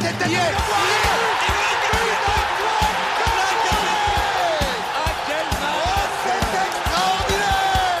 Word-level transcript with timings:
tête 0.00 0.18
d'Aniel 0.18 0.54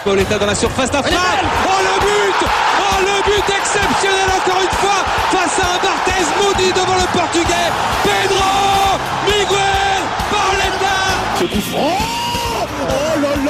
Pauletta 0.04 0.38
dans 0.38 0.46
la 0.46 0.54
surface 0.54 0.90
d'affaire. 0.90 1.18
Oh 1.66 1.80
le 1.82 2.00
but. 2.00 2.48
Oh 2.80 3.00
le 3.00 3.22
but 3.22 3.54
exceptionnel 3.54 4.28
encore 4.34 4.62
une 4.62 4.76
fois 4.78 5.04
face 5.30 5.58
à 5.60 5.74
un 5.74 5.78
Barthez 5.84 6.24
maudit 6.42 6.72
devant 6.72 6.96
le 6.96 7.06
portugais. 7.12 7.70
Pedro 8.02 8.98
Miguel 9.26 10.02
Pauletta 10.30 10.96
Ce 11.38 11.44
coup 11.44 11.60
franc. 11.70 11.98
Oh 12.88 13.20
là 13.20 13.36
là. 13.44 13.49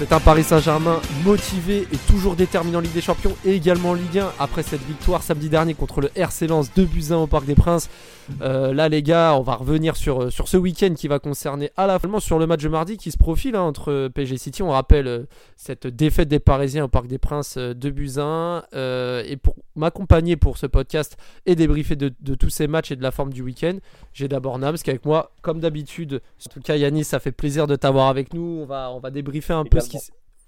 C'est 0.00 0.14
un 0.14 0.18
Paris 0.18 0.44
Saint-Germain 0.44 0.98
motivé 1.26 1.86
et 1.92 1.96
toujours 2.10 2.34
déterminé 2.34 2.74
en 2.74 2.80
Ligue 2.80 2.94
des 2.94 3.02
Champions 3.02 3.36
et 3.44 3.54
également 3.54 3.90
en 3.90 3.94
Ligue 3.94 4.20
1 4.20 4.32
après 4.38 4.62
cette 4.62 4.80
victoire 4.86 5.22
samedi 5.22 5.50
dernier 5.50 5.74
contre 5.74 6.00
le 6.00 6.10
RC 6.14 6.46
Lens 6.46 6.70
2 6.74 6.86
buts 6.86 7.04
1 7.10 7.16
au 7.16 7.26
Parc 7.26 7.44
des 7.44 7.54
Princes. 7.54 7.90
Euh, 8.40 8.72
là 8.72 8.88
les 8.88 9.02
gars, 9.02 9.34
on 9.36 9.42
va 9.42 9.56
revenir 9.56 9.96
sur, 9.96 10.32
sur 10.32 10.48
ce 10.48 10.56
week-end 10.56 10.94
qui 10.96 11.06
va 11.06 11.18
concerner 11.18 11.70
à 11.76 11.86
la 11.86 11.98
fois 11.98 12.18
sur 12.18 12.38
le 12.38 12.46
match 12.46 12.62
de 12.62 12.70
mardi 12.70 12.96
qui 12.96 13.10
se 13.10 13.18
profile 13.18 13.56
hein, 13.56 13.60
entre 13.60 14.08
PSG 14.08 14.38
City. 14.38 14.62
On 14.62 14.70
rappelle 14.70 15.06
euh, 15.06 15.26
cette 15.56 15.86
défaite 15.86 16.28
des 16.28 16.38
Parisiens 16.38 16.84
au 16.84 16.88
Parc 16.88 17.06
des 17.06 17.18
Princes 17.18 17.56
euh, 17.58 17.74
2 17.74 17.90
buts 17.90 18.12
1. 18.16 18.62
Euh, 18.72 19.22
et 19.26 19.36
pour 19.36 19.56
m'accompagner 19.76 20.36
pour 20.36 20.56
ce 20.56 20.66
podcast 20.66 21.18
et 21.44 21.56
débriefer 21.56 21.96
de, 21.96 22.10
de 22.20 22.34
tous 22.34 22.48
ces 22.48 22.68
matchs 22.68 22.90
et 22.90 22.96
de 22.96 23.02
la 23.02 23.10
forme 23.10 23.34
du 23.34 23.42
week-end, 23.42 23.76
j'ai 24.14 24.28
d'abord 24.28 24.58
Nams 24.58 24.76
qui 24.76 24.88
est 24.88 24.94
avec 24.94 25.04
moi 25.04 25.32
comme 25.42 25.60
d'habitude. 25.60 26.22
En 26.46 26.50
tout 26.50 26.60
cas 26.60 26.76
Yannis, 26.76 27.04
ça 27.04 27.20
fait 27.20 27.32
plaisir 27.32 27.66
de 27.66 27.76
t'avoir 27.76 28.08
avec 28.08 28.32
nous. 28.32 28.60
On 28.62 28.64
va, 28.64 28.90
on 28.92 28.98
va 28.98 29.10
débriefer 29.10 29.52
un 29.52 29.64
peu 29.64 29.78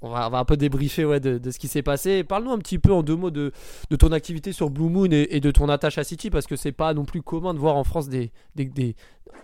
on 0.02 0.10
va, 0.10 0.27
un 0.27 0.45
peu 0.45 0.56
débriefer 0.56 1.05
ouais, 1.05 1.20
de, 1.20 1.50
ce 1.50 1.58
qui 1.58 1.69
s'est 1.69 1.83
passé. 1.83 2.25
Parle-nous 2.25 2.50
un 2.50 2.58
petit 2.58 2.78
peu 2.78 2.92
en 2.92 3.03
deux 3.03 3.17
mots 3.17 3.30
de, 3.30 3.53
ton 3.98 4.12
activité 4.12 4.53
sur 4.53 4.69
Blue 4.69 4.89
Moon 4.89 5.08
et, 5.11 5.41
de 5.41 5.50
ton 5.50 5.69
attache 5.69 5.98
à 5.98 6.05
City 6.05 6.28
parce 6.28 6.47
que 6.47 6.56
c'est 6.56 6.72
pas 6.72 6.92
non 6.92 7.05
plus 7.05 7.22
commun 7.22 7.55
de 7.55 7.58
voir 7.58 7.77
en 7.77 7.84
France 7.84 8.08
des, 8.08 8.33
des, 8.56 8.97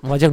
on 0.03 0.09
va 0.09 0.19
dire. 0.19 0.33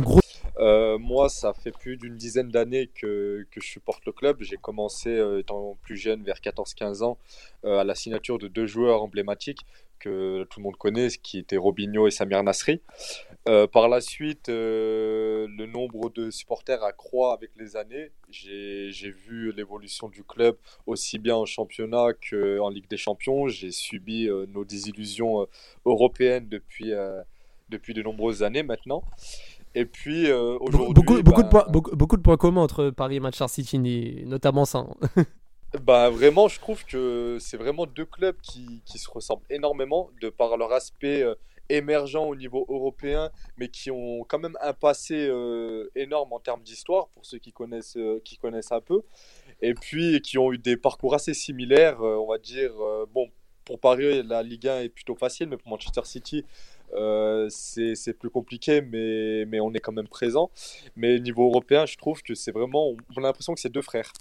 Euh, 0.58 0.98
moi, 0.98 1.30
ça 1.30 1.54
fait 1.54 1.72
plus 1.72 1.98
d'une 1.98 2.16
dizaine 2.16 2.50
d'années 2.50 2.88
que, 2.88 3.46
je 3.56 3.68
supporte 3.68 4.06
le 4.06 4.12
club. 4.12 4.38
J'ai 4.42 4.58
commencé 4.58 5.10
euh, 5.10 5.40
étant 5.40 5.78
plus 5.82 5.98
jeune, 5.98 6.24
vers 6.24 6.38
14-15 6.38 7.04
ans, 7.04 7.18
euh, 7.66 7.80
à 7.80 7.84
la 7.84 7.96
signature 7.96 8.40
de 8.40 8.48
deux 8.48 8.68
joueurs 8.68 9.02
emblématiques 9.02 9.66
que 10.00 10.44
tout 10.50 10.60
le 10.60 10.66
monde 10.66 10.78
connaît, 10.78 11.08
qui 11.08 11.40
étaient 11.40 11.58
Robinho 11.58 12.08
et 12.08 12.12
Samir 12.12 12.44
Nasri. 12.44 12.82
Par 13.46 13.88
la 13.90 14.02
suite, 14.02 14.50
le 14.50 15.66
nombre 15.68 16.10
de 16.10 16.30
supporters 16.30 16.84
accroît 16.84 17.34
avec 17.34 17.52
les 17.58 17.76
années. 17.76 18.12
J'ai 18.30 19.12
vu 19.12 19.52
l'évolution 19.54 20.10
du 20.10 20.24
club 20.24 20.58
aussi 20.86 21.18
bien 21.18 21.36
en 21.36 21.46
championnat 21.46 22.08
qu'en 22.30 22.70
Ligue 22.70 22.90
des 22.90 22.98
Champions. 22.98 23.48
J'ai 23.48 23.72
subi 23.72 24.28
nos 24.50 24.66
désillusions 24.66 25.48
européennes 25.86 26.50
depuis, 26.50 26.92
depuis 27.70 27.94
de 27.94 28.04
nombreuses 28.04 28.44
années 28.44 28.64
maintenant. 28.64 29.04
Et 29.76 29.86
puis 29.86 30.32
euh, 30.32 30.58
aujourd'hui, 30.62 30.94
Beaucoup, 30.94 31.22
beaucoup, 31.22 31.44
de 31.44 31.50
points, 31.50 31.66
beaucoup, 31.70 31.96
beaucoup 31.96 32.18
de 32.18 32.22
points 32.22 32.38
communs 32.38 32.62
entre 32.62 32.90
Paris 32.92 33.18
et 33.18 33.20
Manchester 33.20 33.50
City, 33.50 34.24
notamment 34.26 34.66
ça. 34.66 34.80
hein. 34.80 35.24
Bah 35.84 36.10
vraiment, 36.10 36.48
je 36.48 36.58
trouve 36.58 36.86
que 36.86 37.38
c'est 37.42 37.58
vraiment 37.58 37.86
deux 37.86 38.06
clubs 38.06 38.38
qui, 38.42 38.82
qui 38.86 38.98
se 38.98 39.10
ressemblent 39.12 39.46
énormément 39.50 40.10
de 40.22 40.30
par 40.30 40.56
leur 40.56 40.72
aspect 40.72 41.22
euh, 41.22 41.36
émergent 41.68 42.16
au 42.16 42.34
niveau 42.34 42.66
européen, 42.70 43.30
mais 43.58 43.68
qui 43.68 43.92
ont 43.92 44.24
quand 44.24 44.40
même 44.40 44.58
un 44.62 44.72
passé 44.72 45.28
euh, 45.28 45.92
énorme 45.94 46.32
en 46.32 46.40
termes 46.40 46.62
d'histoire 46.62 47.10
pour 47.10 47.26
ceux 47.26 47.40
qui 47.40 47.52
connaissent, 47.52 47.98
qui 48.24 48.38
connaissent 48.38 48.72
un 48.72 48.80
peu, 48.80 49.02
et 49.62 49.74
puis 49.74 50.22
qui 50.22 50.38
ont 50.38 50.54
eu 50.54 50.58
des 50.58 50.78
parcours 50.78 51.14
assez 51.14 51.34
similaires, 51.34 52.00
on 52.02 52.28
va 52.28 52.38
dire. 52.38 52.72
bon, 53.14 53.30
pour 53.66 53.80
Paris, 53.80 54.24
la 54.24 54.44
Ligue 54.44 54.68
1 54.68 54.82
est 54.82 54.90
plutôt 54.90 55.16
facile, 55.16 55.50
mais 55.50 55.58
pour 55.58 55.70
Manchester 55.70 56.02
City, 56.06 56.46
euh, 56.96 57.48
c'est 57.50 57.96
c'est 57.96 58.14
plus 58.14 58.30
compliqué, 58.30 58.82
mais, 58.82 59.46
mais 59.46 59.60
on 59.60 59.74
est 59.74 59.80
quand 59.80 59.92
même 59.92 60.08
présent. 60.08 60.50
Mais 60.96 61.20
niveau 61.20 61.48
européen, 61.48 61.86
je 61.86 61.98
trouve 61.98 62.22
que 62.22 62.36
c'est 62.36 62.52
vraiment, 62.52 62.94
on 63.16 63.22
a 63.24 63.28
l'impression 63.28 63.54
que 63.54 63.60
c'est 63.60 63.72
deux 63.72 63.82
frères. 63.82 64.12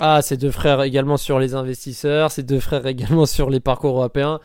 Ah, 0.00 0.22
c'est 0.22 0.36
deux 0.36 0.50
frères 0.50 0.82
également 0.82 1.16
sur 1.16 1.38
les 1.38 1.54
investisseurs, 1.54 2.30
c'est 2.30 2.44
deux 2.44 2.60
frères 2.60 2.86
également 2.86 3.26
sur 3.36 3.50
les 3.50 3.60
parcours 3.60 3.96
européens. 3.96 4.40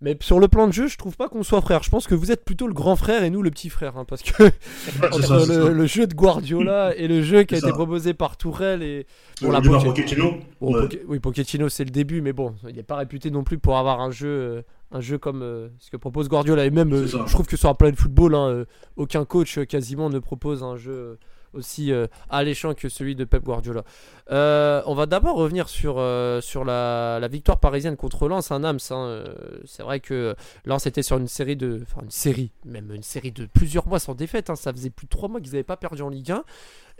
Mais 0.00 0.16
sur 0.20 0.38
le 0.38 0.48
plan 0.48 0.66
de 0.66 0.72
jeu, 0.72 0.86
je 0.86 0.98
trouve 0.98 1.16
pas 1.16 1.28
qu'on 1.28 1.42
soit 1.42 1.62
frères. 1.62 1.82
Je 1.82 1.88
pense 1.88 2.06
que 2.06 2.14
vous 2.14 2.30
êtes 2.30 2.44
plutôt 2.44 2.66
le 2.66 2.74
grand 2.74 2.94
frère 2.94 3.22
et 3.24 3.30
nous 3.30 3.40
le 3.40 3.50
petit 3.50 3.70
frère. 3.70 3.96
hein, 3.96 4.04
parce 4.04 4.22
que 4.22 4.42
entre 5.02 5.22
ça, 5.22 5.70
le, 5.70 5.86
jeu 5.86 6.06
de 6.06 6.12
Guardiola 6.14 6.94
et 6.94 7.08
le 7.08 7.22
jeu 7.22 7.44
qui 7.44 7.54
a 7.54 7.58
été 7.58 7.70
proposé 7.70 8.12
par 8.12 8.36
Tourelle 8.36 8.82
et. 8.82 9.06
Bon, 9.40 9.50
la 9.50 9.60
la 9.60 9.66
Poche- 9.66 9.84
Pochettino, 9.84 10.34
Bon, 10.60 10.74
ouais. 10.74 10.88
Oui, 11.08 11.20
Pochettino, 11.20 11.70
c'est 11.70 11.84
le 11.84 11.90
début, 11.90 12.20
mais 12.20 12.34
bon, 12.34 12.54
il 12.68 12.76
n'est 12.76 12.82
pas 12.82 12.96
réputé 12.96 13.30
non 13.30 13.44
plus 13.44 13.56
pour 13.58 13.78
avoir 13.78 14.00
un 14.00 14.10
jeu, 14.10 14.28
euh, 14.28 14.62
un 14.94 15.00
jeu 15.00 15.18
comme 15.18 15.42
euh, 15.42 15.68
ce 15.80 15.90
que 15.90 15.96
propose 15.96 16.28
Guardiola. 16.28 16.64
Et 16.64 16.70
même, 16.70 16.92
euh, 16.92 17.06
je 17.06 17.32
trouve 17.32 17.46
que 17.46 17.56
sur 17.56 17.68
un 17.68 17.74
plan 17.74 17.90
de 17.90 17.96
football, 17.96 18.34
hein, 18.34 18.48
euh, 18.48 18.64
aucun 18.96 19.24
coach 19.24 19.58
quasiment 19.66 20.08
ne 20.08 20.20
propose 20.20 20.62
un 20.62 20.76
jeu 20.76 21.18
aussi 21.54 21.92
euh, 21.92 22.06
alléchant 22.30 22.74
que 22.74 22.88
celui 22.88 23.14
de 23.14 23.24
Pep 23.24 23.42
Guardiola. 23.42 23.84
Euh, 24.30 24.82
on 24.86 24.94
va 24.94 25.06
d'abord 25.06 25.36
revenir 25.36 25.68
sur, 25.68 25.96
euh, 25.98 26.40
sur 26.40 26.64
la, 26.64 27.18
la 27.20 27.28
victoire 27.28 27.58
parisienne 27.60 27.96
contre 27.96 28.26
Lens, 28.28 28.50
un 28.50 28.64
hein, 28.64 28.76
euh, 28.90 29.34
c'est 29.66 29.82
vrai 29.82 30.00
que 30.00 30.34
Lens 30.64 30.86
était 30.86 31.02
sur 31.02 31.18
une 31.18 31.28
série 31.28 31.56
de, 31.56 31.80
enfin 31.82 32.02
une 32.02 32.10
série, 32.10 32.50
même 32.64 32.90
une 32.92 33.02
série 33.02 33.32
de 33.32 33.46
plusieurs 33.46 33.86
mois 33.86 33.98
sans 33.98 34.14
défaite. 34.14 34.48
hein. 34.50 34.56
ça 34.56 34.72
faisait 34.72 34.90
plus 34.90 35.06
de 35.06 35.10
trois 35.10 35.28
mois 35.28 35.40
qu'ils 35.40 35.52
n'avaient 35.52 35.62
pas 35.62 35.76
perdu 35.76 36.02
en 36.02 36.08
Ligue 36.08 36.32
1. 36.32 36.44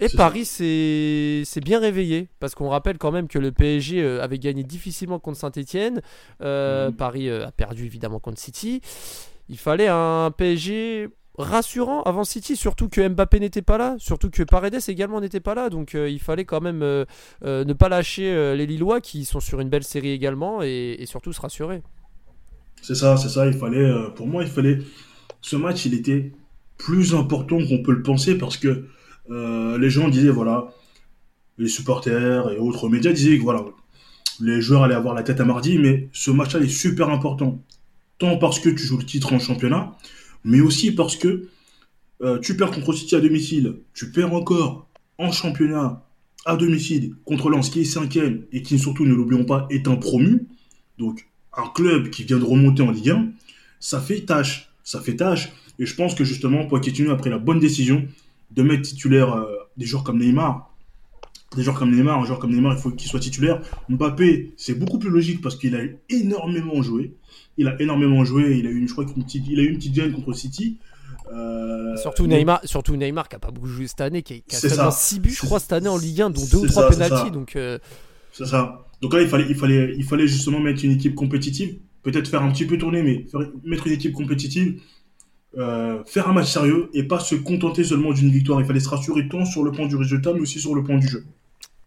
Et 0.00 0.08
Paris 0.08 0.44
s'est 0.44 1.60
bien 1.62 1.78
réveillé 1.78 2.28
parce 2.40 2.56
qu'on 2.56 2.68
rappelle 2.68 2.98
quand 2.98 3.12
même 3.12 3.28
que 3.28 3.38
le 3.38 3.52
PSG 3.52 4.04
avait 4.18 4.40
gagné 4.40 4.64
difficilement 4.64 5.20
contre 5.20 5.38
Saint-Etienne. 5.38 6.02
Mhm. 6.40 6.94
Paris 6.96 7.30
a 7.30 7.52
perdu 7.52 7.86
évidemment 7.86 8.18
contre 8.18 8.40
City. 8.40 8.80
Il 9.48 9.58
fallait 9.58 9.88
un 9.88 10.32
PSG 10.36 11.10
rassurant 11.36 12.02
avant 12.02 12.24
City, 12.24 12.56
surtout 12.56 12.88
que 12.88 13.06
Mbappé 13.06 13.40
n'était 13.40 13.62
pas 13.62 13.78
là, 13.78 13.96
surtout 13.98 14.30
que 14.30 14.42
Paredes 14.42 14.80
également 14.88 15.20
n'était 15.20 15.40
pas 15.40 15.54
là. 15.54 15.68
Donc 15.70 15.94
euh, 15.94 16.08
il 16.08 16.20
fallait 16.20 16.44
quand 16.44 16.60
même 16.60 16.82
euh, 16.82 17.04
euh, 17.44 17.64
ne 17.64 17.72
pas 17.72 17.88
lâcher 17.88 18.54
les 18.56 18.66
Lillois 18.66 19.00
qui 19.00 19.24
sont 19.24 19.40
sur 19.40 19.60
une 19.60 19.68
belle 19.68 19.84
série 19.84 20.10
également 20.10 20.62
et, 20.62 20.96
et 20.98 21.06
surtout 21.06 21.32
se 21.32 21.40
rassurer. 21.40 21.82
C'est 22.82 22.94
ça, 22.94 23.16
c'est 23.16 23.28
ça. 23.28 23.46
Il 23.46 23.54
fallait, 23.54 23.90
pour 24.14 24.26
moi, 24.26 24.42
il 24.42 24.48
fallait. 24.48 24.78
Ce 25.40 25.56
match, 25.56 25.84
il 25.86 25.94
était 25.94 26.32
plus 26.78 27.14
important 27.14 27.58
qu'on 27.58 27.82
peut 27.82 27.92
le 27.92 28.02
penser 28.02 28.36
parce 28.36 28.56
que 28.56 28.86
les 29.28 29.90
gens 29.90 30.08
disaient, 30.08 30.30
voilà, 30.30 30.68
les 31.58 31.68
supporters 31.68 32.50
et 32.50 32.58
autres 32.58 32.88
médias 32.88 33.12
disaient 33.12 33.38
que 33.38 33.42
voilà, 33.42 33.64
les 34.40 34.60
joueurs 34.60 34.84
allaient 34.84 34.94
avoir 34.94 35.14
la 35.14 35.22
tête 35.22 35.40
à 35.40 35.44
mardi, 35.44 35.78
mais 35.78 36.08
ce 36.12 36.30
match-là 36.30 36.60
est 36.60 36.68
super 36.68 37.08
important. 37.08 37.62
Tant 38.18 38.36
parce 38.36 38.60
que 38.60 38.68
tu 38.68 38.78
joues 38.78 38.98
le 38.98 39.04
titre 39.04 39.32
en 39.32 39.38
championnat, 39.38 39.96
mais 40.44 40.60
aussi 40.60 40.92
parce 40.92 41.16
que 41.16 41.48
euh, 42.22 42.38
tu 42.38 42.56
perds 42.56 42.70
contre 42.70 42.92
City 42.92 43.16
à 43.16 43.20
domicile, 43.20 43.76
tu 43.94 44.10
perds 44.10 44.32
encore 44.32 44.88
en 45.18 45.32
championnat 45.32 46.04
à 46.46 46.56
domicile 46.56 47.14
contre 47.24 47.50
Lens 47.50 47.70
qui 47.70 47.80
est 47.80 47.84
cinquième 47.84 48.44
et 48.52 48.62
qui 48.62 48.78
surtout, 48.78 49.04
ne 49.04 49.14
l'oublions 49.14 49.44
pas, 49.44 49.66
est 49.70 49.88
un 49.88 49.96
promu. 49.96 50.46
Donc 50.98 51.26
un 51.56 51.68
club 51.74 52.10
qui 52.10 52.24
vient 52.24 52.38
de 52.38 52.44
remonter 52.44 52.82
en 52.82 52.90
Ligue 52.90 53.10
1, 53.10 53.28
ça 53.80 54.00
fait 54.00 54.20
tâche. 54.20 54.70
Ça 54.82 55.00
fait 55.00 55.16
tâche. 55.16 55.52
Et 55.78 55.86
je 55.86 55.94
pense 55.94 56.14
que 56.14 56.24
justement, 56.24 56.66
Pochettino 56.66 57.10
a 57.10 57.16
pris 57.16 57.30
la 57.30 57.38
bonne 57.38 57.58
décision 57.58 58.06
de 58.50 58.62
mettre 58.62 58.82
titulaire 58.82 59.34
euh, 59.34 59.46
des 59.76 59.86
joueurs 59.86 60.04
comme 60.04 60.18
Neymar. 60.18 60.73
Des 61.56 61.62
joueurs 61.62 61.78
comme 61.78 61.92
Neymar, 61.94 62.20
un 62.20 62.24
joueur 62.24 62.38
comme 62.40 62.50
Neymar, 62.52 62.74
il 62.76 62.80
faut 62.80 62.90
qu'il 62.90 63.08
soit 63.08 63.20
titulaire. 63.20 63.60
Mbappé, 63.88 64.54
c'est 64.56 64.74
beaucoup 64.74 64.98
plus 64.98 65.10
logique 65.10 65.40
parce 65.40 65.54
qu'il 65.56 65.76
a 65.76 65.80
énormément 66.08 66.82
joué. 66.82 67.14
Il 67.58 67.68
a 67.68 67.80
énormément 67.80 68.24
joué. 68.24 68.56
Il 68.58 68.66
a 68.66 68.70
eu, 68.70 68.78
une, 68.78 68.88
je 68.88 68.92
crois, 68.92 69.04
qu'une 69.04 69.22
petite, 69.24 69.44
il 69.48 69.60
a 69.60 69.62
eu 69.62 69.68
une 69.68 69.76
petite 69.76 69.94
gêne 69.94 70.12
contre 70.12 70.32
City. 70.32 70.78
Euh, 71.32 71.96
surtout, 71.96 72.26
mais- 72.26 72.38
Neymar, 72.38 72.60
surtout 72.64 72.96
Neymar 72.96 73.28
qui 73.28 73.36
a 73.36 73.38
pas 73.38 73.50
beaucoup 73.50 73.68
joué 73.68 73.86
cette 73.86 74.00
année, 74.00 74.22
qui 74.22 74.34
a, 74.34 74.36
qui 74.40 74.56
a 74.56 74.58
seulement 74.58 74.90
ça. 74.90 74.98
6 74.98 75.20
buts, 75.20 75.30
je 75.30 75.40
crois, 75.46 75.60
cette 75.60 75.72
année 75.72 75.88
en 75.88 75.96
Ligue 75.96 76.20
1, 76.22 76.30
dont 76.30 76.40
2 76.44 76.56
ou 76.58 76.60
c'est 76.62 76.66
3 76.66 76.82
ça, 76.82 76.88
c'est 76.92 77.08
pénalties. 77.08 77.30
Donc 77.30 77.56
euh, 77.56 77.78
C'est 78.32 78.46
ça. 78.46 78.84
Donc 79.00 79.14
là, 79.14 79.22
il 79.22 79.28
fallait, 79.28 79.46
il 79.48 79.54
fallait, 79.54 79.94
il 79.96 80.04
fallait 80.04 80.26
justement 80.26 80.58
mettre 80.60 80.84
une 80.84 80.92
équipe 80.92 81.14
compétitive, 81.14 81.76
peut-être 82.02 82.28
faire 82.28 82.42
un 82.42 82.50
petit 82.50 82.66
peu 82.66 82.76
tourner, 82.78 83.02
mais 83.02 83.26
faire- 83.30 83.48
mettre 83.64 83.86
une 83.86 83.92
équipe 83.94 84.12
compétitive, 84.12 84.80
euh, 85.58 86.02
faire 86.04 86.28
un 86.28 86.32
match 86.32 86.50
sérieux 86.50 86.88
et 86.94 87.04
pas 87.04 87.20
se 87.20 87.34
contenter 87.34 87.84
seulement 87.84 88.12
d'une 88.12 88.30
victoire. 88.30 88.60
Il 88.60 88.66
fallait 88.66 88.80
se 88.80 88.88
rassurer 88.88 89.28
tant 89.28 89.44
sur 89.44 89.62
le 89.62 89.72
plan 89.72 89.86
du 89.86 89.96
résultat, 89.96 90.32
mais 90.32 90.40
aussi 90.40 90.60
sur 90.60 90.74
le 90.74 90.82
plan 90.82 90.98
du 90.98 91.08
jeu. 91.08 91.24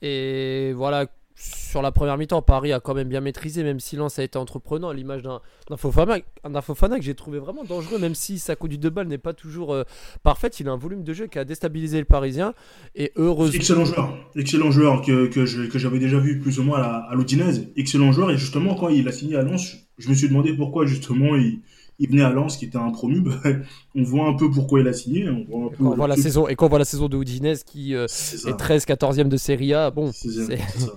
Et 0.01 0.73
voilà, 0.73 1.07
sur 1.35 1.81
la 1.81 1.91
première 1.91 2.17
mi-temps, 2.17 2.41
Paris 2.41 2.73
a 2.73 2.79
quand 2.79 2.95
même 2.95 3.09
bien 3.09 3.21
maîtrisé, 3.21 3.63
même 3.63 3.79
si 3.79 3.95
Lens 3.95 4.17
a 4.17 4.23
été 4.23 4.37
entreprenant, 4.37 4.89
à 4.89 4.93
l'image 4.93 5.21
d'un 5.21 5.41
Fofana, 5.77 6.17
un 6.43 6.61
Fofana 6.61 6.97
que 6.97 7.03
j'ai 7.03 7.13
trouvé 7.13 7.37
vraiment 7.37 7.63
dangereux, 7.63 7.99
même 7.99 8.15
si 8.15 8.39
sa 8.39 8.55
conduite 8.55 8.81
de 8.81 8.89
balle 8.89 9.07
n'est 9.07 9.17
pas 9.17 9.33
toujours 9.33 9.73
euh, 9.73 9.83
parfaite. 10.23 10.59
Il 10.59 10.67
a 10.67 10.71
un 10.71 10.77
volume 10.77 11.03
de 11.03 11.13
jeu 11.13 11.27
qui 11.27 11.37
a 11.37 11.45
déstabilisé 11.45 11.99
le 11.99 12.05
Parisien. 12.05 12.53
Et 12.95 13.11
heureusement. 13.15 13.55
Excellent 13.55 13.85
joueur, 13.85 14.17
excellent 14.35 14.71
joueur 14.71 15.01
que, 15.01 15.27
que 15.27 15.77
j'avais 15.77 15.99
déjà 15.99 16.17
vu 16.19 16.39
plus 16.39 16.59
ou 16.59 16.63
moins 16.63 16.79
à, 16.79 17.09
à. 17.11 17.15
Excellent 17.75 18.11
joueur 18.11 18.31
et 18.31 18.37
justement 18.37 18.75
quand 18.75 18.89
il 18.89 19.07
a 19.07 19.11
signé 19.11 19.35
à 19.35 19.43
Lens, 19.43 19.77
je 19.97 20.09
me 20.09 20.15
suis 20.15 20.29
demandé 20.29 20.53
pourquoi 20.53 20.85
justement 20.85 21.35
il, 21.35 21.59
il 21.99 22.09
venait 22.09 22.23
à 22.23 22.29
Lens, 22.31 22.57
qui 22.57 22.65
était 22.65 22.77
un 22.77 22.91
promu. 22.91 23.21
Bah, 23.21 23.33
on 23.95 24.03
voit 24.03 24.27
un 24.27 24.33
peu 24.35 24.49
pourquoi 24.51 24.79
il 24.81 24.87
a 24.87 24.93
signé. 24.93 25.29
On 25.29 25.43
voit 25.45 25.65
un 25.65 25.67
Et 25.67 25.69
peu 25.71 25.83
quand 25.83 25.91
on 25.91 25.95
voit 25.95 26.07
la 26.07 26.13
truc. 26.15 26.23
saison 26.23 26.47
et 26.47 26.55
quand 26.55 26.67
on 26.67 26.69
voit 26.69 26.79
la 26.79 26.85
saison 26.85 27.07
de 27.09 27.17
Udinese 27.17 27.63
qui 27.63 27.95
euh, 27.95 28.05
est 28.05 28.57
13 28.57 28.85
14e 28.85 29.27
de 29.29 29.37
Serie 29.37 29.73
A, 29.73 29.89
bon, 29.91 30.11
C'est 30.13 30.29
c'est- 30.29 30.45
c'est 30.57 30.79
ça. 30.79 30.91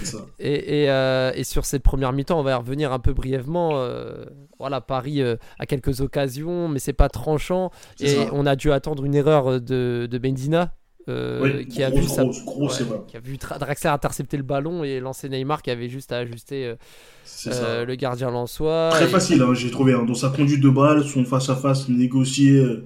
C'est 0.00 0.06
ça. 0.16 0.26
Et, 0.40 0.82
et, 0.82 0.90
euh, 0.90 1.30
et 1.34 1.44
sur 1.44 1.64
cette 1.64 1.82
première 1.84 2.12
mi-temps, 2.12 2.40
on 2.40 2.42
va 2.42 2.50
y 2.50 2.54
revenir 2.54 2.92
un 2.92 2.98
peu 2.98 3.12
brièvement. 3.12 3.70
euh, 3.74 4.24
voilà, 4.58 4.80
Paris 4.80 5.22
euh, 5.22 5.36
a 5.60 5.66
quelques 5.66 6.00
occasions, 6.00 6.68
mais 6.68 6.80
c'est 6.80 6.92
pas 6.92 7.08
tranchant. 7.08 7.70
Et 8.00 8.08
ça. 8.08 8.26
on 8.32 8.44
a 8.46 8.56
dû 8.56 8.72
attendre 8.72 9.04
une 9.04 9.14
erreur 9.14 9.60
de, 9.60 10.08
de 10.10 10.18
Benzina. 10.18 10.74
Oui, 11.08 11.66
qui 11.66 11.82
a 11.82 11.90
vu 11.90 12.04
sa- 12.04 12.22
grosse, 12.22 12.44
grosse 12.44 12.80
ouais, 12.80 12.86
erreur. 12.86 13.06
qui 13.06 13.16
a 13.16 13.20
vu 13.20 13.34
Tra- 13.36 13.58
Draxler 13.58 13.90
intercepter 13.90 14.36
le 14.36 14.42
ballon 14.42 14.84
et 14.84 15.00
lancer 15.00 15.28
Neymar 15.28 15.62
qui 15.62 15.70
avait 15.70 15.88
juste 15.88 16.12
à 16.12 16.18
ajuster 16.18 16.66
euh, 16.66 16.74
euh, 17.48 17.84
le 17.84 17.94
gardien 17.96 18.30
lensois. 18.30 18.90
Très 18.92 19.04
Et- 19.04 19.08
facile, 19.08 19.42
hein, 19.42 19.54
j'ai 19.54 19.70
trouvé. 19.70 19.94
hein. 19.94 20.04
Dans 20.04 20.14
sa 20.14 20.30
conduite 20.30 20.60
de 20.60 20.68
balle, 20.70 21.04
son 21.04 21.24
face-à-face 21.24 21.88
négocié 21.88 22.52
euh, 22.56 22.84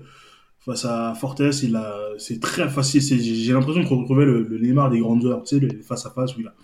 face 0.64 0.84
à 0.84 1.14
Fortes, 1.14 1.40
il 1.62 1.76
a... 1.76 1.94
c'est 2.18 2.40
très 2.40 2.68
facile. 2.68 3.00
J'ai 3.02 3.52
l'impression 3.52 3.82
de 3.82 3.86
retrouver 3.88 4.24
le, 4.24 4.42
le 4.42 4.58
Neymar 4.58 4.90
des 4.90 4.98
grandes 4.98 5.24
heures, 5.26 5.42
tu 5.44 5.56
sais, 5.58 5.60
le 5.60 5.80
face-à-face 5.82 6.36
où 6.36 6.40
il 6.40 6.46
a, 6.48 6.54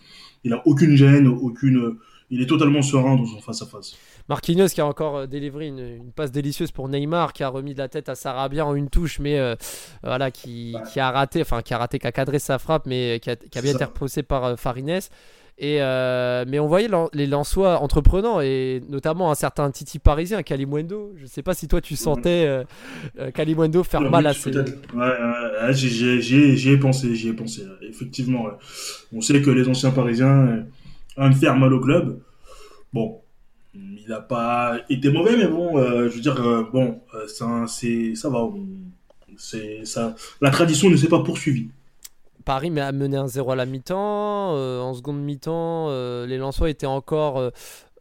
il 0.45 0.53
a 0.53 0.63
aucune 0.67 0.97
gêne, 0.97 1.29
aucune. 1.29 1.97
Il 2.35 2.41
est 2.41 2.47
totalement 2.47 2.81
serein 2.83 3.17
dans 3.17 3.27
son 3.27 3.39
face-à-face. 3.41 3.95
Marquinhos 4.29 4.69
qui 4.69 4.81
a 4.81 4.87
encore 4.87 5.17
euh, 5.19 5.27
délivré 5.27 5.67
une, 5.67 5.79
une 5.81 6.13
passe 6.13 6.33
délicieuse 6.33 6.71
pour 6.73 6.89
Neymar, 6.89 7.35
qui 7.35 7.43
a 7.45 7.49
remis 7.49 7.75
de 7.75 7.79
la 7.79 7.89
tête 7.89 8.09
à 8.09 8.15
Sarabia 8.15 8.65
en 8.67 8.75
une 8.75 8.89
touche, 8.89 9.19
mais 9.21 9.39
euh, 9.39 9.55
voilà, 10.03 10.31
qui, 10.31 10.73
Ouais. 10.75 10.81
qui 10.91 10.99
a 10.99 11.11
raté, 11.11 11.43
enfin 11.43 11.61
qui 11.61 11.75
a 11.75 11.79
raté, 11.79 11.99
qui 11.99 12.07
a 12.07 12.13
cadré 12.13 12.39
sa 12.39 12.59
frappe, 12.59 12.87
mais 12.87 13.21
qui 13.23 13.29
a, 13.31 13.37
qui 13.37 13.47
a 13.47 13.49
C'est 13.53 13.63
bien 13.63 13.75
été 13.75 13.85
repoussé 13.85 14.23
par 14.23 14.45
euh, 14.45 14.57
Farines. 14.57 15.01
Et 15.59 15.83
euh, 15.83 16.47
mais 16.49 16.59
on 16.59 16.67
voyait 16.67 16.89
les 17.13 17.27
Lensois 17.27 17.79
entreprenants 17.81 18.41
et 18.41 18.83
notamment 18.89 19.31
un 19.31 19.35
certain 19.35 19.71
Titi 19.71 19.99
parisien, 19.99 20.43
Kalimundo. 20.43 21.13
Je 21.17 21.27
sais 21.27 21.43
pas 21.43 21.53
si 21.53 21.69
toi 21.69 21.83
tu 21.83 21.95
sentais 21.95 22.47
euh, 23.21 23.31
Kalimundo 23.33 23.85
faire 23.85 24.01
mal 24.01 24.27
à 24.27 24.33
ses. 24.33 24.51
Ouais, 24.57 24.65
j'y- 25.75 26.71
ai 26.71 26.77
pensé, 26.79 27.15
j'y 27.15 27.29
ai 27.29 27.33
pensé. 27.35 27.65
Effectivement, 27.87 28.47
on 29.13 29.21
sait 29.21 29.43
que 29.43 29.51
les 29.51 29.69
anciens 29.69 29.91
Parisiens 29.91 30.65
euh, 31.19 31.25
aiment 31.25 31.35
faire 31.35 31.57
mal 31.57 31.73
au 31.73 31.81
club. 31.81 32.21
Bon, 32.93 33.21
il 33.75 34.05
n'a 34.09 34.21
pas 34.21 34.77
été 34.91 35.11
mauvais, 35.11 35.37
mais 35.37 35.49
bon, 35.49 35.79
euh, 35.79 36.09
je 36.09 36.17
veux 36.17 36.21
dire, 36.21 36.41
euh, 36.41 36.65
bon, 36.73 37.01
euh, 37.15 37.27
ça, 37.27 37.65
c'est, 37.67 38.15
ça 38.15 38.29
va. 38.29 38.49
ça. 39.37 40.15
La 40.41 40.51
tradition 40.51 40.91
ne 40.91 40.97
s'est 40.97 41.09
pas 41.09 41.23
poursuivie. 41.23 41.71
Paris 42.45 42.77
a 42.79 42.93
mené 42.93 43.17
un 43.17 43.29
0 43.29 43.53
à 43.53 43.57
la 43.57 43.67
mi-temps. 43.67 44.57
euh, 44.57 44.81
en 44.81 44.95
seconde 44.95 45.23
mi-temps, 45.23 45.87
euh, 45.91 46.27
les 46.27 46.39
Lensois 46.39 46.71
étaient 46.71 46.87
encore 46.87 47.39
euh, 47.39 47.51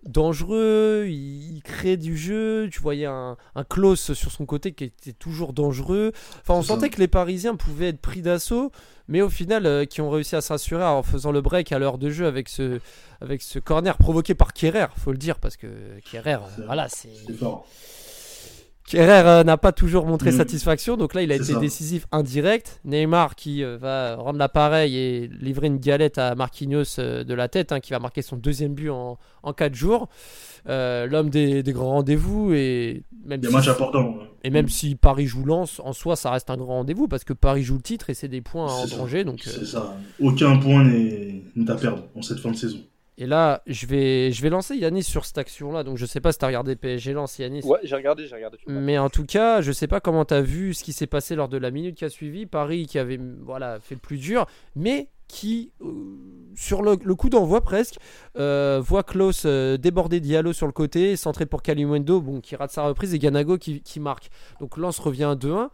dangereux. 0.04 1.06
Ils, 1.08 1.56
ils 1.58 1.62
créaient 1.64 1.98
du 1.98 2.18
jeu. 2.18 2.70
Tu 2.72 2.80
voyais 2.80 3.06
un, 3.06 3.38
un 3.56 3.64
Klaus 3.64 4.14
sur 4.14 4.32
son 4.32 4.46
côté 4.46 4.72
qui 4.74 4.86
était 4.86 5.14
toujours 5.14 5.54
dangereux. 5.54 6.12
Enfin, 6.42 6.56
on 6.56 6.64
sentait 6.64 6.90
que 6.90 7.00
les 7.00 7.08
Parisiens 7.08 7.56
pouvaient 7.56 7.90
être 7.90 8.02
pris 8.02 8.22
d'assaut, 8.22 8.72
mais 9.08 9.22
au 9.22 9.30
final, 9.30 9.66
euh, 9.66 9.86
qui 9.86 10.02
ont 10.02 10.10
réussi 10.10 10.36
à 10.36 10.42
se 10.42 10.54
rassurer 10.54 10.84
en 10.84 11.04
faisant 11.04 11.32
le 11.32 11.42
break 11.42 11.72
à 11.72 11.80
l'heure 11.80 11.98
de 11.98 12.10
jeu 12.10 12.26
avec 12.26 12.50
ce, 12.50 12.80
avec 13.22 13.42
ce 13.42 13.60
corner 13.60 13.98
provoqué 13.98 14.34
par 14.36 14.54
Kerrer, 14.54 14.88
faut 14.98 15.12
le 15.12 15.18
dire, 15.18 15.40
parce 15.40 15.58
que 15.58 15.68
Kerrer, 16.10 16.36
euh, 16.36 16.66
voilà, 16.66 16.88
c'est. 16.90 17.10
C'est 17.28 17.34
fort. 17.34 17.68
Kerrer 18.92 19.28
euh, 19.28 19.44
n'a 19.44 19.58
pas 19.58 19.72
toujours 19.72 20.06
montré 20.06 20.32
Mm. 20.32 20.38
satisfaction, 20.38 20.98
donc 20.98 21.14
là 21.14 21.22
il 21.24 21.32
a 21.32 21.36
été 21.36 21.54
ça. 21.54 21.60
décisif 21.60 22.06
indirect. 22.12 22.80
Neymar 22.86 23.36
qui 23.36 23.64
euh, 23.64 23.78
va 23.78 24.16
rendre 24.16 24.38
l'appareil 24.40 24.98
et 24.98 25.28
livrer 25.40 25.68
une 25.68 25.78
galette 25.78 26.18
à 26.18 26.36
Marquinhos 26.36 27.00
euh, 27.00 27.24
de 27.24 27.34
la 27.34 27.48
tête, 27.48 27.72
hein, 27.72 27.80
qui 27.80 27.92
va 27.92 28.00
marquer 28.00 28.22
son 28.22 28.36
deuxième 28.38 28.74
but 28.74 28.90
en, 28.90 29.18
en 29.44 29.54
4 29.54 29.74
jours. 29.76 30.10
Euh, 30.70 31.08
L'homme 31.08 31.30
des, 31.32 31.64
des 31.64 31.74
grands 31.74 31.90
rendez-vous 31.90 32.54
et 32.54 33.04
même, 33.26 33.40
Des 33.42 33.48
si, 33.48 33.54
matchs 33.54 33.68
importants. 33.70 34.16
et 34.44 34.50
même 34.52 34.70
si 34.70 34.94
Paris 34.96 35.26
joue 35.26 35.44
Lens, 35.44 35.80
en 35.84 35.92
soi 35.94 36.16
ça 36.16 36.30
reste 36.32 36.50
un 36.52 36.58
grand 36.58 36.76
rendez-vous 36.76 37.08
parce 37.08 37.24
que 37.24 37.34
Paris 37.34 37.64
joue 37.64 37.76
le 37.78 37.82
titre 37.82 38.10
et 38.12 38.14
c'est 38.14 38.28
des 38.28 38.42
points 38.42 38.68
à 38.68 38.74
engranger. 38.84 39.24
Donc, 39.24 39.42
euh, 39.48 39.52
C'est 39.60 39.66
ça. 39.66 39.96
Aucun 40.20 40.58
point 40.58 40.84
n'est 40.84 41.42
à 41.68 41.76
perdre 41.76 42.04
en 42.16 42.22
cette 42.22 42.40
fin 42.40 42.52
de 42.52 42.56
saison. 42.58 42.78
Et 43.18 43.26
là 43.26 43.62
je 43.68 43.86
vais, 43.86 44.32
je 44.32 44.42
vais 44.42 44.50
lancer 44.50 44.76
Yanis 44.76 45.04
sur 45.04 45.26
cette 45.26 45.38
action-là, 45.38 45.84
donc 45.84 45.98
je 45.98 46.06
sais 46.06 46.22
pas 46.22 46.32
si 46.32 46.40
tu 46.40 46.46
as 46.46 46.48
regardé 46.48 46.76
PSG 46.76 47.14
Lens 47.14 47.38
Yanis. 47.40 47.62
Ouais, 47.66 47.80
j'ai 47.84 47.96
regardé, 47.96 48.28
j'ai 48.28 48.36
regardé. 48.36 48.58
Mais 48.68 48.98
en 48.98 49.10
tout 49.10 49.26
cas, 49.26 49.62
je 49.62 49.72
sais 49.72 49.88
pas 49.88 50.00
comment 50.00 50.26
tu 50.26 50.34
as 50.34 50.42
vu 50.42 50.74
ce 50.74 50.84
qui 50.84 50.94
s'est 50.94 51.08
passé 51.08 51.36
lors 51.36 51.50
de 51.50 51.58
la 51.58 51.72
minute 51.72 51.96
qui 51.96 52.06
a 52.06 52.10
suivi. 52.10 52.46
Paris 52.46 52.86
qui 52.86 53.00
avait 53.00 53.20
voilà, 53.42 53.80
fait 53.80 53.96
le 53.96 54.02
plus 54.02 54.18
dur, 54.18 54.46
mais 54.76 55.10
qui, 55.32 55.72
euh, 55.82 55.86
sur 56.56 56.82
le, 56.82 56.98
le 57.02 57.16
coup 57.16 57.30
d'envoi 57.30 57.62
presque, 57.62 57.96
euh, 58.38 58.82
voit 58.84 59.04
Klaus 59.04 59.44
euh, 59.46 59.78
déborder 59.78 60.20
Diallo 60.20 60.52
sur 60.52 60.66
le 60.66 60.74
côté, 60.74 61.16
centré 61.16 61.46
pour 61.46 61.62
Kalimundo, 61.62 62.20
bon, 62.20 62.42
qui 62.42 62.58
rate 62.58 62.72
sa 62.72 62.84
reprise, 62.84 63.14
et 63.14 63.20
Ganago 63.20 63.58
qui, 63.58 63.82
qui 63.82 64.02
marque. 64.02 64.30
Donc 64.60 64.76
Lens 64.76 65.00
revient 65.00 65.24
à 65.24 65.36
2-1. 65.36 65.70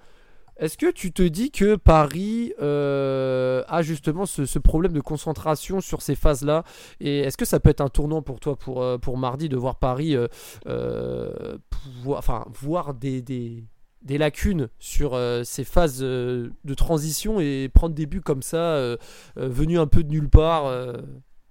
Est-ce 0.59 0.77
que 0.77 0.89
tu 0.89 1.11
te 1.11 1.21
dis 1.21 1.51
que 1.51 1.75
Paris 1.75 2.53
euh, 2.59 3.63
a 3.67 3.83
justement 3.83 4.25
ce, 4.25 4.57
problème 4.57 4.91
de 4.91 5.01
concentration 5.01 5.81
sur 5.81 6.01
ces 6.01 6.15
phases-là? 6.15 6.63
Et 6.99 7.19
est-ce 7.19 7.37
que 7.37 7.45
ça 7.45 7.59
peut 7.59 7.69
être 7.69 7.81
un 7.81 7.89
tournant 7.89 8.23
pour 8.23 8.39
toi 8.39 8.55
pour, 8.55 8.81
euh, 8.81 8.97
mardi 9.15 9.49
de 9.49 9.57
voir 9.57 9.75
Paris 9.75 10.15
euh, 10.15 11.57
voir 12.05 12.93
des, 12.95 13.63
lacunes 14.09 14.69
sur 14.79 15.19
ces 15.43 15.63
phases 15.63 15.99
de 15.99 16.73
transition 16.75 17.39
et 17.39 17.69
prendre 17.71 17.93
des 17.93 18.07
buts 18.07 18.21
comme 18.21 18.41
ça, 18.41 18.97
venus 19.35 19.79
un 19.79 19.87
peu 19.87 20.03
de 20.03 20.09
nulle 20.09 20.29
part, 20.29 20.71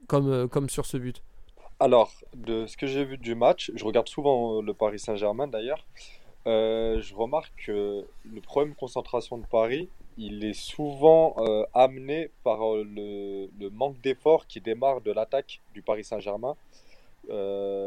comme, 0.09 0.69
sur 0.69 0.85
ce 0.85 0.97
but? 0.97 1.23
Alors, 1.79 2.11
de 2.35 2.67
ce 2.67 2.77
que 2.77 2.87
j'ai 2.87 3.05
vu 3.05 3.19
du 3.19 3.35
match, 3.35 3.71
je 3.75 3.85
regarde 3.85 4.09
souvent 4.09 4.63
le 4.63 4.73
Paris 4.73 4.99
Saint-Germain 4.99 5.47
d'ailleurs, 5.47 5.87
euh, 6.47 7.01
je 7.01 7.15
remarque 7.15 7.53
que 7.67 8.07
le 8.25 8.41
problème 8.41 8.73
de 8.75 8.79
concentration 8.79 9.37
de 9.39 9.47
Paris, 9.47 9.89
il 10.17 10.45
est 10.45 10.55
souvent 10.55 11.35
euh, 11.39 11.65
amené 11.75 12.31
par 12.45 12.73
euh, 12.73 12.85
le, 12.85 13.71
manque 13.71 14.01
d'effort 14.01 14.47
qui 14.47 14.61
démarre 14.61 15.01
de 15.01 15.11
l'attaque 15.11 15.61
du 15.75 15.83
Paris 15.83 16.05
Saint-Germain. 16.05 16.57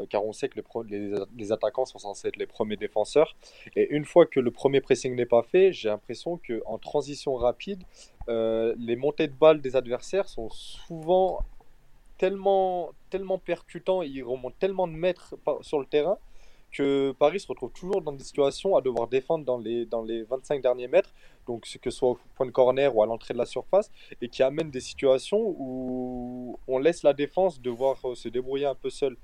Car 0.10 0.26
on 0.26 0.34
sait 0.34 0.50
que 0.50 0.60
les, 1.38 1.52
attaquants 1.54 1.86
sont 1.86 1.98
censés 1.98 2.28
être 2.28 2.36
les 2.36 2.46
premiers 2.46 2.76
défenseurs. 2.76 3.38
Et 3.78 3.88
une 3.90 4.04
fois 4.04 4.26
que 4.26 4.42
le 4.42 4.52
premier 4.52 4.82
pressing 4.82 5.16
n'est 5.16 5.26
pas 5.26 5.44
fait, 5.44 5.72
j'ai 5.72 5.88
l'impression 5.88 6.38
qu'en 6.46 6.78
transition 6.78 7.36
rapide, 7.36 7.82
les 8.28 8.98
montées 8.98 9.30
de 9.30 9.34
balles 9.34 9.62
des 9.62 9.78
adversaires 9.78 10.28
sont 10.28 10.50
souvent 10.50 11.40
tellement, 12.18 12.92
tellement 13.10 13.38
percutants, 13.38 14.02
ils 14.02 14.22
remontent 14.22 14.58
tellement 14.60 14.90
de 14.90 14.94
mètres 14.94 15.36
sur 15.62 15.80
le 15.80 15.86
terrain 15.86 16.18
que 16.72 17.12
Paris 17.18 17.40
se 17.40 17.48
retrouve 17.48 17.72
toujours 17.72 18.02
dans 18.02 18.12
des 18.12 18.24
situations 18.24 18.76
à 18.76 18.82
devoir 18.82 19.08
défendre 19.08 19.46
dans 19.46 19.58
les, 19.58 19.86
dans 19.86 20.04
les 20.04 20.24
25 20.24 20.62
derniers 20.62 20.88
mètres, 20.88 21.14
donc 21.48 21.64
que 21.64 21.90
ce 21.92 21.98
soit 21.98 22.10
au 22.10 22.20
point 22.36 22.46
de 22.46 22.52
corner 22.52 22.96
ou 22.96 23.04
à 23.04 23.06
l'entrée 23.06 23.34
de 23.34 23.40
la 23.40 23.46
surface, 23.46 23.92
et 24.22 24.30
qui 24.30 24.44
amène 24.44 24.70
des 24.70 24.82
situations 24.82 25.56
où 25.58 26.60
on 26.68 26.78
laisse 26.80 27.04
la 27.04 27.14
défense 27.14 27.60
devoir 27.62 27.98
euh, 28.06 28.16
se 28.16 28.30
débrouiller 28.30 28.66
un 28.66 28.76
peu 28.76 28.90
seul. 28.90 29.18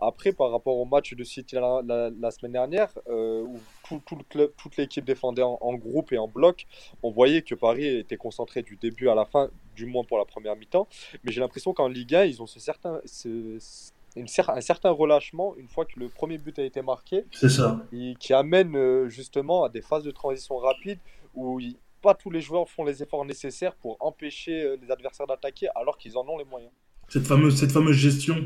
Après, 0.00 0.32
par 0.32 0.52
rapport 0.52 0.76
au 0.76 0.84
match 0.84 1.14
de 1.14 1.24
City 1.24 1.56
la, 1.56 2.30
semaine 2.30 2.52
dernière, 2.52 2.88
euh, 3.08 3.42
où 3.42 3.58
tout, 4.06 4.16
le 4.16 4.22
club, 4.22 4.52
toute 4.56 4.76
l'équipe 4.76 5.04
défendait 5.04 5.42
en, 5.42 5.74
groupe 5.74 6.12
et 6.12 6.18
en 6.18 6.28
bloc, 6.28 6.66
on 7.02 7.10
voyait 7.10 7.42
que 7.42 7.56
Paris 7.56 7.86
était 7.86 8.16
concentré 8.16 8.62
du 8.62 8.76
début 8.76 9.08
à 9.08 9.16
la 9.16 9.24
fin, 9.24 9.50
du 9.74 9.86
moins 9.86 10.04
pour 10.04 10.18
la 10.18 10.24
première 10.24 10.54
mi-temps. 10.54 10.86
Mais 11.24 11.32
j'ai 11.32 11.40
l'impression 11.40 11.72
qu'en 11.72 11.88
Ligue 11.88 12.14
1, 12.14 12.24
ils 12.26 12.40
ont 12.40 12.46
ce 12.46 12.60
certain, 12.60 13.00
ce- 13.04 13.90
une 14.18 14.26
cer- 14.26 14.50
un 14.56 14.60
certain 14.60 14.90
relâchement 14.90 15.54
une 15.56 15.68
fois 15.68 15.84
que 15.84 15.98
le 15.98 16.08
premier 16.08 16.38
but 16.38 16.58
a 16.58 16.62
été 16.64 16.82
marqué, 16.82 17.24
C'est 17.32 17.48
ça. 17.48 17.80
et 17.92 18.14
qui 18.18 18.32
amène 18.34 18.76
euh, 18.76 19.08
justement 19.08 19.64
à 19.64 19.68
des 19.68 19.80
phases 19.82 20.02
de 20.04 20.10
transition 20.10 20.56
rapide 20.58 20.98
où 21.34 21.60
il- 21.60 21.76
pas 22.02 22.14
tous 22.14 22.30
les 22.30 22.40
joueurs 22.40 22.68
font 22.68 22.84
les 22.84 23.02
efforts 23.02 23.24
nécessaires 23.24 23.74
pour 23.74 23.96
empêcher 24.00 24.62
euh, 24.62 24.76
les 24.80 24.90
adversaires 24.90 25.26
d'attaquer 25.26 25.66
alors 25.74 25.98
qu'ils 25.98 26.16
en 26.16 26.26
ont 26.28 26.38
les 26.38 26.44
moyens. 26.44 26.72
Cette 27.08 27.26
fameuse, 27.26 27.58
cette 27.58 27.72
fameuse 27.72 27.96
gestion 27.96 28.36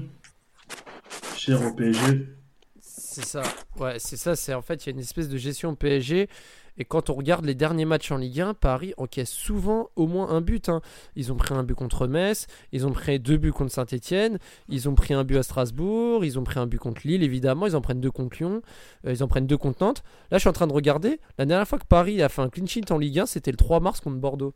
chère 1.36 1.60
au 1.66 1.72
PSG. 1.74 2.26
C'est 2.80 3.24
ça. 3.24 3.42
Ouais, 3.78 3.98
c'est 3.98 4.16
ça. 4.16 4.36
C'est 4.36 4.54
en 4.54 4.62
fait, 4.62 4.84
il 4.84 4.88
y 4.88 4.90
a 4.90 4.92
une 4.94 5.00
espèce 5.00 5.28
de 5.28 5.36
gestion 5.36 5.70
au 5.70 5.76
PSG. 5.76 6.28
Et 6.78 6.84
quand 6.86 7.10
on 7.10 7.14
regarde 7.14 7.44
les 7.44 7.54
derniers 7.54 7.84
matchs 7.84 8.10
en 8.12 8.16
Ligue 8.16 8.40
1, 8.40 8.54
Paris 8.54 8.94
encaisse 8.96 9.30
souvent 9.30 9.90
au 9.94 10.06
moins 10.06 10.30
un 10.30 10.40
but. 10.40 10.68
hein. 10.70 10.80
Ils 11.16 11.30
ont 11.30 11.36
pris 11.36 11.52
un 11.54 11.62
but 11.64 11.74
contre 11.74 12.06
Metz, 12.06 12.46
ils 12.72 12.86
ont 12.86 12.92
pris 12.92 13.20
deux 13.20 13.36
buts 13.36 13.52
contre 13.52 13.72
Saint-Etienne, 13.72 14.38
ils 14.68 14.88
ont 14.88 14.94
pris 14.94 15.12
un 15.12 15.22
but 15.24 15.36
à 15.36 15.42
Strasbourg, 15.42 16.24
ils 16.24 16.38
ont 16.38 16.44
pris 16.44 16.58
un 16.58 16.66
but 16.66 16.78
contre 16.78 17.02
Lille, 17.04 17.22
évidemment, 17.22 17.66
ils 17.66 17.76
en 17.76 17.82
prennent 17.82 18.00
deux 18.00 18.10
contre 18.10 18.38
Lyon, 18.38 18.62
euh, 19.06 19.12
ils 19.12 19.22
en 19.22 19.28
prennent 19.28 19.46
deux 19.46 19.58
contre 19.58 19.84
Nantes. 19.84 20.02
Là, 20.30 20.38
je 20.38 20.40
suis 20.40 20.48
en 20.48 20.54
train 20.54 20.66
de 20.66 20.72
regarder. 20.72 21.20
La 21.36 21.44
dernière 21.44 21.68
fois 21.68 21.78
que 21.78 21.84
Paris 21.86 22.22
a 22.22 22.28
fait 22.30 22.40
un 22.42 22.48
clean 22.48 22.66
sheet 22.66 22.90
en 22.90 22.96
Ligue 22.98 23.18
1, 23.18 23.26
c'était 23.26 23.50
le 23.50 23.56
3 23.58 23.80
mars 23.80 24.00
contre 24.00 24.16
Bordeaux. 24.16 24.54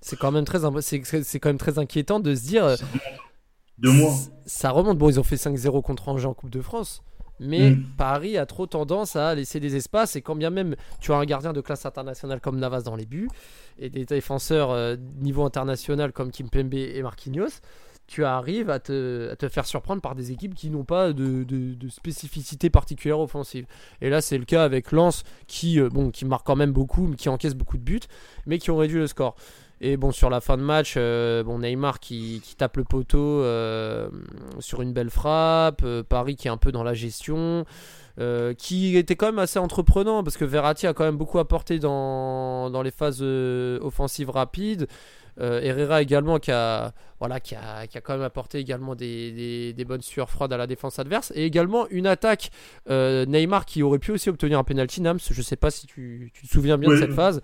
C'est 0.00 0.18
quand, 0.18 0.30
même 0.32 0.44
très 0.44 0.64
imp- 0.64 0.80
c'est- 0.80 1.02
c'est 1.04 1.24
c'est 1.24 1.40
quand 1.40 1.48
même 1.48 1.58
très 1.58 1.78
inquiétant 1.78 2.20
de 2.20 2.34
se 2.34 2.42
dire. 2.46 2.64
euh, 2.64 2.76
Deux 3.78 3.92
mois. 3.92 4.14
ça 4.46 4.70
remonte. 4.70 4.96
Bon, 4.98 5.08
ils 5.10 5.18
ont 5.20 5.24
fait 5.24 5.36
5-0 5.36 5.82
contre 5.82 6.08
Angers 6.08 6.26
en 6.26 6.34
Coupe 6.34 6.50
de 6.50 6.62
France. 6.62 7.02
Mais 7.40 7.70
Mm. 7.70 7.84
Paris 7.96 8.38
a 8.38 8.46
trop 8.46 8.66
tendance 8.66 9.16
à 9.16 9.34
laisser 9.34 9.60
des 9.60 9.76
espaces. 9.76 10.16
Et 10.16 10.22
quand 10.22 10.36
bien 10.36 10.50
même 10.50 10.76
tu 11.00 11.12
as 11.12 11.16
un 11.16 11.24
gardien 11.24 11.52
de 11.52 11.60
classe 11.60 11.86
internationale 11.86 12.40
comme 12.40 12.58
Navas 12.58 12.82
dans 12.82 12.96
les 12.96 13.06
buts, 13.06 13.28
et 13.78 13.90
des 13.90 14.04
défenseurs 14.04 14.70
euh, 14.70 14.96
niveau 15.20 15.44
international 15.44 16.12
comme 16.12 16.30
Kimpembe 16.30 16.74
et 16.74 17.02
Marquinhos, 17.02 17.60
tu 18.06 18.24
arrives 18.24 18.70
à 18.70 18.78
te, 18.78 19.30
à 19.32 19.36
te 19.36 19.48
faire 19.48 19.66
surprendre 19.66 20.00
par 20.00 20.14
des 20.14 20.30
équipes 20.30 20.54
qui 20.54 20.70
n'ont 20.70 20.84
pas 20.84 21.12
de, 21.12 21.44
de, 21.44 21.74
de 21.74 21.88
spécificité 21.88 22.70
particulière 22.70 23.18
offensive. 23.18 23.66
Et 24.00 24.10
là, 24.10 24.20
c'est 24.20 24.38
le 24.38 24.44
cas 24.44 24.62
avec 24.64 24.92
Lens 24.92 25.24
qui, 25.46 25.80
euh, 25.80 25.88
bon, 25.88 26.10
qui 26.10 26.24
marque 26.24 26.46
quand 26.46 26.56
même 26.56 26.72
beaucoup, 26.72 27.06
mais 27.08 27.16
qui 27.16 27.28
encaisse 27.28 27.54
beaucoup 27.54 27.78
de 27.78 27.82
buts, 27.82 28.00
mais 28.46 28.58
qui 28.58 28.70
ont 28.70 28.76
réduit 28.76 28.98
le 28.98 29.08
score. 29.08 29.34
Et 29.80 29.98
bon, 29.98 30.10
sur 30.10 30.30
la 30.30 30.40
fin 30.40 30.56
de 30.56 30.62
match, 30.62 30.94
euh, 30.96 31.42
bon, 31.42 31.58
Neymar 31.58 32.00
qui, 32.00 32.40
qui 32.42 32.56
tape 32.56 32.78
le 32.78 32.84
poteau 32.84 33.42
euh, 33.42 34.08
sur 34.58 34.80
une 34.80 34.94
belle 34.94 35.10
frappe, 35.10 35.82
euh, 35.84 36.02
Paris 36.02 36.36
qui 36.36 36.48
est 36.48 36.50
un 36.50 36.56
peu 36.56 36.72
dans 36.72 36.82
la 36.82 36.94
gestion, 36.94 37.66
qui 38.56 38.96
était 38.96 39.14
quand 39.14 39.26
même 39.26 39.38
assez 39.38 39.58
entreprenant 39.58 40.24
parce 40.24 40.38
que 40.38 40.46
Verratti 40.46 40.86
a 40.86 40.94
quand 40.94 41.04
même 41.04 41.18
beaucoup 41.18 41.38
apporté 41.38 41.78
dans, 41.78 42.70
dans 42.70 42.80
les 42.80 42.90
phases 42.90 43.20
offensives 43.20 44.30
rapides. 44.30 44.86
Herrera 45.38 46.00
également 46.00 46.38
qui 46.38 46.50
a, 46.50 46.94
voilà, 47.20 47.40
qui, 47.40 47.54
a, 47.54 47.86
qui 47.86 47.98
a 47.98 48.00
quand 48.00 48.14
même 48.14 48.22
apporté 48.22 48.56
également 48.58 48.94
des, 48.94 49.32
des, 49.32 49.74
des 49.74 49.84
bonnes 49.84 50.00
sueurs 50.00 50.30
froides 50.30 50.54
à 50.54 50.56
la 50.56 50.66
défense 50.66 50.98
adverse. 50.98 51.30
Et 51.34 51.44
également 51.44 51.86
une 51.90 52.06
attaque 52.06 52.50
Neymar 52.88 53.66
qui 53.66 53.82
aurait 53.82 53.98
pu 53.98 54.12
aussi 54.12 54.30
obtenir 54.30 54.58
un 54.58 54.64
penalty 54.64 55.02
Nams. 55.02 55.18
Je 55.30 55.42
sais 55.42 55.56
pas 55.56 55.70
si 55.70 55.86
tu, 55.86 56.30
tu 56.32 56.46
te 56.46 56.50
souviens 56.50 56.78
bien 56.78 56.88
de 56.88 56.96
cette 56.96 57.12
phase. 57.12 57.42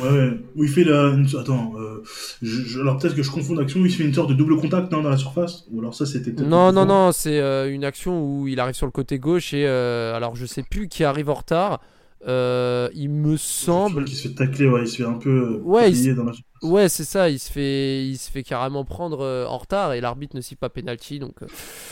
Ouais, 0.00 0.08
ouais. 0.10 0.30
Où 0.56 0.64
il 0.64 0.70
fait 0.70 0.84
la. 0.84 1.08
une- 1.10 1.26
Attends, 1.38 1.72
euh, 1.78 2.02
je- 2.42 2.62
je- 2.62 2.80
alors 2.80 2.98
peut-être 2.98 3.14
que 3.14 3.22
je 3.22 3.30
confonds 3.30 3.54
d'action, 3.54 3.80
où 3.80 3.86
il 3.86 3.92
fait 3.92 4.04
une 4.04 4.14
sorte 4.14 4.28
de 4.28 4.34
double 4.34 4.56
contact 4.56 4.90
non, 4.90 5.02
dans 5.02 5.10
la 5.10 5.16
surface 5.16 5.64
Ou 5.70 5.80
alors 5.80 5.94
ça 5.94 6.04
c'était 6.06 6.32
peut-être. 6.32 6.48
Non, 6.48 6.72
non, 6.72 6.84
non, 6.86 7.12
c'est 7.12 7.38
euh, 7.40 7.72
une 7.72 7.84
action 7.84 8.22
où 8.24 8.48
il 8.48 8.58
arrive 8.60 8.74
sur 8.74 8.86
le 8.86 8.92
côté 8.92 9.18
gauche 9.18 9.54
et 9.54 9.66
euh, 9.66 10.14
alors 10.14 10.34
je 10.36 10.46
sais 10.46 10.62
plus 10.62 10.88
qui 10.88 11.04
arrive 11.04 11.30
en 11.30 11.34
retard. 11.34 11.80
Il 12.26 13.08
me 13.10 13.36
semble. 13.36 14.04
Qui 14.04 14.16
se 14.16 14.28
fait 14.28 14.34
tacler, 14.34 14.66
ouais, 14.68 14.82
il 14.82 14.88
se 14.88 14.96
fait 14.96 15.04
un 15.04 15.14
peu. 15.18 15.60
Ouais, 15.62 15.90
il 15.90 15.94
plier 15.94 16.14
dans 16.14 16.24
la 16.24 16.32
Ouais, 16.62 16.88
c'est 16.88 17.04
ça. 17.04 17.28
Il 17.28 17.38
se 17.38 17.52
fait, 17.52 18.06
il 18.06 18.16
se 18.16 18.30
fait 18.30 18.42
carrément 18.42 18.84
prendre 18.84 19.46
en 19.48 19.58
retard 19.58 19.92
et 19.92 20.00
l'arbitre 20.00 20.34
ne 20.34 20.40
siffle 20.40 20.58
pas 20.60 20.70
penalty. 20.70 21.18
Donc, 21.18 21.34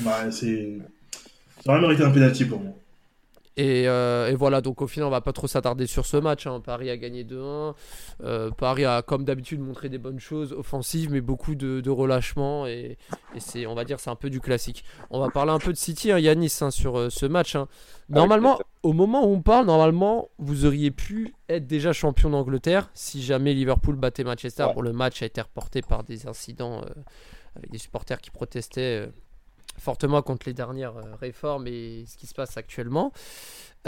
Ouais, 0.04 0.30
c'est. 0.30 0.78
Ça 1.64 1.71
aurait 1.73 1.80
mérité 1.80 2.02
un 2.02 2.11
penalty 2.11 2.44
pour 2.47 2.61
moi. 2.61 2.73
Et, 3.56 3.87
euh, 3.88 4.28
et 4.30 4.35
voilà. 4.35 4.61
Donc 4.61 4.80
au 4.82 4.87
final, 4.87 5.06
on 5.06 5.11
va 5.11 5.21
pas 5.21 5.32
trop 5.32 5.47
s'attarder 5.47 5.87
sur 5.87 6.06
ce 6.06 6.16
match. 6.16 6.47
hein. 6.47 6.61
Paris 6.61 6.90
a 6.90 6.97
gagné 6.97 7.25
2-1. 7.25 7.75
Euh, 8.25 8.50
Paris 8.50 8.85
a, 8.85 9.02
comme 9.02 9.25
d'habitude, 9.25 9.61
montré 9.61 9.88
des 9.88 9.99
bonnes 9.99 10.21
choses 10.21 10.52
offensives, 10.52 11.11
mais 11.11 11.21
beaucoup 11.21 11.54
de, 11.54 11.80
de 11.80 11.90
relâchement 11.90 12.66
et, 12.66 12.97
et 13.35 13.40
c'est, 13.40 13.66
on 13.66 13.75
va 13.75 13.85
dire, 13.85 14.00
c'est 14.00 14.11
un 14.11 14.16
peu 14.16 14.30
du 14.30 14.40
classique. 14.40 14.85
On 15.11 15.21
va 15.21 15.28
parler 15.30 15.52
un 15.52 15.59
peu 15.59 15.73
de 15.73 15.76
City, 15.78 16.12
hein, 16.12 16.18
Yanis, 16.18 16.59
hein, 16.61 16.71
sur 16.71 16.99
euh, 16.99 17.11
ce 17.11 17.26
match. 17.26 17.56
hein. 17.56 17.68
Normalement, 18.09 18.56
plaisir. 18.56 18.66
au 18.82 18.92
moment 18.92 19.25
où 19.26 19.32
on 19.35 19.42
parle, 19.42 19.66
normalement, 19.66 20.28
vous 20.38 20.64
auriez 20.66 20.90
pu 20.90 21.35
être 21.49 21.66
déjà 21.66 21.92
champion 21.92 22.30
d'Angleterre 22.30 22.90
si 22.94 23.23
jamais 23.23 23.54
Liverpool 23.54 23.97
battait 23.97 24.25
Manchester. 24.25 24.64
Ouais. 24.64 24.75
Bon, 24.75 24.80
le 24.82 24.92
match 24.92 25.23
a 25.23 25.26
été 25.26 25.40
reporté 25.40 25.82
par 25.82 26.04
des 26.04 26.26
incidents 26.26 26.82
euh, 26.82 26.88
avec 27.56 27.71
des 27.71 27.78
supporters 27.78 28.21
qui 28.21 28.30
protestaient 28.30 29.09
fortement 29.82 30.22
contre 30.22 30.46
les 30.46 30.54
dernières 30.54 30.96
euh, 30.96 31.14
réformes 31.20 31.66
et 31.66 32.04
ce 32.06 32.16
qui 32.16 32.26
se 32.26 32.34
passe 32.34 32.56
actuellement. 32.56 33.12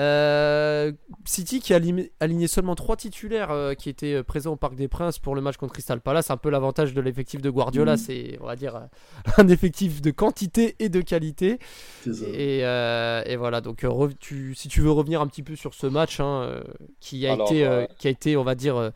Euh, 0.01 0.91
City 1.25 1.61
qui 1.61 1.73
a 1.73 1.77
aligné, 2.19 2.49
seulement 2.49 2.75
trois 2.75 2.97
titulaires 2.97 3.53
euh, 3.53 3.75
qui 3.75 3.89
étaient 3.89 4.25
présents 4.25 4.55
au 4.55 4.57
Parc 4.57 4.75
des 4.75 4.89
Princes 4.89 5.21
pour 5.21 5.37
le 5.37 5.41
match 5.41 5.57
contre 5.57 5.73
Crystal 5.73 6.01
Palace. 6.01 6.33
Un 6.33 6.37
peu 6.37 6.51
l'avantage 6.51 6.95
de 6.95 7.01
l'effectif 7.01 7.41
de 7.41 7.49
Guardiola, 7.49 7.93
Mhm. 7.93 7.99
c'est 7.99 8.39
on 8.41 8.47
va 8.47 8.57
dire 8.57 8.89
un 9.39 9.47
effectif 9.47 10.03
de 10.03 10.11
quantité 10.11 10.75
et 10.81 10.89
de 10.89 11.01
qualité. 11.01 11.61
Et, 12.07 12.65
euh, 12.65 13.23
et 13.25 13.37
voilà, 13.37 13.61
donc 13.61 13.87
tu- 14.19 14.55
si 14.57 14.67
tu 14.67 14.81
veux 14.81 14.91
revenir 14.91 15.21
un 15.21 15.29
petit 15.29 15.45
peu 15.45 15.55
sur 15.55 15.75
ce 15.75 15.87
match 15.87 16.19
hein, 16.19 16.61
qui, 16.99 17.25
a 17.29 17.35
Alors, 17.35 17.47
été, 17.53 17.87
qui 17.99 18.09
a 18.09 18.11
été, 18.11 18.37
on 18.37 18.43
va 18.43 18.57
dire, 18.57 18.91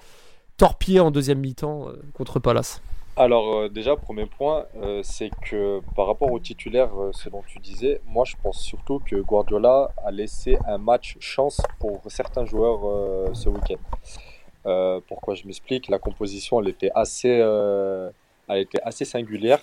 torpillé 0.56 0.98
en 0.98 1.12
deuxième 1.12 1.38
mi-temps 1.38 1.92
contre 2.12 2.40
Palace. 2.40 2.82
Alors 3.18 3.52
euh, 3.52 3.68
déjà, 3.68 3.96
premier 3.96 4.26
point, 4.26 4.66
euh, 4.76 5.00
c'est 5.02 5.30
que 5.42 5.80
par 5.96 6.06
rapport 6.06 6.30
au 6.30 6.38
titulaire, 6.38 6.90
euh, 6.96 7.10
ce 7.12 7.28
dont 7.28 7.42
tu 7.44 7.58
disais, 7.58 8.00
moi 8.06 8.24
je 8.24 8.36
pense 8.40 8.60
surtout 8.62 9.00
que 9.00 9.16
Guardiola 9.16 9.90
a 10.04 10.12
laissé 10.12 10.56
un 10.68 10.78
match 10.78 11.16
chance 11.18 11.60
pour 11.80 12.00
certains 12.06 12.44
joueurs 12.44 13.34
ce 13.34 13.48
week-end. 13.48 15.00
Pourquoi 15.08 15.34
je 15.34 15.44
m'explique? 15.46 15.88
La 15.88 15.98
composition, 15.98 16.60
elle 16.60 16.68
était 16.68 16.92
assez, 16.94 17.42
était 18.50 19.04
singulière. 19.04 19.58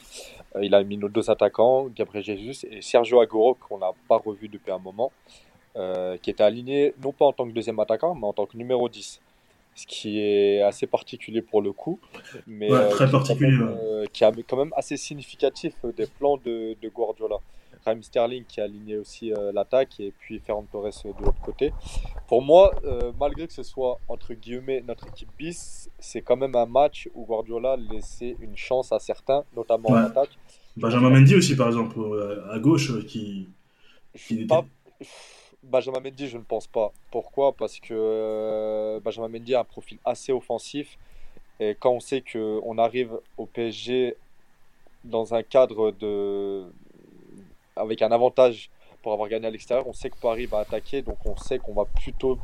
Il 0.62 0.76
a 0.76 0.84
mis 0.84 0.98
nos 0.98 1.08
deux 1.08 1.30
attaquants, 1.30 1.88
Gabriel 1.96 2.26
Jesus 2.26 2.68
et 2.70 2.82
Sergio 2.82 3.22
Aguero, 3.22 3.54
qu'on 3.54 3.78
n'a 3.78 3.92
pas 4.10 4.18
revu 4.18 4.50
depuis 4.50 4.72
un 4.72 4.80
moment, 4.80 5.14
qui 6.22 6.30
étaient 6.30 6.44
alignés 6.44 6.94
non 7.02 7.14
pas 7.14 7.26
en 7.26 7.32
tant 7.32 7.48
que 7.48 7.54
deuxième 7.54 7.80
attaquant, 7.80 8.16
mais 8.16 8.28
en 8.28 8.34
tant 8.34 8.48
que 8.48 8.58
numéro 8.58 8.90
10. 8.90 9.22
Ce 9.78 9.86
qui 9.86 10.20
est 10.20 10.62
assez 10.62 10.88
particulier 10.88 11.42
pour 11.42 11.62
le 11.62 11.74
coup, 11.74 12.00
mais 12.48 12.72
Ouais, 12.72 12.78
euh, 12.78 12.90
très 12.90 12.98
qui 12.98 13.04
est 13.04 13.12
quand 13.12 13.18
particulier, 13.20 13.52
même, 13.58 13.78
euh, 13.78 14.06
qui 14.12 14.24
est 14.24 14.44
quand 14.44 14.58
même 14.58 14.72
assez 14.78 14.96
significatif 14.96 15.74
euh, 15.84 15.92
des 15.92 16.08
plans 16.08 16.38
de, 16.38 16.78
de 16.82 16.90
Guardiola. 16.90 17.36
Raheem 17.86 18.02
Sterling 18.02 18.46
qui 18.46 18.62
a 18.62 18.64
aligné 18.64 18.98
aussi 18.98 19.32
euh, 19.34 19.52
l'attaque 19.52 20.00
et 20.00 20.12
puis 20.18 20.40
Ferran 20.40 20.66
Torres 20.72 20.86
de 21.04 21.24
l'autre 21.26 21.42
côté. 21.44 21.72
Pour 22.28 22.42
moi, 22.42 22.74
malgré 23.20 23.46
que 23.46 23.54
ce 23.54 23.62
soit 23.62 24.00
entre 24.08 24.34
guillemets 24.34 24.82
notre 24.88 25.08
équipe 25.08 25.30
bis, 25.38 25.90
c'est 26.00 26.22
quand 26.22 26.38
même 26.38 26.56
un 26.56 26.66
match 26.66 27.08
où 27.14 27.26
Guardiola 27.26 27.76
laissait 27.78 28.36
une 28.40 28.58
chance 28.58 28.92
à 28.92 28.98
certains, 28.98 29.44
notamment 29.56 29.90
en 29.90 29.94
Ouais. 29.94 30.00
attaque. 30.08 30.32
Benjamin 30.78 31.10
Mendy 31.12 31.36
aussi, 31.36 31.56
par 31.56 31.68
exemple, 31.68 32.00
à 32.50 32.58
gauche, 32.60 33.06
qui. 33.06 33.50
Était- 34.32 34.46
pas... 34.48 34.66
Benjamin 35.66 36.00
Mendy, 36.00 36.28
je 36.28 36.38
ne 36.38 36.44
pense 36.44 36.68
pas. 36.68 36.92
Pourquoi? 37.12 37.54
Parce 37.54 37.80
que 37.80 37.94
euh, 37.94 39.00
Benjamin 39.00 39.28
Mendy 39.28 39.56
a 39.56 39.62
un 39.62 39.64
profil 39.64 39.98
assez 40.06 40.32
offensif. 40.32 40.98
Et 41.60 41.76
quand 41.80 41.92
on 41.92 42.00
sait 42.00 42.22
qu'on 42.22 42.78
arrive 42.78 43.20
au 43.38 43.46
PSG 43.46 44.16
dans 45.04 45.34
un 45.34 45.44
cadre 45.44 45.92
de... 45.92 46.66
avec 47.76 48.02
un 48.02 48.12
avantage 48.12 48.70
pour 49.02 49.14
avoir 49.14 49.30
gagné 49.30 49.48
à 49.48 49.52
l'extérieur, 49.52 49.88
on 49.88 49.94
sait 49.94 50.10
que 50.10 50.18
Paris 50.18 50.46
va 50.46 50.60
attaquer. 50.60 51.02
Donc 51.02 51.18
on 51.26 51.36
sait 51.38 51.60
qu'on 51.60 51.74
va 51.74 51.86
plutôt 51.86 52.38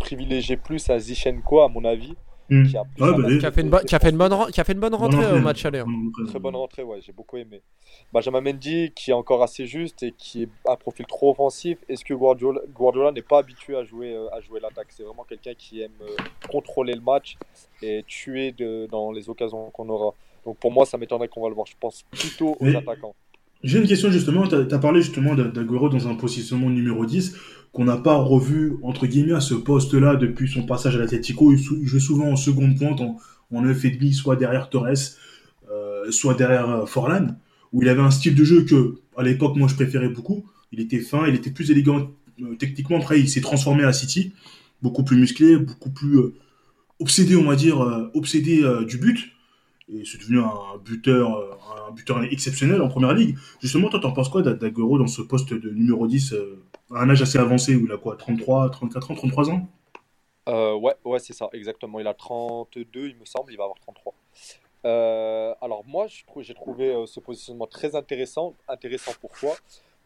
privilégier 0.00 0.56
plus 0.56 0.88
à 0.90 0.98
Zichenko, 0.98 1.60
à 1.60 1.68
mon 1.68 1.84
avis. 1.84 2.14
Qui 2.48 2.76
a 2.76 2.82
Ouais, 2.98 3.12
bah, 3.16 3.28
Qui 3.28 3.40
fait 3.54 3.60
une, 3.60 3.68
bo- 3.70 3.78
qui 3.86 3.94
a 3.94 3.98
fait 3.98 4.10
une 4.10 4.16
bonne, 4.16 4.50
qui 4.50 4.60
a 4.60 4.64
fait 4.64 4.72
une 4.72 4.80
bonne 4.80 4.94
rentrée 4.94 5.32
au 5.32 5.40
match 5.40 5.64
aller. 5.66 5.80
hein. 5.80 5.86
Très 6.28 6.38
bonne 6.38 6.56
rentrée, 6.56 6.82
ouais, 6.82 6.98
j'ai 7.04 7.12
beaucoup 7.12 7.36
aimé. 7.36 7.60
Benjamin 8.12 8.40
Mendy, 8.40 8.90
qui 8.94 9.10
est 9.10 9.14
encore 9.14 9.42
assez 9.42 9.66
juste 9.66 10.02
et 10.02 10.12
qui 10.16 10.44
est 10.44 10.48
un 10.66 10.76
profil 10.76 11.04
trop 11.06 11.30
offensif. 11.32 11.78
Est-ce 11.88 12.04
que 12.04 12.14
Guardiola, 12.14 12.60
Guardiola 12.74 13.12
n'est 13.12 13.22
pas 13.22 13.38
habitué 13.40 13.76
à 13.76 13.84
jouer, 13.84 14.14
euh, 14.14 14.28
à 14.34 14.40
jouer 14.40 14.60
l'attaque? 14.60 14.86
C'est 14.90 15.02
vraiment 15.02 15.24
quelqu'un 15.28 15.52
qui 15.56 15.82
aime 15.82 15.90
euh, 16.02 16.06
contrôler 16.50 16.94
le 16.94 17.00
match 17.02 17.36
et 17.82 18.02
tuer 18.06 18.52
de- 18.52 18.86
dans 18.90 19.12
les 19.12 19.28
occasions 19.28 19.70
qu'on 19.70 19.88
aura. 19.90 20.14
Donc 20.46 20.56
pour 20.58 20.72
moi, 20.72 20.86
ça 20.86 20.96
m'étonnerait 20.96 21.28
qu'on 21.28 21.42
va 21.42 21.48
le 21.48 21.54
voir. 21.54 21.66
Je 21.66 21.74
pense 21.78 22.02
plutôt 22.10 22.56
aux 22.60 22.64
Mais- 22.64 22.76
attaquants. 22.76 23.14
J'ai 23.64 23.78
une 23.80 23.88
question 23.88 24.08
justement, 24.10 24.46
tu 24.46 24.54
as, 24.54 24.78
parlé 24.78 25.02
justement 25.02 25.34
d'A- 25.34 25.48
d'Aguero 25.48 25.88
dans 25.88 26.06
un 26.06 26.14
positionnement 26.14 26.70
numéro 26.70 27.04
10 27.04 27.36
qu'on 27.72 27.84
n'a 27.84 27.96
pas 27.96 28.16
revu 28.16 28.76
entre 28.82 29.06
guillemets 29.06 29.34
à 29.34 29.40
ce 29.40 29.54
poste-là 29.54 30.16
depuis 30.16 30.48
son 30.48 30.64
passage 30.64 30.96
à 30.96 30.98
l'Atletico. 30.98 31.52
Il, 31.52 31.58
il 31.82 31.86
joue 31.86 32.00
souvent 32.00 32.28
en 32.30 32.36
seconde 32.36 32.76
pointe, 32.78 33.00
en, 33.00 33.18
en 33.52 33.62
9,5, 33.62 34.12
soit 34.12 34.36
derrière 34.36 34.70
Torres, 34.70 34.88
euh, 35.70 36.10
soit 36.10 36.34
derrière 36.34 36.68
euh, 36.70 36.86
Forlan, 36.86 37.36
où 37.72 37.82
il 37.82 37.88
avait 37.88 38.00
un 38.02 38.10
style 38.10 38.34
de 38.34 38.44
jeu 38.44 38.62
que 38.64 38.96
à 39.16 39.22
l'époque 39.22 39.56
moi 39.56 39.68
je 39.68 39.74
préférais 39.74 40.08
beaucoup. 40.08 40.44
Il 40.72 40.80
était 40.80 41.00
fin, 41.00 41.26
il 41.26 41.34
était 41.34 41.50
plus 41.50 41.70
élégant 41.70 42.10
euh, 42.42 42.54
techniquement. 42.58 42.98
Après 42.98 43.20
il 43.20 43.28
s'est 43.28 43.40
transformé 43.40 43.84
à 43.84 43.92
City, 43.92 44.32
beaucoup 44.82 45.04
plus 45.04 45.16
musclé, 45.18 45.56
beaucoup 45.56 45.90
plus 45.90 46.18
obsédé 47.00 47.36
on 47.36 47.44
va 47.44 47.56
dire, 47.56 47.78
obsédé 48.14 48.64
du 48.86 48.98
but. 48.98 49.30
Et 49.90 50.04
c'est 50.04 50.18
devenu 50.18 50.40
un 50.40 50.50
buteur, 50.84 51.58
un 51.88 51.92
buteur 51.94 52.22
exceptionnel 52.24 52.82
en 52.82 52.88
première 52.88 53.14
ligue. 53.14 53.38
Justement, 53.62 53.88
toi, 53.88 53.98
t'en 54.00 54.12
penses 54.12 54.28
quoi 54.28 54.42
d'A- 54.42 54.52
d'Aguero 54.52 54.98
dans 54.98 55.06
ce 55.06 55.22
poste 55.22 55.54
de 55.54 55.70
numéro 55.70 56.06
10 56.06 56.34
euh, 56.34 56.56
à 56.67 56.67
un 56.90 57.10
âge 57.10 57.22
assez 57.22 57.38
avancé 57.38 57.74
où 57.74 57.84
il 57.86 57.92
a 57.92 57.98
quoi 57.98 58.16
33, 58.16 58.70
34 58.70 59.10
ans, 59.10 59.14
33 59.14 59.50
ans? 59.50 59.68
Euh, 60.48 60.74
ouais, 60.74 60.94
ouais, 61.04 61.18
c'est 61.18 61.34
ça, 61.34 61.48
exactement. 61.52 62.00
Il 62.00 62.06
a 62.06 62.14
32, 62.14 63.08
il 63.08 63.16
me 63.16 63.24
semble, 63.24 63.52
il 63.52 63.56
va 63.56 63.64
avoir 63.64 63.78
33. 63.80 64.14
Euh, 64.84 65.54
alors 65.60 65.84
moi, 65.86 66.06
j'ai 66.08 66.54
trouvé 66.54 66.94
euh, 66.94 67.06
ce 67.06 67.20
positionnement 67.20 67.66
très 67.66 67.94
intéressant. 67.94 68.54
Intéressant 68.68 69.12
pourquoi? 69.20 69.56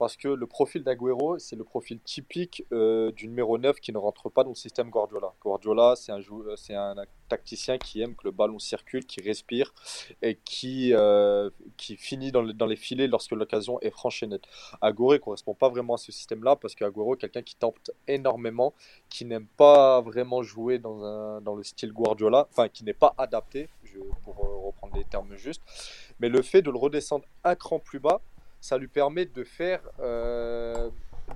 Parce 0.03 0.17
que 0.17 0.27
le 0.27 0.49
profil 0.49 0.83
d'Aguero, 0.83 1.39
c'est 1.39 1.55
le 1.55 1.63
profil 1.63 2.01
typique 2.01 2.65
euh, 2.73 3.13
du 3.13 3.29
numéro 3.29 3.57
9 3.57 3.79
qui 3.79 3.93
ne 3.93 3.99
rentre 3.99 4.31
pas 4.31 4.43
dans 4.43 4.49
le 4.49 4.57
système 4.57 4.91
Guardiola. 4.91 5.33
Guardiola, 5.41 5.95
c'est 5.95 6.11
un, 6.11 6.19
jou- 6.19 6.43
euh, 6.43 6.57
c'est 6.57 6.75
un 6.75 6.97
tacticien 7.29 7.79
qui 7.79 8.03
aime 8.03 8.17
que 8.17 8.25
le 8.25 8.33
ballon 8.33 8.59
circule, 8.59 9.07
qui 9.07 9.21
respire 9.21 9.73
et 10.21 10.41
qui, 10.45 10.93
euh, 10.93 11.51
qui 11.77 11.95
finit 11.95 12.33
dans, 12.33 12.43
le- 12.43 12.53
dans 12.53 12.67
les 12.67 12.75
filets 12.75 13.07
lorsque 13.07 13.31
l'occasion 13.31 13.79
est 13.81 13.93
franche 13.93 14.25
et 14.25 14.27
nette. 14.27 14.43
Aguero 14.81 15.13
ne 15.13 15.19
correspond 15.19 15.55
pas 15.55 15.69
vraiment 15.69 15.95
à 15.95 15.99
ce 15.99 16.11
système-là 16.11 16.57
parce 16.57 16.75
qu'Aguero 16.75 17.15
est 17.15 17.19
quelqu'un 17.19 17.43
qui 17.43 17.55
tente 17.55 17.93
énormément, 18.09 18.75
qui 19.09 19.25
n'aime 19.25 19.47
pas 19.57 20.01
vraiment 20.01 20.43
jouer 20.43 20.81
dans, 20.81 21.05
un, 21.05 21.41
dans 21.43 21.55
le 21.55 21.63
style 21.63 21.93
Guardiola, 21.93 22.49
enfin 22.51 22.69
qui 22.69 22.83
n'est 22.83 22.93
pas 22.93 23.15
adapté, 23.19 23.69
pour 24.25 24.35
reprendre 24.37 24.97
les 24.97 25.05
termes 25.05 25.37
justes. 25.37 25.63
Mais 26.19 26.29
le 26.29 26.43
fait 26.43 26.63
de 26.63 26.73
le 26.73 26.79
redescendre 26.79 27.25
un 27.45 27.55
cran 27.55 27.79
plus 27.79 28.01
bas, 28.01 28.21
ça 28.63 28.79
lui 28.79 28.87
permet 28.87 29.27
de 29.27 29.43
faire, 29.43 29.83
euh, 29.99 30.89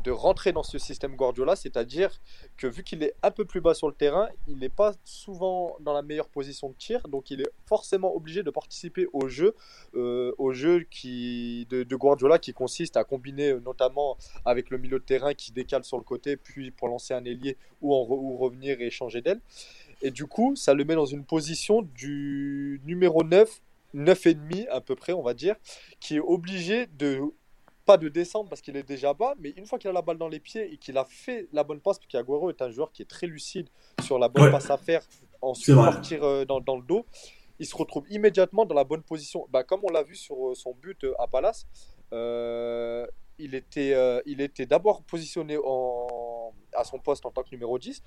de 0.04 0.10
rentrer 0.12 0.52
dans 0.52 0.62
ce 0.62 0.78
système 0.78 1.16
Guardiola, 1.16 1.56
c'est-à-dire 1.56 2.20
que 2.56 2.68
vu 2.68 2.84
qu'il 2.84 3.02
est 3.02 3.14
un 3.24 3.32
peu 3.32 3.44
plus 3.44 3.60
bas 3.60 3.74
sur 3.74 3.88
le 3.88 3.94
terrain, 3.94 4.28
il 4.46 4.58
n'est 4.58 4.68
pas 4.68 4.94
souvent 5.04 5.76
dans 5.80 5.92
la 5.92 6.02
meilleure 6.02 6.28
position 6.28 6.68
de 6.68 6.74
tir, 6.74 7.08
donc 7.08 7.32
il 7.32 7.40
est 7.40 7.50
forcément 7.66 8.14
obligé 8.14 8.44
de 8.44 8.50
participer 8.50 9.08
au 9.12 9.26
jeu, 9.26 9.56
euh, 9.96 10.32
au 10.38 10.52
jeu 10.52 10.86
qui, 10.88 11.66
de, 11.68 11.96
Guardiola 11.96 12.38
qui 12.38 12.52
consiste 12.52 12.96
à 12.96 13.02
combiner 13.02 13.50
euh, 13.50 13.60
notamment 13.60 14.16
avec 14.44 14.70
le 14.70 14.78
milieu 14.78 15.00
de 15.00 15.04
terrain 15.04 15.34
qui 15.34 15.50
décale 15.50 15.82
sur 15.82 15.98
le 15.98 16.04
côté, 16.04 16.36
puis 16.36 16.70
pour 16.70 16.86
lancer 16.86 17.12
un 17.12 17.24
ailier 17.24 17.56
ou, 17.82 17.92
ou 17.92 18.36
revenir 18.36 18.80
et 18.80 18.90
changer 18.90 19.20
d'aile. 19.20 19.40
Et 20.00 20.12
du 20.12 20.26
coup, 20.26 20.54
ça 20.54 20.74
le 20.74 20.84
met 20.84 20.94
dans 20.94 21.06
une 21.06 21.24
position 21.24 21.82
du 21.82 22.80
numéro 22.84 23.24
9, 23.24 23.62
9,5 23.94 24.68
à 24.68 24.80
peu 24.80 24.94
près, 24.94 25.12
on 25.12 25.22
va 25.22 25.34
dire, 25.34 25.56
qui 26.00 26.16
est 26.16 26.20
obligé 26.20 26.86
de 26.86 27.20
pas 27.86 27.96
de 27.96 28.08
descendre 28.08 28.48
parce 28.48 28.60
qu'il 28.60 28.76
est 28.76 28.82
déjà 28.82 29.14
bas, 29.14 29.34
mais 29.38 29.50
une 29.50 29.64
fois 29.64 29.78
qu'il 29.78 29.88
a 29.88 29.92
la 29.92 30.02
balle 30.02 30.18
dans 30.18 30.28
les 30.28 30.40
pieds 30.40 30.72
et 30.72 30.76
qu'il 30.76 30.98
a 30.98 31.04
fait 31.04 31.48
la 31.52 31.62
bonne 31.62 31.80
passe, 31.80 31.98
parce 31.98 32.08
qu'Aguero 32.08 32.50
est 32.50 32.60
un 32.60 32.70
joueur 32.70 32.90
qui 32.92 33.02
est 33.02 33.06
très 33.06 33.28
lucide 33.28 33.68
sur 34.02 34.18
la 34.18 34.28
bonne 34.28 34.50
passe 34.50 34.70
à 34.70 34.76
faire, 34.76 35.02
ensuite 35.40 35.76
partir 35.76 36.24
euh, 36.24 36.44
dans, 36.44 36.60
dans, 36.60 36.76
le 36.76 36.82
dos, 36.82 37.06
il 37.58 37.66
se 37.66 37.76
retrouve 37.76 38.04
immédiatement 38.10 38.66
dans 38.66 38.74
la 38.74 38.84
bonne 38.84 39.02
position. 39.02 39.46
Bah, 39.50 39.62
comme 39.62 39.80
on 39.84 39.92
l'a 39.92 40.02
vu 40.02 40.16
sur 40.16 40.48
euh, 40.48 40.54
son 40.54 40.74
but 40.74 41.04
euh, 41.04 41.14
à 41.20 41.28
Palace, 41.28 41.66
il 43.38 43.54
était, 43.54 43.94
il 44.26 44.40
était 44.40 44.66
d'abord 44.66 45.02
positionné 45.02 45.56
en, 45.62 46.52
à 46.72 46.84
son 46.84 46.98
poste 46.98 47.24
en 47.24 47.30
tant 47.30 47.42
que 47.42 47.50
numéro 47.52 47.78
10, 47.78 48.02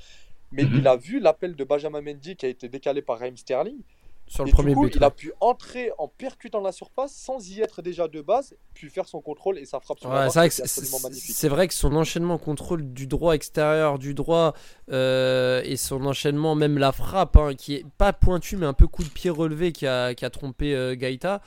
mais 0.52 0.64
mhm. 0.64 0.76
il 0.78 0.88
a 0.88 0.98
vu 0.98 1.20
l'appel 1.20 1.56
de 1.56 1.64
Benjamin 1.64 2.02
Mendy 2.02 2.36
qui 2.36 2.46
a 2.46 2.50
été 2.50 2.68
décalé 2.68 3.02
par 3.02 3.20
Raheem 3.20 3.38
Sterling 3.38 3.82
sur 4.30 4.46
le 4.46 4.52
premier 4.52 4.76
but. 4.76 4.96
Il 4.96 5.04
a 5.04 5.12
pu 5.12 5.34
entrer 5.42 5.92
en 5.98 6.08
percutant 6.08 6.62
la 6.62 6.72
surface 6.72 7.12
sans 7.12 7.50
y 7.50 7.62
être 7.62 7.82
déjà 7.82 8.08
de 8.08 8.22
base, 8.22 8.56
puis 8.74 8.90
faire 8.90 9.08
son 9.08 9.22
contrôle 9.22 9.58
et 9.58 9.66
sa 9.66 9.80
frappe 9.80 10.00
sur 10.00 10.10
la 10.10 10.30
C'est 10.30 11.50
vrai 11.50 11.68
que 11.68 11.74
son 11.74 11.96
enchaînement 11.96 12.38
contrôle 12.38 12.94
du 12.94 13.08
droit 13.08 13.34
extérieur, 13.34 14.00
du 14.00 14.14
droit 14.14 14.54
euh, 14.92 15.62
et 15.66 15.76
son 15.76 16.06
enchaînement, 16.06 16.56
même 16.56 16.78
la 16.78 16.92
frappe, 16.92 17.36
hein, 17.36 17.56
qui 17.56 17.76
est 17.76 17.86
pas 17.98 18.14
pointu 18.14 18.56
mais 18.56 18.66
un 18.66 18.74
peu 18.74 18.88
coup 18.88 19.04
de 19.04 19.10
pied 19.10 19.30
relevé 19.30 19.72
qui 19.72 19.88
a, 19.88 20.14
qui 20.14 20.24
a 20.24 20.30
trompé 20.30 20.76
euh, 20.76 20.96
Gaïta. 20.96 21.42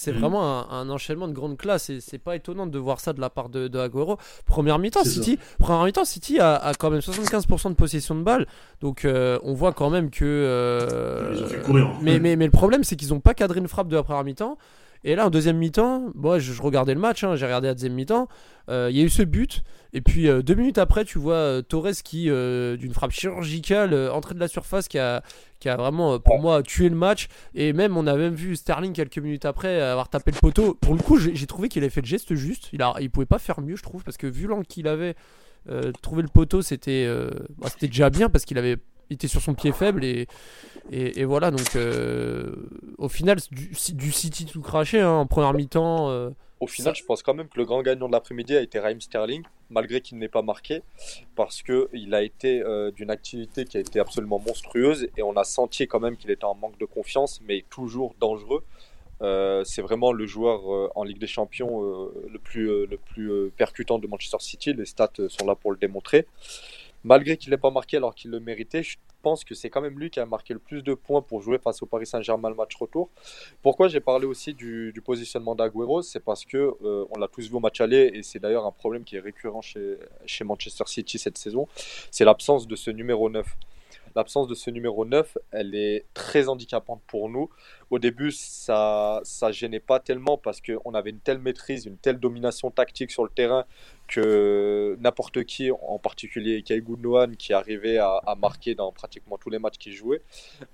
C'est 0.00 0.12
mhm. 0.12 0.20
vraiment 0.20 0.70
un, 0.70 0.88
enchaînement 0.90 1.26
de 1.26 1.32
grande 1.32 1.56
classe 1.56 1.90
et 1.90 2.00
c'est 2.00 2.18
pas 2.18 2.36
étonnant 2.36 2.68
de 2.68 2.78
voir 2.78 3.00
ça 3.00 3.12
de 3.12 3.20
la 3.20 3.30
part 3.30 3.48
de, 3.48 3.66
de 3.66 3.80
Agüero. 3.80 4.16
Première 4.46 4.78
mi-temps, 4.78 5.02
City, 5.02 5.40
première 5.58 5.82
mi-temps, 5.82 6.04
City 6.04 6.38
a, 6.38 6.72
quand 6.78 6.90
même 6.90 7.00
75% 7.00 7.70
de 7.70 7.74
possession 7.74 8.14
de 8.14 8.22
balle, 8.22 8.46
donc 8.80 9.04
euh, 9.04 9.40
on 9.42 9.54
voit 9.54 9.72
quand 9.72 9.90
même 9.90 10.10
que. 10.10 10.24
Euh, 10.24 11.34
mais, 12.00 12.20
mais, 12.20 12.36
mais, 12.36 12.44
le 12.44 12.52
problème, 12.52 12.84
c'est 12.84 12.94
qu'ils 12.94 13.12
ont 13.12 13.18
pas 13.18 13.34
cadré 13.34 13.58
une 13.58 13.66
frappe 13.66 13.88
de 13.88 13.96
la 13.96 14.04
première 14.04 14.22
mi-temps. 14.22 14.56
Et 15.04 15.14
là, 15.14 15.26
en 15.26 15.30
deuxième 15.30 15.56
mi-temps, 15.56 16.10
moi, 16.14 16.38
je, 16.38 16.60
regardais 16.60 16.94
le 16.94 17.00
match, 17.00 17.24
hein, 17.24 17.36
j'ai 17.36 17.46
regardé 17.46 17.68
la 17.68 17.74
deuxième 17.74 17.94
mi-temps. 17.94 18.28
Euh, 18.68 18.88
il 18.90 18.96
y 18.96 19.00
a 19.00 19.04
eu 19.04 19.08
ce 19.08 19.22
but. 19.22 19.62
Et 19.92 20.00
puis, 20.00 20.28
euh, 20.28 20.42
deux 20.42 20.54
minutes 20.54 20.78
après, 20.78 21.04
tu 21.04 21.18
vois 21.18 21.34
euh, 21.34 21.62
Torres 21.62 22.02
qui, 22.04 22.24
d'une 22.24 22.92
frappe 22.92 23.12
chirurgicale, 23.12 23.94
entrée 24.10 24.34
de 24.34 24.40
la 24.40 24.48
surface, 24.48 24.88
qui 24.88 24.98
a, 24.98 25.22
qui 25.60 25.68
a 25.68 25.76
vraiment, 25.76 26.18
pour 26.18 26.40
moi, 26.40 26.62
tué 26.62 26.88
le 26.88 26.96
match. 26.96 27.28
Et 27.54 27.72
même, 27.72 27.96
on 27.96 28.06
a 28.06 28.16
même 28.16 28.34
vu 28.34 28.56
Sterling 28.56 28.92
quelques 28.92 29.18
minutes 29.18 29.44
après 29.44 29.80
avoir 29.80 30.08
tapé 30.08 30.32
le 30.32 30.38
poteau. 30.38 30.74
Pour 30.74 30.94
le 30.94 31.00
coup, 31.00 31.18
j'ai 31.18 31.46
trouvé 31.46 31.68
qu'il 31.68 31.82
avait 31.82 31.90
fait 31.90 32.02
le 32.02 32.06
geste 32.06 32.34
juste. 32.34 32.68
Il, 32.72 32.82
a, 32.82 32.94
il 33.00 33.10
pouvait 33.10 33.26
pas 33.26 33.38
faire 33.38 33.60
mieux, 33.60 33.76
je 33.76 33.82
trouve, 33.82 34.02
parce 34.02 34.16
que 34.16 34.26
vu 34.26 34.46
l'angle 34.46 34.66
qu'il 34.66 34.88
avait, 34.88 35.14
trouver 36.02 36.22
le 36.22 36.28
poteau, 36.28 36.62
c'était 36.62 37.08
bah, 37.58 37.68
c'était 37.70 37.88
déjà 37.88 38.10
bien 38.10 38.28
parce 38.28 38.44
qu'il 38.44 38.58
avait 38.58 38.78
il 39.10 39.14
était 39.14 39.28
sur 39.28 39.40
son 39.40 39.54
pied 39.54 39.72
faible 39.72 40.04
et, 40.04 40.26
et, 40.90 41.24
voilà 41.24 41.50
donc 41.50 41.76
euh, 41.76 42.54
au 42.96 43.08
final 43.08 43.38
du, 43.50 44.12
City 44.12 44.46
tout 44.46 44.62
craché 44.62 45.00
hein, 45.00 45.10
en 45.10 45.26
première 45.26 45.52
mi-temps. 45.52 46.10
Euh, 46.10 46.30
au 46.60 46.66
final, 46.66 46.94
je 46.96 47.04
pense 47.04 47.22
quand 47.22 47.34
même 47.34 47.48
que 47.48 47.56
le 47.56 47.64
grand 47.64 47.82
gagnant 47.82 48.08
de 48.08 48.12
l'après-midi 48.12 48.56
a 48.56 48.60
été 48.60 48.80
Raheem 48.80 49.00
Sterling, 49.00 49.44
malgré 49.70 50.00
qu'il 50.00 50.18
n'ait 50.18 50.28
pas 50.28 50.42
marqué, 50.42 50.82
parce 51.36 51.62
qu'il 51.62 52.14
a 52.14 52.22
été 52.22 52.62
euh, 52.62 52.90
d'une 52.90 53.10
activité 53.10 53.64
qui 53.64 53.76
a 53.76 53.80
été 53.80 54.00
absolument 54.00 54.40
monstrueuse 54.44 55.08
et 55.16 55.22
on 55.22 55.36
a 55.36 55.44
senti 55.44 55.86
quand 55.86 56.00
même 56.00 56.16
qu'il 56.16 56.32
était 56.32 56.44
en 56.44 56.56
manque 56.56 56.78
de 56.78 56.84
confiance, 56.84 57.40
mais 57.46 57.64
toujours 57.70 58.14
dangereux. 58.18 58.64
c'est 59.64 59.82
vraiment 59.82 60.12
le 60.12 60.26
joueur 60.26 60.90
en 60.96 61.04
Ligue 61.04 61.18
des 61.18 61.26
Champions 61.28 61.80
le 62.34 62.38
plus, 62.38 62.86
le 62.86 62.96
plus 62.96 63.50
percutant 63.56 63.98
de 63.98 64.06
Manchester 64.06 64.38
City. 64.40 64.72
Les 64.72 64.86
stats 64.86 65.28
sont 65.28 65.46
là 65.46 65.54
pour 65.54 65.70
le 65.70 65.76
démontrer 65.76 66.26
malgré 67.04 67.36
qu'il 67.36 67.50
n'ait 67.50 67.58
pas 67.58 67.70
marqué 67.70 67.96
alors 67.96 68.14
qu'il 68.14 68.30
le 68.30 68.40
méritait, 68.40 68.82
je 68.82 68.96
pense 69.22 69.44
que 69.44 69.54
c'est 69.54 69.70
quand 69.70 69.80
même 69.80 69.98
lui 69.98 70.10
qui 70.10 70.20
a 70.20 70.26
marqué 70.26 70.54
le 70.54 70.60
plus 70.60 70.82
de 70.82 70.94
points 70.94 71.22
pour 71.22 71.42
jouer 71.42 71.58
face 71.58 71.82
au 71.82 71.86
Paris 71.86 72.06
Saint-Germain 72.06 72.48
le 72.50 72.54
match 72.54 72.74
retour. 72.76 73.08
Pourquoi 73.62 73.88
j'ai 73.88 74.00
parlé 74.00 74.26
aussi 74.26 74.54
du, 74.54 74.94
positionnement 75.04 75.54
d'Aguero 75.54 76.02
C'est 76.02 76.20
parce 76.20 76.44
que 76.44 76.74
euh, 76.84 77.04
on 77.10 77.18
l'a 77.18 77.28
tous 77.28 77.48
vu 77.48 77.54
au 77.54 77.60
match 77.60 77.80
aller 77.80 78.10
et 78.14 78.22
c'est 78.22 78.38
d'ailleurs 78.38 78.66
un 78.66 78.72
problème 78.72 79.04
qui 79.04 79.16
est 79.16 79.20
récurrent 79.20 79.62
chez, 79.62 79.96
chez 80.26 80.44
Manchester 80.44 80.84
City 80.86 81.18
cette 81.18 81.38
saison, 81.38 81.66
c'est 82.10 82.24
l'absence 82.24 82.66
de 82.66 82.76
ce 82.76 82.90
numéro 82.90 83.28
9 83.30 83.46
l'absence 84.18 84.48
de 84.48 84.54
ce 84.54 84.70
numéro 84.70 85.04
9, 85.04 85.38
elle 85.52 85.76
est 85.76 86.04
très 86.12 86.48
handicapante 86.48 87.00
pour 87.06 87.28
nous. 87.28 87.48
Au 87.90 88.00
début, 88.00 88.32
ça 88.32 89.20
ça 89.22 89.52
gênait 89.52 89.80
pas 89.80 90.00
tellement 90.00 90.36
parce 90.36 90.60
qu'on 90.60 90.92
avait 90.92 91.10
une 91.10 91.20
telle 91.20 91.38
maîtrise, 91.38 91.86
une 91.86 91.96
telle 91.96 92.18
domination 92.18 92.70
tactique 92.72 93.12
sur 93.12 93.22
le 93.22 93.30
terrain 93.30 93.64
que 94.08 94.96
n'importe 95.00 95.44
qui, 95.44 95.70
en 95.70 95.98
particulier 96.00 96.62
Kai 96.62 96.80
Gundogan, 96.80 97.36
qui 97.36 97.52
arrivait 97.52 97.98
à, 97.98 98.34
marquer 98.36 98.74
dans 98.74 98.90
pratiquement 98.90 99.38
tous 99.38 99.50
les 99.50 99.60
matchs 99.60 99.78
qu'il 99.78 99.92
jouait, 99.92 100.22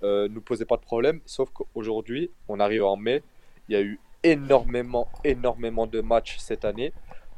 euh, 0.03 0.27
nous 0.29 0.41
posait 0.41 0.65
pas 0.65 0.79
de 0.79 0.83
problème. 0.83 1.21
Sauf 1.27 1.51
qu'aujourd'hui, 1.51 2.31
on 2.49 2.61
arrive 2.61 2.85
en 2.85 2.97
mai, 2.97 3.23
il 3.69 3.75
y 3.75 3.77
a 3.77 3.83
eu 3.83 4.01
énormément, 4.23 5.09
énormément 5.23 5.87
de 5.87 6.01
matchs 6.01 6.39
cette 6.39 6.65
année 6.65 6.95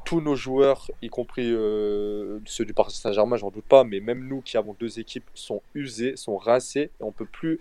tous 0.07 0.21
nos 0.21 0.37
joueurs, 0.37 0.89
y 1.01 1.09
compris 1.09 1.51
euh, 1.51 2.39
ceux 2.45 2.63
du 2.63 2.73
Paris 2.73 2.93
Saint-Germain, 2.93 3.35
j'en 3.35 3.51
doute 3.51 3.65
pas, 3.65 3.83
mais 3.83 3.99
même 3.99 4.25
nous 4.25 4.39
qui 4.39 4.55
avons 4.55 4.73
deux 4.79 5.01
équipes, 5.01 5.25
sont 5.33 5.61
usés, 5.75 6.15
sont 6.15 6.37
rincés, 6.37 6.91
et 7.01 7.03
on 7.03 7.11
peut 7.11 7.25
plus 7.25 7.59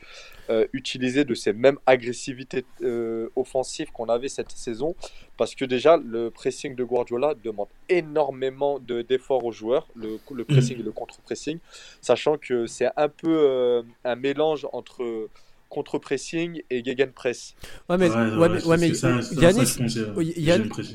euh, 0.49 0.65
utiliser 0.73 1.25
de 1.25 1.35
ces 1.35 1.53
mêmes 1.53 1.79
agressivités 1.87 2.65
euh, 2.83 3.31
offensives 3.35 3.91
qu'on 3.91 4.09
avait 4.09 4.29
cette 4.29 4.53
saison, 4.53 4.95
parce 5.37 5.57
que 5.57 5.65
déjà 5.65 5.97
le 5.97 6.31
pressing 6.31 6.77
de 6.77 6.85
Guardiola 6.85 7.35
demande 7.35 7.67
énormément 7.89 8.79
d'efforts 8.79 9.45
aux 9.45 9.51
joueurs, 9.51 9.89
le, 9.97 10.21
le 10.33 10.45
pressing 10.45 10.79
et 10.79 10.85
le 10.85 10.93
contre-pressing, 10.93 11.59
sachant 12.01 12.39
que 12.39 12.69
c'est 12.69 12.91
un 12.97 13.09
peu 13.09 13.83
un 14.05 14.15
mélange 14.15 14.69
entre 14.73 15.29
contre-pressing 15.77 16.63
et 16.71 16.83
gegenpress. 16.83 17.55
Ouais, 17.91 17.99
mais, 17.99 18.09
ouais, 18.09 18.77
mais, 18.79 18.93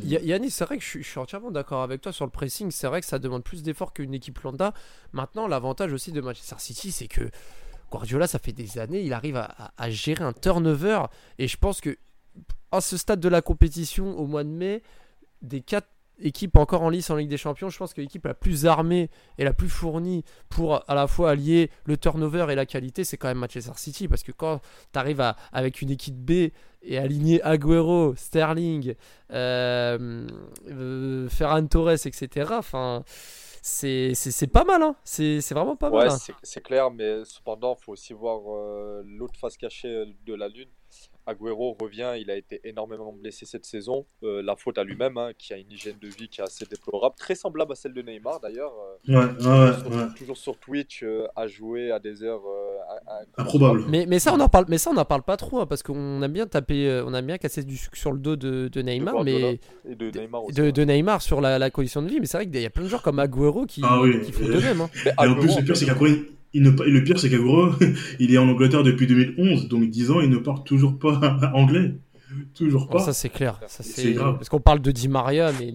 Yannis, 0.02 0.50
c'est 0.50 0.65
vrai 0.65 0.78
que 0.80 0.84
je 0.84 1.04
suis, 1.04 1.20
entièrement 1.20 1.52
d'accord 1.52 1.84
avec 1.84 2.02
toi 2.02 2.12
sur 2.12 2.26
le 2.26 2.32
pressing. 2.32 2.72
C'est 2.72 2.88
vrai 2.88 3.00
que 3.00 3.06
ça 3.06 3.20
demande 3.20 3.44
plus 3.44 3.62
d'efforts 3.62 3.94
qu'une 3.94 4.15
équipe 4.15 4.39
lambda. 4.39 4.74
Maintenant, 5.13 5.48
l'avantage 5.48 5.94
aussi 5.94 6.12
de 6.12 6.20
Manchester 6.20 6.56
City, 6.58 6.91
c'est 6.91 7.08
que 7.08 7.30
Guardiola, 7.91 8.26
ça 8.26 8.39
fait 8.39 8.54
des 8.54 8.80
années, 8.80 9.02
il 9.02 9.13
arrive 9.13 9.38
à, 9.38 9.72
à, 9.78 9.89
gérer 9.91 10.24
un 10.24 10.34
turnover. 10.34 11.04
Et 11.38 11.48
je 11.48 11.58
pense 11.58 11.80
que 11.80 11.96
à 12.72 12.82
ce 12.82 12.98
stade 12.98 13.20
de 13.20 13.30
la 13.30 13.44
compétition, 13.44 14.17
au 14.17 14.26
mois 14.26 14.44
de 14.44 14.50
mai, 14.50 14.82
des 15.44 15.62
quatre 15.62 15.89
équipe 16.21 16.55
encore 16.57 16.84
en 16.84 16.89
lice 16.89 17.10
en 17.10 17.15
Ligue 17.15 17.29
des 17.29 17.38
Champions, 17.38 17.69
je 17.69 17.77
pense 17.77 17.93
que 17.93 18.01
l'équipe 18.01 18.25
la 18.25 18.34
plus 18.34 18.65
armée 18.65 19.10
et 19.38 19.43
la 19.43 19.53
plus 19.53 19.69
fournie 19.69 20.23
pour 20.49 20.84
à 20.89 20.95
la 20.95 21.07
fois 21.07 21.31
allier 21.31 21.69
le 21.86 21.97
turnover 21.97 22.47
et 22.49 22.55
la 22.55 22.65
qualité, 22.65 23.03
c'est 23.03 23.17
quand 23.17 23.27
même 23.27 23.39
Manchester 23.39 23.71
City. 23.75 24.07
Parce 24.07 24.23
que 24.23 24.31
quand 24.31 24.62
tu 24.93 24.99
arrives 24.99 25.23
avec 25.51 25.81
une 25.81 25.89
équipe 25.89 26.15
B 26.15 26.51
et 26.84 26.97
aligner 26.97 27.41
Agüero, 27.43 28.15
Sterling, 28.15 28.95
euh, 29.31 30.27
euh, 30.69 31.29
Ferran 31.29 31.65
Torres, 31.67 32.05
etc., 32.05 32.51
enfin 32.51 33.03
c'est 33.62 34.51
pas 34.51 34.63
mal, 34.63 34.81
hein. 34.81 34.95
c'est 35.03 35.51
vraiment 35.51 35.75
pas 35.75 35.89
mal. 35.89 36.10
Hein. 36.10 36.17
C'est 36.41 36.62
clair, 36.62 36.89
mais 36.89 37.23
cependant, 37.25 37.77
il 37.79 37.84
faut 37.84 37.91
aussi 37.91 38.13
voir 38.13 38.41
euh, 38.47 39.03
l'autre 39.05 39.39
face 39.39 39.57
cachée 39.57 40.05
de 40.25 40.34
la 40.34 40.47
Lune. 40.47 40.69
Agüero 41.32 41.76
revient, 41.80 42.12
il 42.20 42.30
a 42.30 42.36
été 42.36 42.62
énormément 42.63 43.12
blessé 43.12 43.46
cette 43.46 43.65
saison. 43.65 44.06
Euh, 44.24 44.41
la 44.41 44.56
faute 44.56 44.78
à 44.78 44.84
lui-même, 44.84 45.17
hein, 45.17 45.32
qui 45.38 45.54
a 45.54 45.58
une 45.58 45.72
hygiène 45.72 45.98
de 46.02 46.08
vie 46.08 46.30
qui 46.30 46.41
est 46.41 46.44
assez 46.44 46.65
déplorable, 46.65 47.15
très 47.17 47.36
semblable 47.36 47.72
à 47.72 47.76
celle 47.76 47.94
de 47.94 48.02
Neymar 48.02 48.39
d'ailleurs. 48.39 48.74
Euh, 49.10 50.08
toujours, 50.17 50.38
sur 50.38 50.58
Twitch, 50.58 51.04
euh, 51.04 51.28
à 51.36 51.48
jouer 51.48 51.91
à 51.91 52.00
des 52.00 52.24
heures 52.24 52.44
improbables. 53.38 53.86
Mais, 53.88 54.06
mais, 54.08 54.20
ça, 54.20 54.34
on 54.34 54.39
en 54.39 54.50
parle, 54.50 54.65
mais 54.67 54.78
ça, 54.78 54.91
on 54.91 54.98
en 54.98 55.06
parle 55.06 55.24
pas 55.24 55.38
trop, 55.38 55.60
hein, 55.60 55.65
parce 55.65 55.84
qu'on 55.84 56.22
aime 56.22 56.34
bien 56.34 56.48
taper, 56.48 57.04
on 57.06 57.13
aime 57.13 57.26
bien 57.26 57.38
casser 57.38 57.63
du 57.63 57.78
sucre 57.78 57.98
sur 57.98 58.12
le 58.12 58.20
dos 58.20 58.36
de, 58.36 58.82
Neymar, 58.82 59.24
mais 59.24 59.60
et 59.88 59.96
de 59.96 60.12
Neymar, 60.12 60.46
aussi, 60.46 60.56
de, 60.56 60.84
Neymar 60.84 61.22
sur 61.22 61.41
la, 61.41 61.70
condition 61.70 62.02
de 62.02 62.10
vie. 62.10 62.20
Mais 62.20 62.26
c'est 62.26 62.38
vrai 62.38 62.48
qu'il 62.48 62.62
y 62.62 62.65
a 62.65 62.70
plein 62.70 62.84
de 62.84 62.89
joueurs 62.89 63.04
comme 63.04 63.20
Agüero 63.20 63.65
qui, 63.65 63.82
ah 63.84 64.02
qui 64.24 64.32
font 64.32 64.46
de 64.46 64.60
même. 64.60 64.82
Hein. 64.82 64.89
Et 65.06 65.28
en 65.28 65.36
plus, 65.36 65.58
le 65.58 65.63
pire, 65.63 65.78
c'est 65.78 65.86
qu'Agüero 65.86 66.40
il 66.54 66.64
ne, 66.64 66.70
le 66.70 67.04
pire, 67.04 67.20
c'est 67.20 67.30
qu'Agüero, 67.30 67.72
il 68.20 68.34
est 68.34 68.38
en 68.38 68.48
Angleterre 68.48 68.84
depuis 68.84 69.08
2011, 69.08 69.68
donc 69.68 69.90
10 69.90 70.12
ans, 70.12 70.22
il 70.22 70.30
ne 70.30 70.38
parle 70.38 70.64
toujours 70.64 71.00
pas 71.00 71.52
anglais. 71.54 71.96
Toujours 72.56 72.88
pas. 72.88 73.00
ça, 73.00 73.12
c'est 73.12 73.30
clair. 73.30 73.60
Ça, 73.68 73.84
c'est 73.84 74.14
grave. 74.14 74.36
Parce 74.36 74.48
qu'on 74.48 74.62
parle 74.62 74.82
de 74.82 74.92
Di 74.92 75.10
Maria, 75.10 75.52
mais, 75.60 75.74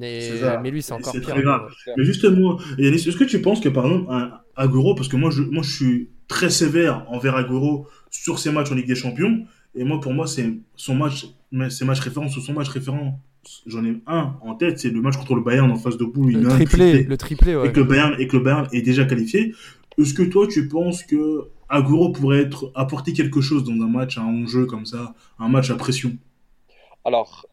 mais, 0.62 0.70
lui, 0.70 0.82
c'est 0.82 0.92
encore 0.92 1.12
pire. 1.12 1.22
Très 1.22 1.42
grave. 1.42 1.70
Mais 1.96 2.04
justement, 2.04 2.58
est-ce 2.78 3.16
que 3.16 3.24
tu 3.24 3.42
penses 3.42 3.60
que, 3.60 3.68
par 3.68 3.84
exemple, 3.86 4.10
Agüero, 4.56 4.94
parce 4.94 5.08
que 5.08 5.16
moi 5.16 5.30
je, 5.30 5.42
moi, 5.42 5.62
je 5.62 5.70
suis 5.70 6.08
très 6.28 6.48
sévère 6.48 7.04
envers 7.08 7.36
Agüero 7.36 7.86
sur 8.10 8.38
ses 8.38 8.50
matchs 8.52 8.72
en 8.72 8.74
Ligue 8.74 8.86
des 8.86 8.94
Champions, 8.94 9.44
et 9.74 9.84
moi, 9.84 10.00
pour 10.00 10.14
moi, 10.14 10.26
c'est 10.26 10.54
son 10.76 10.94
match, 10.94 11.26
ses 11.68 11.84
matchs 11.84 12.00
référents, 12.00 12.28
son 12.28 12.52
match 12.54 12.68
référent 12.68 13.20
j'en 13.66 13.84
ai 13.84 13.96
un 14.06 14.34
en 14.40 14.54
tête, 14.54 14.78
c'est 14.78 14.90
le 14.90 15.00
match 15.00 15.16
contre 15.16 15.34
le 15.34 15.42
Bayern 15.42 15.70
en 15.70 15.76
face 15.76 15.96
de 15.96 16.04
poule. 16.04 16.32
Le 16.32 16.48
triplé, 16.48 17.04
le 17.04 17.16
triplé, 17.16 17.56
ouais. 17.56 17.68
Et 17.68 17.72
que 17.72 17.80
le 17.80 17.86
Bayern, 17.86 18.16
et 18.18 18.26
que 18.26 18.36
le 18.36 18.42
Bayern 18.42 18.68
est 18.72 18.82
déjà 18.82 19.04
qualifié. 19.04 19.54
Est-ce 19.98 20.14
que 20.14 20.22
toi, 20.22 20.46
tu 20.46 20.68
penses 20.68 21.02
que 21.02 21.50
Agüero 21.68 22.12
pourrait 22.12 22.42
être, 22.42 22.70
apporter 22.74 23.12
quelque 23.12 23.40
chose 23.40 23.64
dans 23.64 23.72
un 23.72 23.88
match, 23.88 24.18
un 24.18 24.42
enjeu 24.42 24.66
comme 24.66 24.86
ça, 24.86 25.14
un 25.38 25.48
match 25.48 25.70
à 25.70 25.76
pression? 25.76 26.12
Alors, 27.04 27.46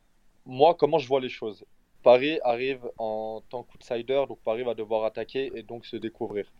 moi, 0.45 0.75
comment 0.77 0.97
je 0.97 1.07
vois 1.07 1.21
les 1.21 1.29
choses? 1.29 1.65
Paris 2.03 2.39
arrive 2.43 2.81
en 2.97 3.41
tant 3.49 3.63
qu'outsider, 3.63 4.25
donc 4.27 4.39
Paris 4.43 4.63
va 4.63 4.73
devoir 4.73 5.05
attaquer 5.05 5.51
et 5.55 5.63
donc 5.63 5.85
se 5.85 5.95
découvrir. 5.95 6.51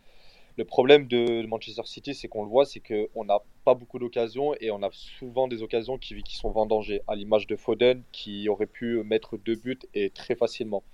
Le 0.56 0.64
problème 0.64 1.06
de 1.06 1.44
Manchester 1.46 1.82
City, 1.84 2.14
c'est 2.14 2.28
qu'on 2.28 2.44
le 2.44 2.48
voit, 2.48 2.64
c'est 2.64 2.80
qu'on 2.80 3.24
n'a 3.24 3.40
pas 3.64 3.74
beaucoup 3.74 3.98
d'occasions 3.98 4.54
et 4.60 4.70
on 4.70 4.82
a 4.82 4.90
souvent 4.92 5.48
des 5.48 5.62
occasions 5.62 5.98
qui, 5.98 6.22
sont 6.28 6.50
vendangées, 6.50 7.02
à 7.08 7.16
l'image 7.16 7.46
de 7.46 7.56
Foden 7.56 8.02
qui 8.12 8.48
aurait 8.48 8.66
pu 8.66 9.02
mettre 9.02 9.36
deux 9.36 9.56
buts 9.56 9.80
et 9.94 10.10
très 10.10 10.36
facilement. 10.36 10.84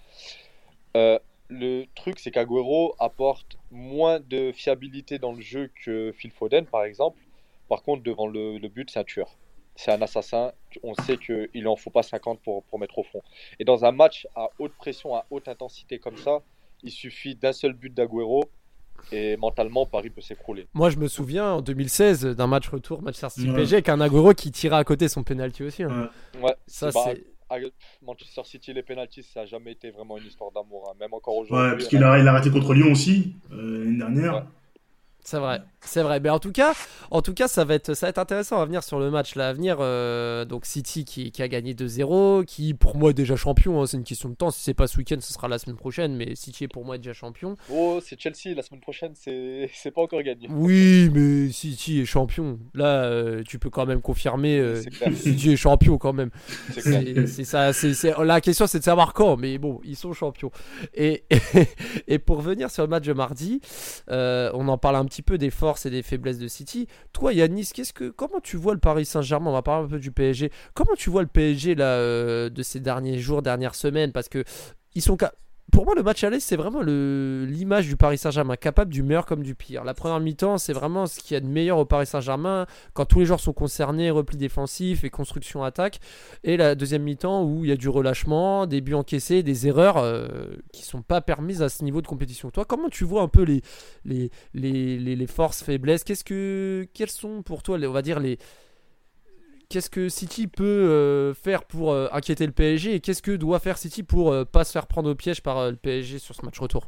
Euh, 0.96 1.18
le 1.50 1.84
truc, 1.94 2.18
c'est 2.18 2.30
qu'Aguero 2.30 2.94
apporte 2.98 3.58
moins 3.70 4.20
de 4.20 4.52
fiabilité 4.52 5.18
dans 5.18 5.32
le 5.32 5.40
jeu 5.40 5.70
que 5.84 6.12
Phil 6.12 6.30
Foden, 6.30 6.64
par 6.66 6.84
exemple. 6.84 7.20
Par 7.68 7.82
contre, 7.82 8.02
devant 8.02 8.26
le, 8.26 8.58
le 8.58 8.68
but, 8.68 8.90
c'est 8.90 9.00
un 9.00 9.04
tueur 9.04 9.36
c'est 9.80 9.92
un 9.92 10.02
assassin. 10.02 10.52
On 10.82 10.94
sait 10.94 11.16
qu'il 11.16 11.62
n'en 11.62 11.76
faut 11.76 11.90
pas 11.90 12.02
50 12.02 12.40
pour, 12.40 12.64
pour 12.64 12.78
mettre 12.78 12.98
au 12.98 13.02
fond. 13.02 13.22
Et 13.58 13.64
dans 13.64 13.84
un 13.84 13.92
match 13.92 14.26
à 14.36 14.50
haute 14.58 14.72
pression, 14.72 15.14
à 15.14 15.24
haute 15.30 15.48
intensité 15.48 15.98
comme 15.98 16.16
ça, 16.16 16.40
il 16.82 16.90
suffit 16.90 17.34
d'un 17.34 17.52
seul 17.52 17.72
but 17.72 17.92
d'Aguero 17.92 18.44
et 19.12 19.38
mentalement 19.38 19.86
Paris 19.86 20.10
peut 20.10 20.20
s'écrouler. 20.20 20.66
Moi 20.74 20.90
je 20.90 20.98
me 20.98 21.08
souviens 21.08 21.52
en 21.54 21.62
2016 21.62 22.26
d'un 22.36 22.46
match 22.46 22.68
retour 22.68 23.00
Manchester 23.00 23.30
City 23.30 23.50
PSG 23.50 23.76
avec 23.76 23.88
un 23.88 24.00
Aguero 24.00 24.34
qui 24.34 24.50
tirait 24.50 24.76
à 24.76 24.84
côté 24.84 25.08
son 25.08 25.22
penalty 25.22 25.62
aussi. 25.62 25.82
Hein. 25.82 26.10
Ouais. 26.42 26.54
ça 26.66 26.92
c'est 26.92 27.24
Manchester 28.02 28.42
City 28.44 28.72
les 28.72 28.82
penalties 28.82 29.22
ça 29.22 29.42
a 29.42 29.46
jamais 29.46 29.72
été 29.72 29.90
vraiment 29.90 30.18
une 30.18 30.26
histoire 30.26 30.50
d'amour 30.52 30.88
hein. 30.88 30.96
même 31.00 31.12
encore 31.12 31.36
aujourd'hui. 31.36 31.66
Ouais 31.66 31.72
parce 31.72 31.88
qu'il 31.88 32.02
a, 32.02 32.18
il 32.18 32.26
a 32.26 32.32
raté 32.32 32.50
contre 32.50 32.74
Lyon 32.74 32.92
aussi 32.92 33.34
euh, 33.52 33.84
l'année 33.84 33.98
dernière. 33.98 34.46
C'est 35.22 35.38
vrai, 35.38 35.60
c'est 35.82 36.02
vrai. 36.02 36.18
Mais 36.20 36.30
en 36.30 36.38
tout 36.38 36.52
cas, 36.52 36.74
en 37.10 37.22
tout 37.22 37.34
cas, 37.34 37.46
ça 37.46 37.64
va 37.64 37.74
être, 37.74 37.94
ça 37.94 38.06
va 38.06 38.10
être 38.10 38.18
intéressant 38.18 38.60
à 38.60 38.64
venir 38.64 38.82
sur 38.82 38.98
le 38.98 39.10
match 39.10 39.34
là 39.34 39.48
à 39.48 39.52
venir. 39.52 39.76
Euh, 39.80 40.44
donc 40.44 40.64
City 40.64 41.04
qui, 41.04 41.30
qui, 41.30 41.42
a 41.42 41.48
gagné 41.48 41.74
2-0, 41.74 42.44
qui 42.44 42.74
pour 42.74 42.96
moi 42.96 43.10
est 43.10 43.14
déjà 43.14 43.36
champion. 43.36 43.80
Hein, 43.80 43.86
c'est 43.86 43.96
une 43.96 44.04
question 44.04 44.28
de 44.28 44.34
temps. 44.34 44.50
Si 44.50 44.62
c'est 44.62 44.74
pas 44.74 44.86
ce 44.86 44.96
week-end, 44.96 45.18
ce 45.20 45.32
sera 45.32 45.48
la 45.48 45.58
semaine 45.58 45.76
prochaine. 45.76 46.16
Mais 46.16 46.34
City 46.34 46.64
est 46.64 46.68
pour 46.68 46.84
moi 46.84 46.96
déjà 46.96 47.12
champion. 47.12 47.56
Oh, 47.70 48.00
c'est 48.02 48.18
Chelsea 48.18 48.54
la 48.56 48.62
semaine 48.62 48.80
prochaine. 48.80 49.12
C'est, 49.14 49.70
c'est 49.74 49.90
pas 49.90 50.02
encore 50.02 50.22
gagné. 50.22 50.48
Oui, 50.50 51.10
mais 51.12 51.52
City 51.52 52.00
est 52.00 52.06
champion. 52.06 52.58
Là, 52.74 53.04
euh, 53.04 53.42
tu 53.46 53.58
peux 53.58 53.70
quand 53.70 53.86
même 53.86 54.00
confirmer. 54.00 54.58
Euh, 54.58 54.82
City 55.14 55.52
est 55.52 55.56
champion 55.56 55.98
quand 55.98 56.14
même. 56.14 56.30
C'est, 56.70 57.44
ça. 57.44 57.72
C'est, 57.72 57.94
la 58.18 58.40
question, 58.40 58.66
c'est 58.66 58.78
de 58.78 58.84
savoir 58.84 59.12
quand. 59.12 59.36
Mais 59.36 59.58
bon, 59.58 59.80
ils 59.84 59.96
sont 59.96 60.12
champions. 60.12 60.50
Et 60.94 61.24
et, 62.08 62.18
pour 62.18 62.40
venir 62.40 62.70
sur 62.70 62.82
le 62.82 62.88
match 62.88 63.04
de 63.04 63.12
mardi, 63.12 63.60
on 64.08 64.66
en 64.68 64.78
parle 64.78 64.96
un 64.96 65.04
petit 65.10 65.22
peu 65.22 65.36
des 65.36 65.50
forces 65.50 65.84
et 65.84 65.90
des 65.90 66.02
faiblesses 66.02 66.38
de 66.38 66.48
City. 66.48 66.86
Toi, 67.12 67.34
Yanis, 67.34 67.70
qu'est-ce 67.74 67.92
que, 67.92 68.08
comment 68.08 68.40
tu 68.40 68.56
vois 68.56 68.72
le 68.72 68.80
Paris 68.80 69.04
Saint-Germain? 69.04 69.50
On 69.50 69.52
va 69.52 69.62
parler 69.62 69.84
un 69.86 69.88
peu 69.88 69.98
du 69.98 70.12
PSG. 70.12 70.50
Comment 70.74 70.94
tu 70.96 71.10
vois 71.10 71.22
le 71.22 71.28
PSG 71.28 71.74
euh, 71.78 72.48
de 72.48 72.62
ces 72.62 72.80
derniers 72.80 73.18
jours, 73.18 73.42
dernières 73.42 73.74
semaines? 73.74 74.12
Parce 74.12 74.28
que 74.28 74.44
ils 74.94 75.02
sont 75.02 75.18
pour 75.70 75.84
moi, 75.84 75.94
le 75.94 76.02
match 76.02 76.24
aller, 76.24 76.40
c'est 76.40 76.56
vraiment 76.56 76.82
l'image 76.82 77.86
du 77.86 77.96
Paris 77.96 78.18
Saint-Germain, 78.18 78.56
capable 78.56 78.92
du 78.92 79.02
meilleur 79.02 79.26
comme 79.26 79.42
du 79.42 79.54
pire. 79.54 79.84
La 79.84 79.94
première 79.94 80.20
mi-temps, 80.20 80.58
c'est 80.58 80.72
vraiment 80.72 81.06
ce 81.06 81.20
qu'il 81.20 81.34
y 81.34 81.36
a 81.36 81.40
de 81.40 81.46
meilleur 81.46 81.78
au 81.78 81.84
Paris 81.84 82.06
Saint-Germain, 82.06 82.66
quand 82.92 83.04
tous 83.04 83.20
les 83.20 83.26
joueurs 83.26 83.40
sont 83.40 83.52
concernés, 83.52 84.10
repli 84.10 84.36
défensif 84.36 85.04
et 85.04 85.10
construction-attaque. 85.10 86.00
Et 86.44 86.56
la 86.56 86.74
deuxième 86.74 87.02
mi-temps, 87.02 87.44
où 87.44 87.64
il 87.64 87.68
y 87.68 87.72
a 87.72 87.76
du 87.76 87.88
relâchement, 87.88 88.66
des 88.66 88.80
buts 88.80 88.94
encaissés, 88.94 89.42
des 89.42 89.66
erreurs 89.66 89.98
euh, 89.98 90.28
qui 90.72 90.82
sont 90.82 91.02
pas 91.02 91.20
permises 91.20 91.62
à 91.62 91.68
ce 91.68 91.84
niveau 91.84 92.02
de 92.02 92.06
compétition. 92.06 92.50
Toi, 92.50 92.64
comment 92.64 92.88
tu 92.88 93.04
vois 93.04 93.22
un 93.22 93.28
peu 93.28 93.42
les, 93.42 94.30
les, 94.54 95.26
forces, 95.26 95.62
faiblesses? 95.62 96.04
Qu'est-ce 96.04 96.24
que, 96.24 96.86
Quelles 96.94 97.10
sont 97.10 97.42
pour 97.42 97.62
toi, 97.62 97.78
on 97.82 97.92
va 97.92 98.02
dire, 98.02 98.20
les 98.20 98.38
qu'est-ce 99.70 99.88
que 99.88 100.08
City 100.08 100.48
peut 100.48 100.64
euh, 100.64 101.32
faire 101.32 101.64
pour 101.64 101.92
euh, 101.92 102.08
inquiéter 102.12 102.44
le 102.44 102.52
PSG 102.52 102.94
et 102.94 103.00
qu'est-ce 103.00 103.22
que 103.22 103.30
doit 103.30 103.60
faire 103.60 103.78
City 103.78 104.02
pour 104.02 104.30
euh, 104.30 104.44
pas 104.44 104.64
se 104.64 104.72
faire 104.72 104.86
prendre 104.86 105.08
au 105.08 105.14
piège 105.14 105.42
par 105.42 105.70
le 105.70 105.76
PSG 105.76 106.18
sur 106.18 106.34
ce 106.34 106.44
match 106.44 106.58
retour? 106.58 106.84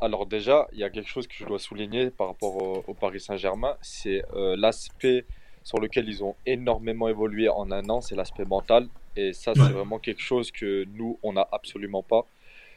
Alors 0.00 0.26
déjà, 0.26 0.66
il 0.72 0.78
y 0.78 0.84
a 0.84 0.90
quelque 0.90 1.08
chose 1.08 1.26
que 1.26 1.34
je 1.34 1.44
dois 1.44 1.58
souligner 1.58 2.10
par 2.10 2.26
rapport 2.26 2.84
au, 2.88 2.94
Paris 2.94 3.20
Saint-Germain, 3.20 3.76
c'est 3.82 4.22
l'aspect 4.56 5.26
sur 5.62 5.78
lequel 5.78 6.08
ils 6.08 6.24
ont 6.24 6.34
énormément 6.46 7.08
évolué 7.08 7.48
en 7.48 7.70
un 7.70 7.86
an, 7.90 8.00
c'est 8.00 8.16
l'aspect 8.16 8.46
mental. 8.46 8.88
Et 9.16 9.34
ça 9.34 9.52
c'est 9.54 9.72
vraiment 9.72 9.98
quelque 9.98 10.22
chose 10.22 10.50
que 10.50 10.86
nous 10.94 11.18
on 11.22 11.34
n'a 11.34 11.46
absolument 11.52 12.02
pas. 12.02 12.24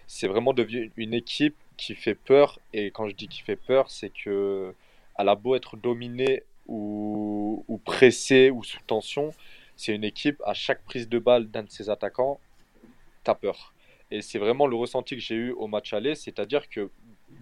C'est 0.08 0.28
vraiment 0.28 0.54
devenu 0.54 0.92
une 0.98 1.14
équipe 1.14 1.56
qui 1.78 1.96
fait 1.96 2.16
peur. 2.16 2.60
Et 2.74 2.92
quand 2.92 3.08
je 3.08 3.16
dis 3.16 3.30
qui 3.30 3.42
fait 3.42 3.56
peur, 3.56 3.90
c'est 3.90 4.10
que 4.10 4.74
à 5.16 5.24
la 5.24 5.36
beau 5.36 5.56
être 5.56 5.78
dominée 5.78 6.44
ou, 6.70 7.66
ou 7.68 7.78
pressé 7.80 8.52
ou 8.52 8.64
sous 8.64 8.80
tension, 8.86 9.32
c'est 9.76 9.94
une 9.94 10.04
équipe, 10.04 10.42
à 10.46 10.54
chaque 10.54 10.84
prise 10.84 11.10
de 11.10 11.20
balle 11.20 11.50
d'un 11.50 11.64
de 11.64 11.70
ses 11.70 11.90
attaquants, 11.90 12.40
t'as 13.24 13.34
peur. 13.34 13.74
Et 14.12 14.22
c'est 14.22 14.40
vraiment 14.40 14.68
le 14.68 14.76
ressenti 14.76 15.16
que 15.16 15.22
j'ai 15.22 15.36
eu 15.36 15.52
au 15.52 15.68
match 15.68 15.94
aller, 15.94 16.16
c'est-à-dire 16.16 16.70
que 16.70 16.92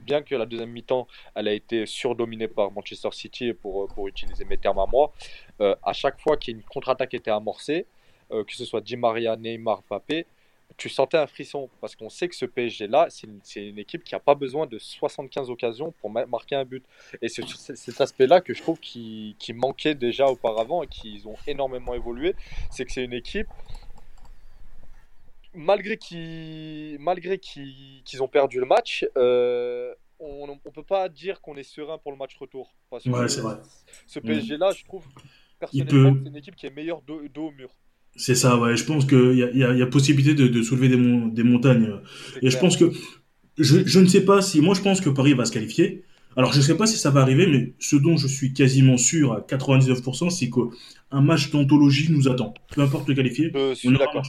bien 0.06 0.22
que 0.22 0.36
la 0.36 0.46
deuxième 0.46 0.72
mi-temps, 0.72 1.08
elle 1.36 1.48
a 1.48 1.54
été 1.54 1.86
surdominée 1.86 2.48
par 2.48 2.72
Manchester 2.72 3.10
City, 3.12 3.54
pour, 3.54 3.88
pour 3.90 4.08
utiliser 4.08 4.46
mes 4.46 4.58
termes 4.58 4.80
à 4.80 4.86
moi, 4.86 5.14
euh, 5.62 5.76
à 5.84 5.94
chaque 5.94 6.20
fois 6.20 6.38
qu'une 6.38 6.64
contre-attaque 6.64 7.14
était 7.14 7.32
amorcée, 7.32 7.86
euh, 8.32 8.44
que 8.44 8.54
ce 8.54 8.66
soit 8.66 8.82
Di 8.82 8.96
Maria, 8.96 9.36
Neymar, 9.36 9.84
Papé, 9.84 10.26
tu 10.78 10.90
sentais 10.90 11.18
un 11.18 11.26
frisson 11.26 11.70
parce 11.82 11.96
qu'on 11.96 12.10
sait 12.10 12.28
que 12.28 12.36
ce 12.36 12.46
PSG-là, 12.46 13.08
c'est 13.10 13.28
une, 13.58 13.80
équipe 13.80 14.04
qui 14.04 14.14
n'a 14.14 14.20
pas 14.20 14.36
besoin 14.36 14.68
de 14.68 14.78
75 14.78 15.50
occasions 15.50 15.92
pour 16.00 16.12
marquer 16.12 16.56
un 16.56 16.66
but. 16.66 16.86
Et 17.22 17.30
c'est 17.30 17.44
cet 17.48 18.00
aspect-là 18.00 18.42
que 18.42 18.54
je 18.54 18.62
trouve 18.62 18.80
qui, 18.80 19.36
manquait 19.56 19.96
déjà 19.96 20.28
auparavant 20.28 20.84
et 20.84 20.88
qu'ils 20.88 21.28
ont 21.28 21.36
énormément 21.48 21.96
évolué. 21.96 22.36
C'est 22.70 22.86
que 22.86 22.92
c'est 22.92 23.04
une 23.04 23.14
équipe, 23.14 23.48
malgré 25.56 25.98
qu'ils 25.98 27.00
malgré 27.00 27.40
qu'ils 27.40 28.22
ont 28.22 28.28
perdu 28.28 28.60
le 28.60 28.68
match, 28.68 29.04
euh, 29.18 29.96
on 30.20 30.46
ne 30.48 30.72
peut 30.72 30.84
pas 30.84 31.10
dire 31.10 31.42
qu'on 31.42 31.58
est 31.58 31.64
serein 31.64 31.98
pour 31.98 32.12
le 32.12 32.20
match 32.20 32.38
retour. 32.38 32.72
Parce 32.92 33.04
ouais, 33.06 33.28
vrai. 33.42 33.56
Ce 34.06 34.20
PSG-là, 34.20 34.72
je 34.72 34.86
trouve 34.86 35.08
personnellement, 35.60 36.20
c'est 36.24 36.30
une 36.30 36.36
équipe 36.36 36.56
qui 36.56 36.68
est 36.68 36.76
meilleure 36.76 37.02
dos 37.02 37.20
au 37.36 37.52
mur. 37.52 37.76
C'est 38.18 38.36
ça, 38.36 38.58
ouais. 38.60 38.76
Je 38.76 38.84
pense 38.84 39.06
qu'il 39.06 39.36
y 39.38 39.44
a, 39.44 39.52
y, 39.52 39.64
a, 39.64 39.74
y 39.74 39.82
a 39.82 39.88
possibilité 39.88 40.34
de, 40.34 40.48
de 40.48 40.62
soulever 40.64 40.90
des, 40.90 40.98
des 40.98 41.44
montagnes. 41.44 41.94
Et 42.42 42.50
je 42.50 42.58
pense 42.58 42.76
que 42.76 42.92
je, 43.58 43.86
je 43.86 44.00
ne 44.00 44.08
sais 44.08 44.26
pas 44.26 44.42
si 44.42 44.62
moi 44.62 44.76
je 44.76 44.82
pense 44.82 45.02
que 45.02 45.10
Paris 45.10 45.34
va 45.34 45.46
se 45.46 45.52
qualifier. 45.52 46.04
Alors 46.36 46.54
je 46.54 46.58
ne 46.58 46.64
sais 46.64 46.78
pas 46.78 46.86
si 46.86 46.98
ça 46.98 47.10
va 47.10 47.22
arriver, 47.22 47.48
mais 47.48 47.74
ce 47.80 47.96
dont 47.96 48.18
je 48.18 48.28
suis 48.28 48.54
quasiment 48.54 48.98
sûr 48.98 49.34
à 49.34 49.42
99%, 49.42 50.30
c'est 50.30 50.50
qu'un 50.50 51.22
match 51.22 51.50
d'anthologie 51.52 52.12
nous 52.12 52.28
attend. 52.28 52.54
Peu 52.76 52.82
importe 52.82 53.08
le 53.08 53.16
qualifié, 53.16 53.52
on, 53.56 53.96
aura 53.96 54.06
un 54.12 54.14
match, 54.14 54.28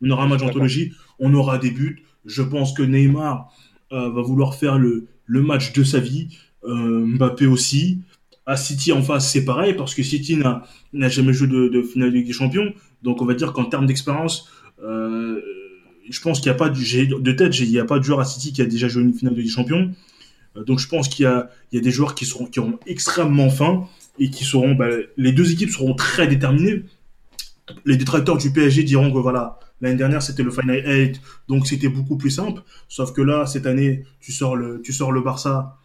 on, 0.00 0.10
aura 0.10 0.24
un 0.24 0.28
match 0.28 0.40
d'anthologie, 0.40 0.92
on 1.18 1.34
aura 1.34 1.58
des 1.58 1.70
buts. 1.70 2.04
Je 2.24 2.42
pense 2.42 2.72
que 2.72 2.82
Neymar 2.82 3.52
euh, 3.92 4.10
va 4.10 4.22
vouloir 4.22 4.54
faire 4.54 4.78
le, 4.78 5.08
le 5.26 5.42
match 5.42 5.72
de 5.72 5.82
sa 5.82 5.98
vie, 5.98 6.28
euh, 6.64 7.04
Mbappé 7.04 7.46
aussi. 7.46 7.98
À 8.46 8.56
City 8.56 8.92
en 8.92 9.02
face, 9.02 9.30
c'est 9.30 9.44
pareil, 9.44 9.74
parce 9.74 9.94
que 9.94 10.02
City 10.02 10.36
n'a 10.36 11.08
jamais 11.08 11.32
joué 11.32 11.48
de, 11.48 11.68
de 11.68 11.82
finale 11.82 12.10
de 12.10 12.16
Ligue 12.16 12.26
des 12.26 12.32
Champions. 12.32 12.72
Donc 13.02 13.22
on 13.22 13.24
va 13.24 13.34
dire 13.34 13.52
qu'en 13.52 13.64
termes 13.64 13.86
d'expérience, 13.86 14.48
euh, 14.82 15.40
je 16.08 16.20
pense 16.20 16.40
qu'il 16.40 16.50
n'y 16.50 16.56
a 16.56 16.58
pas 16.58 16.68
de, 16.68 17.32
tête, 17.32 17.58
il 17.60 17.70
n'y 17.70 17.78
a 17.78 17.84
pas 17.84 17.98
de 17.98 18.04
joueur 18.04 18.20
à 18.20 18.24
City 18.24 18.52
qui 18.52 18.62
a 18.62 18.66
déjà 18.66 18.88
joué 18.88 19.02
une 19.02 19.14
finale 19.14 19.34
de 19.34 19.38
Ligue 19.38 19.48
des 19.48 19.54
Champions. 19.54 19.92
Euh, 20.56 20.64
donc 20.64 20.78
je 20.78 20.88
pense 20.88 21.08
qu'il 21.08 21.24
y 21.24 21.26
a, 21.26 21.48
des 21.80 21.90
joueurs 21.90 22.14
qui 22.14 22.26
seront 22.26 22.48
auront 22.56 22.78
extrêmement 22.86 23.50
faim 23.50 23.86
et 24.18 24.30
qui 24.30 24.44
seront, 24.44 24.74
bah, 24.74 24.88
les 25.16 25.32
deux 25.32 25.52
équipes 25.52 25.70
seront 25.70 25.94
très 25.94 26.26
déterminées. 26.26 26.84
Les 27.84 27.96
détracteurs 27.96 28.36
du 28.36 28.52
PSG 28.52 28.82
diront 28.82 29.12
que 29.12 29.18
voilà, 29.18 29.60
l'année 29.80 29.96
dernière 29.96 30.22
c'était 30.22 30.42
le 30.42 30.50
Final 30.50 30.82
8, 30.84 31.20
donc 31.48 31.66
c'était 31.66 31.88
beaucoup 31.88 32.16
plus 32.16 32.30
simple. 32.30 32.62
Sauf 32.88 33.12
que 33.12 33.22
là, 33.22 33.46
cette 33.46 33.66
année, 33.66 34.04
tu 34.20 34.32
sors 34.32 34.56
le, 34.56 34.82
tu 34.82 34.92
sors 34.92 35.12
le 35.12 35.20
Barça, 35.20 35.78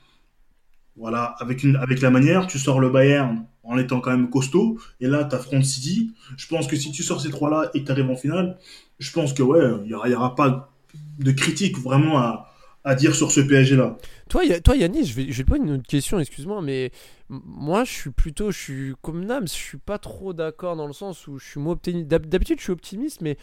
voilà, 0.97 1.35
avec 1.39 1.63
avec 1.79 2.01
la 2.01 2.09
manière, 2.09 2.47
tu 2.47 2.57
sors 2.57 2.79
le 2.79 2.89
Bayern, 2.89 3.45
en 3.65 3.77
étant 3.77 3.99
quand 3.99 4.11
même 4.11 4.29
costaud. 4.29 4.79
Et 4.99 5.07
là, 5.07 5.25
tu 5.25 5.35
affrontes 5.35 5.65
City. 5.65 6.13
Je 6.37 6.47
pense 6.47 6.67
que 6.67 6.75
si 6.75 6.91
tu 6.91 7.03
sors 7.03 7.21
ces 7.21 7.29
trois-là 7.29 7.71
et 7.73 7.81
que 7.81 7.85
tu 7.85 7.91
arrives 7.91 8.09
en 8.09 8.15
finale, 8.15 8.57
je 8.99 9.11
pense 9.11 9.33
que 9.33 9.43
ouais, 9.43 9.61
il 9.83 9.87
n'y 9.87 9.93
aura, 9.93 10.09
y 10.09 10.15
aura 10.15 10.35
pas 10.35 10.71
de 11.19 11.31
critique 11.31 11.77
vraiment 11.77 12.17
à, 12.17 12.51
dire 12.95 13.15
sur 13.15 13.31
ce 13.31 13.41
PSG-là. 13.41 13.97
Toi, 14.29 14.43
toi 14.59 14.75
Yannis, 14.75 15.05
je 15.05 15.15
vais, 15.15 15.31
je 15.31 15.41
te 15.41 15.47
poser 15.47 15.61
une 15.61 15.71
autre 15.71 15.87
question, 15.87 16.19
excuse-moi, 16.19 16.61
mais 16.61 16.91
moi, 17.29 17.83
je 17.83 17.91
suis 17.91 18.11
plutôt, 18.11 18.51
je 18.51 18.59
suis 18.59 18.93
comme 19.01 19.25
Nams, 19.25 19.47
je 19.47 19.53
suis 19.53 19.77
pas 19.79 19.97
trop 19.97 20.33
d'accord 20.33 20.75
dans 20.75 20.85
le 20.85 20.93
sens 20.93 21.27
où 21.27 21.39
je 21.39 21.45
suis 21.45 21.59
optimiste. 21.59 22.07
D'habitude, 22.07 22.59
je 22.59 22.63
suis 22.63 22.71
optimiste, 22.71 23.21
mais 23.21 23.37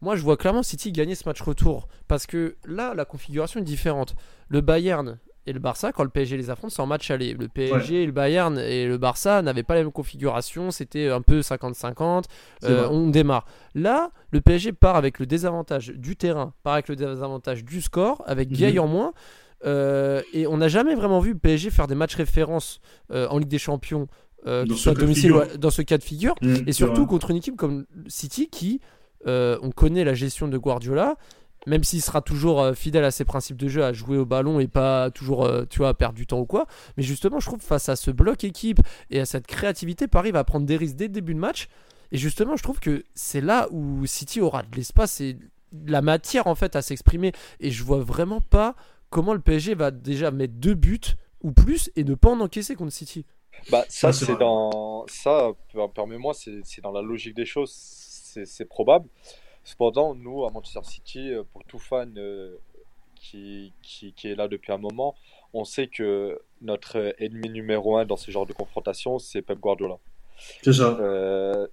moi, 0.00 0.16
je 0.16 0.22
vois 0.22 0.36
clairement 0.36 0.62
City 0.62 0.92
gagner 0.92 1.14
ce 1.14 1.28
match 1.28 1.40
retour. 1.40 1.88
Parce 2.08 2.26
que 2.26 2.56
là, 2.66 2.94
la 2.94 3.04
configuration 3.04 3.60
est 3.60 3.64
différente. 3.64 4.14
Le 4.48 4.60
Bayern 4.60 5.18
et 5.46 5.52
le 5.52 5.60
Barça, 5.60 5.92
quand 5.92 6.02
le 6.02 6.10
PSG 6.10 6.36
les 6.36 6.50
affronte, 6.50 6.72
c'est 6.72 6.82
en 6.82 6.86
match 6.86 7.10
aller. 7.10 7.34
Le 7.34 7.48
PSG, 7.48 8.04
le 8.04 8.12
Bayern 8.12 8.58
et 8.58 8.86
le 8.86 8.98
Barça 8.98 9.42
n'avaient 9.42 9.62
pas 9.62 9.74
la 9.74 9.82
même 9.82 9.92
configuration, 9.92 10.70
c'était 10.70 11.08
un 11.08 11.22
peu 11.22 11.40
50-50, 11.40 12.24
euh, 12.64 12.88
on 12.90 13.08
démarre. 13.08 13.46
Là, 13.74 14.10
le 14.32 14.40
PSG 14.40 14.72
part 14.72 14.96
avec 14.96 15.18
le 15.20 15.26
désavantage 15.26 15.88
du 15.88 16.16
terrain, 16.16 16.52
part 16.62 16.74
avec 16.74 16.88
le 16.88 16.96
désavantage 16.96 17.64
du 17.64 17.80
score, 17.80 18.22
avec 18.26 18.50
mmh. 18.50 18.78
en 18.78 18.88
moins. 18.88 19.12
Euh, 19.64 20.22
et 20.32 20.46
on 20.46 20.56
n'a 20.58 20.68
jamais 20.68 20.94
vraiment 20.94 21.20
vu 21.20 21.32
le 21.32 21.38
PSG 21.38 21.70
faire 21.70 21.86
des 21.86 21.94
matchs 21.94 22.14
références 22.14 22.80
euh, 23.10 23.26
en 23.28 23.38
Ligue 23.38 23.48
des 23.48 23.58
Champions, 23.58 24.06
euh, 24.46 24.66
soit 24.74 24.94
domicile 24.94 25.32
dans 25.58 25.70
ce 25.70 25.82
cas 25.82 25.98
de 25.98 26.02
figure, 26.02 26.34
mmh, 26.42 26.54
et 26.66 26.72
surtout 26.72 27.06
contre 27.06 27.30
une 27.30 27.36
équipe 27.36 27.56
comme 27.56 27.86
City 28.08 28.48
qui, 28.48 28.80
on 29.26 29.70
connaît 29.74 30.04
la 30.04 30.14
gestion 30.14 30.48
de 30.48 30.58
Guardiola, 30.58 31.16
même 31.66 31.84
s'il 31.84 32.02
sera 32.02 32.20
toujours 32.20 32.74
fidèle 32.74 33.04
à 33.04 33.10
ses 33.10 33.24
principes 33.24 33.56
de 33.56 33.68
jeu, 33.68 33.84
à 33.84 33.92
jouer 33.92 34.16
au 34.16 34.24
ballon 34.24 34.60
et 34.60 34.68
pas 34.68 35.10
toujours, 35.10 35.50
tu 35.68 35.78
vois, 35.78 35.88
à 35.88 35.94
perdre 35.94 36.14
du 36.14 36.26
temps 36.26 36.40
ou 36.40 36.46
quoi. 36.46 36.66
Mais 36.96 37.02
justement, 37.02 37.40
je 37.40 37.46
trouve 37.46 37.60
face 37.60 37.88
à 37.88 37.96
ce 37.96 38.10
bloc 38.10 38.44
équipe 38.44 38.80
et 39.10 39.20
à 39.20 39.26
cette 39.26 39.46
créativité, 39.46 40.06
Paris 40.06 40.30
va 40.30 40.44
prendre 40.44 40.66
des 40.66 40.76
risques 40.76 40.96
dès 40.96 41.06
le 41.06 41.12
début 41.12 41.34
de 41.34 41.40
match. 41.40 41.68
Et 42.12 42.18
justement, 42.18 42.56
je 42.56 42.62
trouve 42.62 42.80
que 42.80 43.04
c'est 43.14 43.40
là 43.40 43.68
où 43.70 44.06
City 44.06 44.40
aura 44.40 44.62
de 44.62 44.74
l'espace 44.76 45.20
et 45.20 45.34
de 45.72 45.90
la 45.90 46.02
matière 46.02 46.46
en 46.46 46.54
fait 46.54 46.76
à 46.76 46.82
s'exprimer. 46.82 47.32
Et 47.60 47.70
je 47.70 47.82
vois 47.82 47.98
vraiment 47.98 48.40
pas 48.40 48.76
comment 49.10 49.34
le 49.34 49.40
PSG 49.40 49.74
va 49.74 49.90
déjà 49.90 50.30
mettre 50.30 50.54
deux 50.54 50.74
buts 50.74 51.16
ou 51.42 51.52
plus 51.52 51.90
et 51.96 52.04
ne 52.04 52.14
pas 52.14 52.30
en 52.30 52.40
encaisser 52.40 52.74
contre 52.74 52.92
City 52.92 53.26
bah, 53.70 53.84
ça, 53.88 54.12
c'est 54.12 54.36
dans 54.36 55.06
ça, 55.08 55.50
permets-moi, 55.94 56.34
c'est 56.34 56.80
dans 56.82 56.92
la 56.92 57.02
logique 57.02 57.34
des 57.34 57.46
choses, 57.46 57.72
c'est 57.72 58.64
probable. 58.66 59.08
Cependant, 59.66 60.14
nous, 60.14 60.46
à 60.46 60.50
Manchester 60.50 60.84
City, 60.84 61.32
euh, 61.32 61.42
pour 61.52 61.64
tout 61.64 61.80
fan 61.80 62.14
euh, 62.16 62.56
qui, 63.16 63.72
qui, 63.82 64.12
qui, 64.12 64.28
est 64.28 64.36
là 64.36 64.46
depuis 64.46 64.70
un 64.72 64.78
moment, 64.78 65.16
on 65.52 65.64
sait 65.64 65.88
que 65.88 66.40
notre 66.62 67.14
ennemi 67.18 67.50
numéro 67.50 67.96
un 67.96 68.04
dans 68.04 68.16
ce 68.16 68.30
genre 68.30 68.46
de 68.46 68.52
confrontation, 68.52 69.18
c'est 69.18 69.42
Pep 69.42 69.58
Guardiola. 69.58 69.98
C'est 70.62 70.72
ça. 70.72 70.96
Euh, 71.00 71.66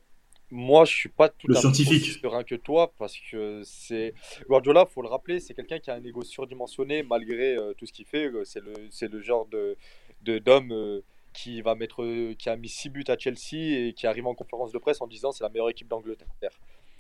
moi, 0.49 0.85
je 0.85 0.93
suis 0.95 1.09
pas 1.09 1.29
tout 1.29 1.47
le 1.47 1.55
à 1.55 1.59
scientifique. 1.59 2.19
serein 2.21 2.43
que 2.43 2.55
toi 2.55 2.93
parce 2.97 3.17
que 3.31 3.61
c'est 3.63 4.13
Guardiola, 4.47 4.85
faut 4.85 5.01
le 5.01 5.07
rappeler, 5.07 5.39
c'est 5.39 5.53
quelqu'un 5.53 5.79
qui 5.79 5.89
a 5.89 5.95
un 5.95 6.03
ego 6.03 6.23
surdimensionné 6.23 7.03
malgré 7.03 7.55
euh, 7.55 7.73
tout 7.77 7.85
ce 7.85 7.93
qu'il 7.93 8.05
fait. 8.05 8.31
C'est 8.43 8.61
le, 8.61 8.73
c'est 8.89 9.11
le 9.11 9.21
genre 9.21 9.47
de, 9.47 9.77
d'homme 10.39 10.71
euh, 10.71 11.01
qui 11.33 11.61
va 11.61 11.75
mettre, 11.75 12.33
qui 12.33 12.49
a 12.49 12.55
mis 12.55 12.69
6 12.69 12.89
buts 12.89 13.03
à 13.07 13.17
Chelsea 13.17 13.87
et 13.87 13.93
qui 13.93 14.07
arrive 14.07 14.27
en 14.27 14.35
conférence 14.35 14.71
de 14.71 14.77
presse 14.77 15.01
en 15.01 15.07
disant 15.07 15.31
c'est 15.31 15.43
la 15.43 15.49
meilleure 15.49 15.69
équipe 15.69 15.87
d'Angleterre. 15.87 16.27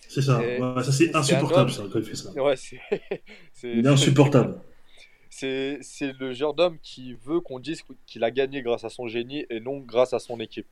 C'est 0.09 0.21
ça. 0.21 0.41
ça 0.83 0.91
c'est 0.91 1.15
insupportable 1.15 1.71
ça 1.71 1.83
quand 1.91 1.99
il 1.99 2.05
fait 2.05 2.15
ça. 2.15 2.31
Ouais, 2.41 2.55
c'est, 2.55 2.79
c'est... 3.53 3.85
insupportable. 3.85 4.61
C'est, 5.35 5.79
c'est 5.81 6.13
le 6.19 6.31
genre 6.31 6.53
d'homme 6.53 6.77
qui 6.83 7.15
veut 7.25 7.39
qu'on 7.39 7.57
dise 7.57 7.81
qu'il 8.05 8.23
a 8.23 8.29
gagné 8.29 8.61
grâce 8.61 8.83
à 8.83 8.89
son 8.89 9.07
génie 9.07 9.47
et 9.49 9.59
non 9.59 9.79
grâce 9.79 10.13
à 10.13 10.19
son 10.19 10.39
équipe. 10.39 10.67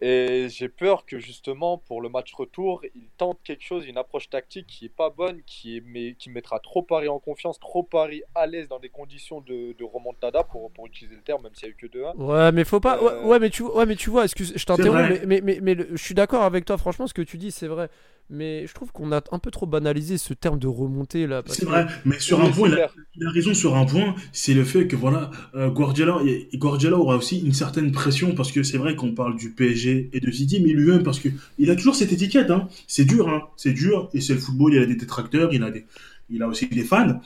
Et 0.00 0.48
j'ai 0.50 0.68
peur 0.68 1.06
que 1.06 1.18
justement 1.18 1.78
pour 1.78 2.02
le 2.02 2.08
match 2.08 2.34
retour, 2.34 2.82
il 2.94 3.08
tente 3.16 3.38
quelque 3.44 3.62
chose, 3.62 3.86
une 3.86 3.96
approche 3.96 4.28
tactique 4.28 4.66
qui 4.66 4.86
est 4.86 4.94
pas 4.94 5.08
bonne, 5.08 5.40
qui, 5.46 5.76
est, 5.76 5.82
mais, 5.86 6.14
qui 6.18 6.30
mettra 6.30 6.58
trop 6.58 6.82
Paris 6.82 7.08
en 7.08 7.18
confiance, 7.20 7.60
trop 7.60 7.82
Paris 7.82 8.22
à 8.34 8.46
l'aise 8.46 8.68
dans 8.68 8.80
des 8.80 8.88
conditions 8.88 9.40
de, 9.40 9.72
de 9.72 9.84
remontada 9.84 10.42
pour, 10.42 10.70
pour 10.72 10.86
utiliser 10.86 11.16
le 11.16 11.22
terme, 11.22 11.42
même 11.44 11.54
s'il 11.54 11.68
n'y 11.68 11.74
a 11.74 11.76
eu 11.76 11.76
que 11.76 11.86
2-1. 11.86 12.16
Ouais, 12.16 12.52
mais 12.52 12.64
faut 12.64 12.80
pas. 12.80 13.00
Ouais, 13.02 13.34
euh, 13.34 13.38
mais 13.38 13.50
tu, 13.50 13.62
ouais, 13.62 13.86
mais 13.86 13.96
tu 13.96 14.10
vois, 14.10 14.24
excuse, 14.24 14.52
je 14.56 14.64
t'interromps, 14.64 15.20
mais, 15.26 15.40
mais, 15.40 15.60
mais, 15.62 15.76
je 15.92 16.02
suis 16.02 16.14
d'accord 16.14 16.42
avec 16.42 16.64
toi, 16.64 16.76
franchement, 16.76 17.06
ce 17.06 17.14
que 17.14 17.22
tu 17.22 17.38
dis, 17.38 17.50
c'est 17.52 17.68
vrai 17.68 17.88
mais 18.30 18.66
je 18.66 18.74
trouve 18.74 18.90
qu'on 18.92 19.12
a 19.12 19.22
un 19.32 19.38
peu 19.38 19.50
trop 19.50 19.66
banalisé 19.66 20.18
ce 20.18 20.34
terme 20.34 20.58
de 20.58 20.66
remontée 20.66 21.26
là. 21.26 21.42
C'est 21.46 21.64
vrai, 21.64 21.86
mais 22.04 22.18
sur 22.18 22.40
un 22.42 22.50
point, 22.50 22.70
il 23.16 23.24
a, 23.24 23.30
raison 23.30 23.54
sur 23.54 23.76
un 23.76 23.84
point, 23.84 24.14
c'est 24.32 24.54
le 24.54 24.64
fait 24.64 24.86
que 24.86 24.96
voilà, 24.96 25.30
euh, 25.54 25.70
Guardiola, 25.70 26.20
Guardiola 26.54 26.96
aura 26.96 27.16
aussi 27.16 27.40
une 27.40 27.52
certaine 27.52 27.92
pression 27.92 28.34
parce 28.34 28.52
que 28.52 28.62
c'est 28.62 28.78
vrai 28.78 28.96
qu'on 28.96 29.14
parle 29.14 29.36
du 29.36 29.50
PSG 29.50 30.10
et 30.12 30.20
de 30.20 30.30
City, 30.30 30.60
mais 30.64 30.72
lui-même 30.72 31.02
parce 31.02 31.20
que 31.20 31.28
il 31.58 31.70
a 31.70 31.76
toujours 31.76 31.94
cette 31.94 32.12
étiquette, 32.12 32.50
hein. 32.50 32.68
C'est 32.86 33.04
dur, 33.04 33.28
hein. 33.28 33.42
C'est 33.56 33.72
dur 33.72 34.08
et 34.14 34.20
c'est 34.20 34.34
le 34.34 34.40
football, 34.40 34.74
il 34.74 34.82
a 34.82 34.86
des 34.86 34.96
détracteurs, 34.96 35.52
il 35.52 35.62
a 35.62 35.70
des, 35.70 35.84
il 36.30 36.42
a 36.42 36.48
aussi 36.48 36.66
des 36.66 36.84
fans, 36.84 37.20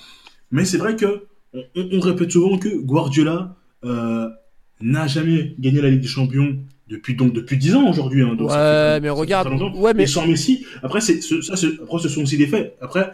mais 0.50 0.64
c'est 0.64 0.78
vrai 0.78 0.96
que 0.96 1.26
on, 1.74 2.00
répète 2.00 2.30
souvent 2.30 2.58
que 2.58 2.68
Guardiola 2.68 3.56
euh, 3.84 4.28
n'a 4.80 5.06
jamais 5.06 5.54
gagné 5.58 5.80
la 5.80 5.90
Ligue 5.90 6.00
des 6.00 6.08
Champions 6.08 6.56
depuis 6.88 7.14
donc 7.14 7.32
depuis 7.32 7.58
10 7.58 7.74
ans 7.74 7.90
aujourd'hui 7.90 8.22
hein, 8.22 8.36
ouais 8.38 9.00
mais 9.00 9.10
regarde. 9.10 9.48
ouais 9.76 9.92
mais 9.94 10.06
sans 10.06 10.26
Messi 10.26 10.64
après 10.82 11.00
c'est 11.00 11.20
ça 11.20 11.54
après 11.82 11.98
ce 12.00 12.08
sont 12.08 12.22
aussi 12.22 12.36
des 12.36 12.46
faits. 12.46 12.76
Après 12.80 13.12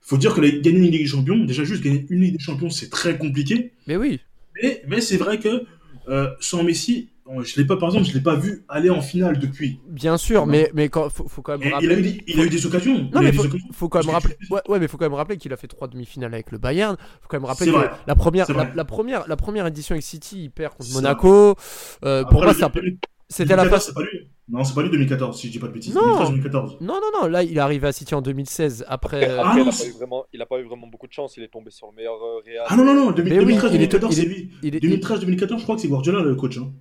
faut 0.00 0.16
dire 0.16 0.34
que 0.34 0.40
gagner 0.40 0.78
une 0.78 0.90
Ligue 0.90 1.02
des 1.02 1.06
Champions 1.06 1.44
déjà 1.44 1.64
juste 1.64 1.82
gagner 1.82 2.06
une 2.08 2.20
Ligue 2.20 2.36
des 2.38 2.42
Champions 2.42 2.70
c'est 2.70 2.90
très 2.90 3.18
compliqué. 3.18 3.72
Mais 3.86 3.96
oui. 3.96 4.20
Mais 4.62 4.82
mais 4.88 5.00
c'est 5.00 5.16
vrai 5.16 5.38
que 5.38 5.64
euh, 6.08 6.28
sans 6.40 6.62
Messi 6.62 7.08
je 7.40 7.56
l'ai 7.56 7.66
pas 7.66 7.76
par 7.76 7.90
exemple 7.90 8.06
je 8.06 8.14
l'ai 8.14 8.20
pas 8.20 8.34
vu 8.34 8.64
aller 8.68 8.90
en 8.90 9.00
finale 9.00 9.38
depuis 9.38 9.80
bien 9.88 10.16
sûr 10.16 10.46
mais 10.46 10.70
mais 10.74 10.88
quand 10.88 11.08
faut, 11.08 11.28
faut 11.28 11.42
quand 11.42 11.58
même 11.58 11.72
rappeler 11.72 11.86
il 11.86 11.92
a 11.92 11.98
eu, 11.98 12.20
il 12.26 12.40
a 12.40 12.44
eu 12.44 12.48
des 12.50 12.66
occasions 12.66 13.08
non 13.12 13.20
mais 13.20 13.32
faut, 13.72 13.88
quand 13.88 14.04
même 14.04 14.14
rappeler 14.14 14.36
ouais, 14.50 14.60
ouais, 14.68 14.78
mais 14.78 14.88
faut 14.88 14.96
quand 14.96 15.06
même 15.06 15.14
rappeler 15.14 15.36
qu'il 15.36 15.52
a 15.52 15.56
fait 15.56 15.68
trois 15.68 15.88
demi-finales 15.88 16.34
avec 16.34 16.50
le 16.50 16.58
Bayern 16.58 16.96
faut 17.20 17.28
quand 17.28 17.38
même 17.38 17.46
rappeler 17.46 17.72
que 17.72 17.88
la 18.06 18.14
première 18.14 18.46
la, 18.74 18.84
première 18.84 19.26
la 19.28 19.36
première 19.36 19.66
édition 19.66 19.94
avec 19.94 20.04
City 20.04 20.44
il 20.44 20.50
perd 20.50 20.74
contre 20.74 20.92
Monaco 20.92 21.56
euh, 22.04 22.24
pour 22.24 22.42
moi 22.42 22.54
c'est 22.54 22.64
un 22.64 22.70
peu 22.70 22.82
c'était 23.28 23.56
la 23.56 23.68
phase 23.68 23.92
non, 24.48 24.64
c'est 24.64 24.74
pas 24.74 24.82
lui 24.82 24.90
2014, 24.90 25.38
si 25.38 25.46
je 25.46 25.52
dis 25.52 25.58
pas 25.58 25.68
de 25.68 25.72
bêtises. 25.72 25.94
Non. 25.94 26.28
2014. 26.28 26.78
non, 26.80 26.94
non, 26.94 27.20
non, 27.20 27.26
là 27.28 27.42
il 27.42 27.56
est 27.56 27.60
arrivé 27.60 27.86
à 27.86 27.92
City 27.92 28.14
en 28.14 28.20
2016. 28.20 28.84
Après, 28.88 29.28
euh, 29.28 29.40
ah, 29.42 29.54
il, 29.56 29.60
a 29.60 29.64
pas 29.64 29.86
eu 29.86 29.92
vraiment, 29.92 30.24
il 30.32 30.42
a 30.42 30.46
pas 30.46 30.58
eu 30.58 30.64
vraiment 30.64 30.88
beaucoup 30.88 31.06
de 31.06 31.12
chance, 31.12 31.36
il 31.36 31.44
est 31.44 31.48
tombé 31.48 31.70
sur 31.70 31.86
le 31.86 31.94
meilleur 31.94 32.20
euh, 32.22 32.42
Real. 32.44 32.66
Ah 32.68 32.76
non, 32.76 32.84
non, 32.84 32.94
non, 32.94 33.12
2013-2014, 33.12 34.12
c'est 34.12 34.24
lui. 34.24 34.50
2013-2014, 34.62 35.58
je 35.58 35.62
crois 35.62 35.76
que 35.76 35.80
c'est 35.80 35.88
Guardiola 35.88 36.20
le 36.22 36.34
coach. 36.34 36.58
Hein. 36.58 36.72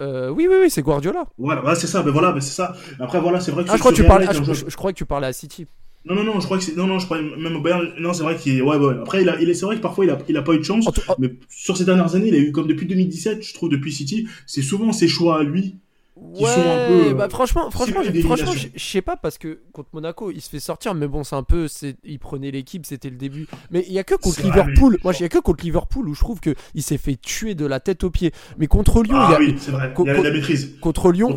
Euh, 0.00 0.30
oui, 0.30 0.46
oui, 0.48 0.56
oui, 0.62 0.70
c'est 0.70 0.82
Guardiola. 0.82 1.26
Voilà, 1.38 1.74
c'est 1.74 1.86
ça, 1.86 2.02
mais 2.02 2.10
voilà, 2.10 2.34
c'est 2.40 2.52
ça. 2.52 2.74
Après, 2.98 3.20
voilà, 3.20 3.40
c'est 3.40 3.50
vrai 3.50 3.64
que. 3.64 3.70
Ah, 3.70 3.76
je 3.76 3.80
crois, 3.80 3.92
que 3.92 3.96
tu 3.96 4.04
parlais, 4.04 4.26
ah, 4.28 4.32
je, 4.32 4.76
crois 4.76 4.92
que 4.92 4.96
tu 4.98 5.04
parlais 5.04 5.26
à 5.26 5.32
City. 5.32 5.66
Non, 6.06 6.14
non, 6.14 6.24
non, 6.24 6.40
je 6.40 6.46
crois 6.46 6.56
que 6.56 6.64
c'est. 6.64 6.76
Non, 6.76 6.86
non, 6.86 6.98
je 6.98 7.04
crois 7.04 7.20
même 7.20 7.56
au 7.56 7.60
Bayern. 7.60 7.92
Non, 7.98 8.12
c'est 8.14 8.22
vrai 8.22 8.36
qu'il. 8.36 8.62
Ouais, 8.62 8.76
ouais. 8.76 8.94
Après, 9.00 9.22
il 9.22 9.28
a... 9.28 9.40
il 9.40 9.50
est... 9.50 9.54
c'est 9.54 9.66
vrai 9.66 9.76
que 9.76 9.82
parfois, 9.82 10.04
il 10.06 10.10
a... 10.10 10.18
il 10.28 10.36
a 10.36 10.42
pas 10.42 10.54
eu 10.54 10.58
de 10.58 10.64
chance. 10.64 10.86
Mais 11.18 11.34
sur 11.48 11.76
ces 11.76 11.84
dernières 11.84 12.14
années, 12.14 12.28
il 12.28 12.34
a 12.34 12.38
eu, 12.38 12.52
comme 12.52 12.66
depuis 12.66 12.86
2017, 12.86 13.42
je 13.42 13.54
trouve, 13.54 13.68
depuis 13.68 13.92
City, 13.92 14.26
c'est 14.46 14.62
souvent 14.62 14.92
ses 14.92 15.08
choix 15.08 15.40
à 15.40 15.42
lui 15.42 15.76
ouais, 16.20 17.14
bah 17.14 17.28
franchement, 17.28 17.70
franchement, 17.70 18.02
franchement, 18.22 18.52
je 18.52 18.84
sais 18.84 19.02
pas 19.02 19.16
parce 19.16 19.38
que 19.38 19.60
contre 19.72 19.88
Monaco, 19.92 20.30
il 20.30 20.40
se 20.40 20.50
fait 20.50 20.60
sortir, 20.60 20.94
mais 20.94 21.08
bon, 21.08 21.24
c'est 21.24 21.36
un 21.36 21.42
peu, 21.42 21.68
c'est, 21.68 21.96
il 22.04 22.18
prenait 22.18 22.50
l'équipe, 22.50 22.86
c'était 22.86 23.10
le 23.10 23.16
début. 23.16 23.46
Mais 23.70 23.84
il 23.86 23.92
y 23.92 23.98
a 23.98 24.04
que 24.04 24.14
contre 24.14 24.42
Liverpool, 24.42 24.98
moi, 25.04 25.12
il 25.18 25.22
y 25.22 25.24
a 25.24 25.28
que 25.28 25.38
contre 25.38 25.64
Liverpool 25.64 26.08
où 26.08 26.14
je 26.14 26.20
trouve 26.20 26.40
que 26.40 26.54
il 26.74 26.82
s'est 26.82 26.98
fait 26.98 27.16
tuer 27.16 27.54
de 27.54 27.66
la 27.66 27.80
tête 27.80 28.04
aux 28.04 28.10
pieds. 28.10 28.32
Mais 28.58 28.66
contre 28.66 29.02
Lyon, 29.02 29.16
ah, 29.16 29.28
il 29.28 29.32
y 29.32 29.34
a, 29.34 29.38
oui, 29.38 29.58
c'est 29.58 29.70
vrai. 29.70 29.92
il 29.98 30.06
y 30.06 30.10
a 30.10 30.22
la 30.22 30.30
maîtrise. 30.30 30.78
Contre 30.80 31.12
Lyon, 31.12 31.34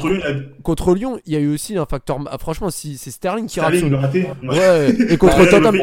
contre 0.63 0.93
Lyon, 0.93 1.19
il 1.26 1.34
y 1.34 1.36
a 1.36 1.39
eu 1.39 1.54
aussi 1.54 1.78
un 1.78 1.86
facteur. 1.86 2.19
Ah, 2.30 2.38
franchement, 2.38 2.69
si 2.69 2.98
c'est 2.98 3.12
Sterling 3.12 3.48
qui 3.48 3.60
rate. 3.60 3.76
Sterling 3.76 3.96
raté. 3.96 4.28
Ouais. 4.43 4.96
Et 5.12 5.17
contre 5.17 5.46
Tottenham. 5.50 5.78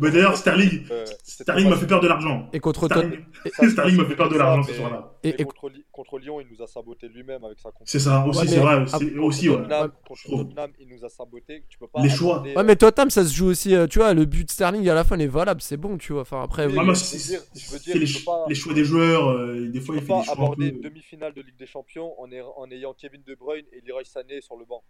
Mais 0.00 0.10
d'ailleurs, 0.10 0.36
Sterling, 0.36 0.82
euh, 0.90 1.04
Sterling 1.24 1.68
m'a 1.68 1.76
fait 1.76 1.86
peur 1.86 2.00
de 2.00 2.08
l'argent. 2.08 2.48
Et 2.52 2.60
contre 2.60 2.88
Tottenham. 2.88 3.12
Sterling 3.70 3.96
m'a 3.96 4.04
fait 4.04 4.16
peur 4.16 4.28
de 4.28 4.36
l'argent 4.36 4.62
ce 4.62 4.74
soir-là. 4.74 5.14
Et 5.24 5.44
contre 5.92 6.18
Lyon, 6.18 6.40
il 6.40 6.46
nous 6.54 6.62
a 6.62 6.66
saboté 6.66 7.08
lui-même 7.08 7.44
avec 7.44 7.58
sa. 7.58 7.70
C'est 7.84 7.98
ça 7.98 8.24
aussi, 8.42 8.54
c'est 8.54 8.60
vrai 8.60 8.84
aussi, 9.18 9.48
ouais. 9.48 9.62
Tottenham, 9.66 10.70
il 10.80 10.88
nous 10.88 11.04
a 11.04 11.08
saboté. 11.08 11.64
Tu 11.68 11.78
peux 11.78 11.86
pas 11.86 12.02
les 12.02 12.10
choix. 12.10 12.42
Ouais, 12.42 12.64
mais 12.64 12.76
Tottenham, 12.76 13.10
ça 13.10 13.24
se 13.24 13.34
joue 13.34 13.46
aussi. 13.46 13.74
Euh, 13.74 13.86
tu 13.86 13.98
vois, 13.98 14.14
le 14.14 14.24
but 14.24 14.44
de 14.44 14.50
Sterling 14.50 14.88
à 14.88 14.94
la 14.94 15.04
fin 15.04 15.18
est 15.18 15.26
valable, 15.26 15.60
c'est 15.60 15.76
bon, 15.76 15.98
tu 15.98 16.12
vois. 16.12 16.22
Enfin, 16.22 16.42
après, 16.42 16.68
c'est 16.94 17.94
les, 17.94 18.06
choix 18.06 18.46
des 18.74 18.84
joueurs. 18.84 19.30
Euh, 19.30 19.68
des 19.68 19.80
fois, 19.80 19.96
il 19.96 20.02
fait 20.02 20.12
des 20.12 20.24
choix. 20.24 20.32
aborder 20.32 20.68
une 20.68 20.80
demi-finale 20.80 21.32
de 21.34 21.42
Ligue 21.42 21.58
des 21.58 21.66
Champions 21.66 22.12
en, 22.20 22.28
en 22.56 22.70
ayant 22.70 22.94
Kevin 22.94 23.22
De 23.26 23.34
Bruyne 23.34 23.66
et 23.72 23.82
Leroy 23.86 24.04
Sané 24.04 24.40
sur 24.40 24.56
le 24.56 24.64
banc. 24.64 24.82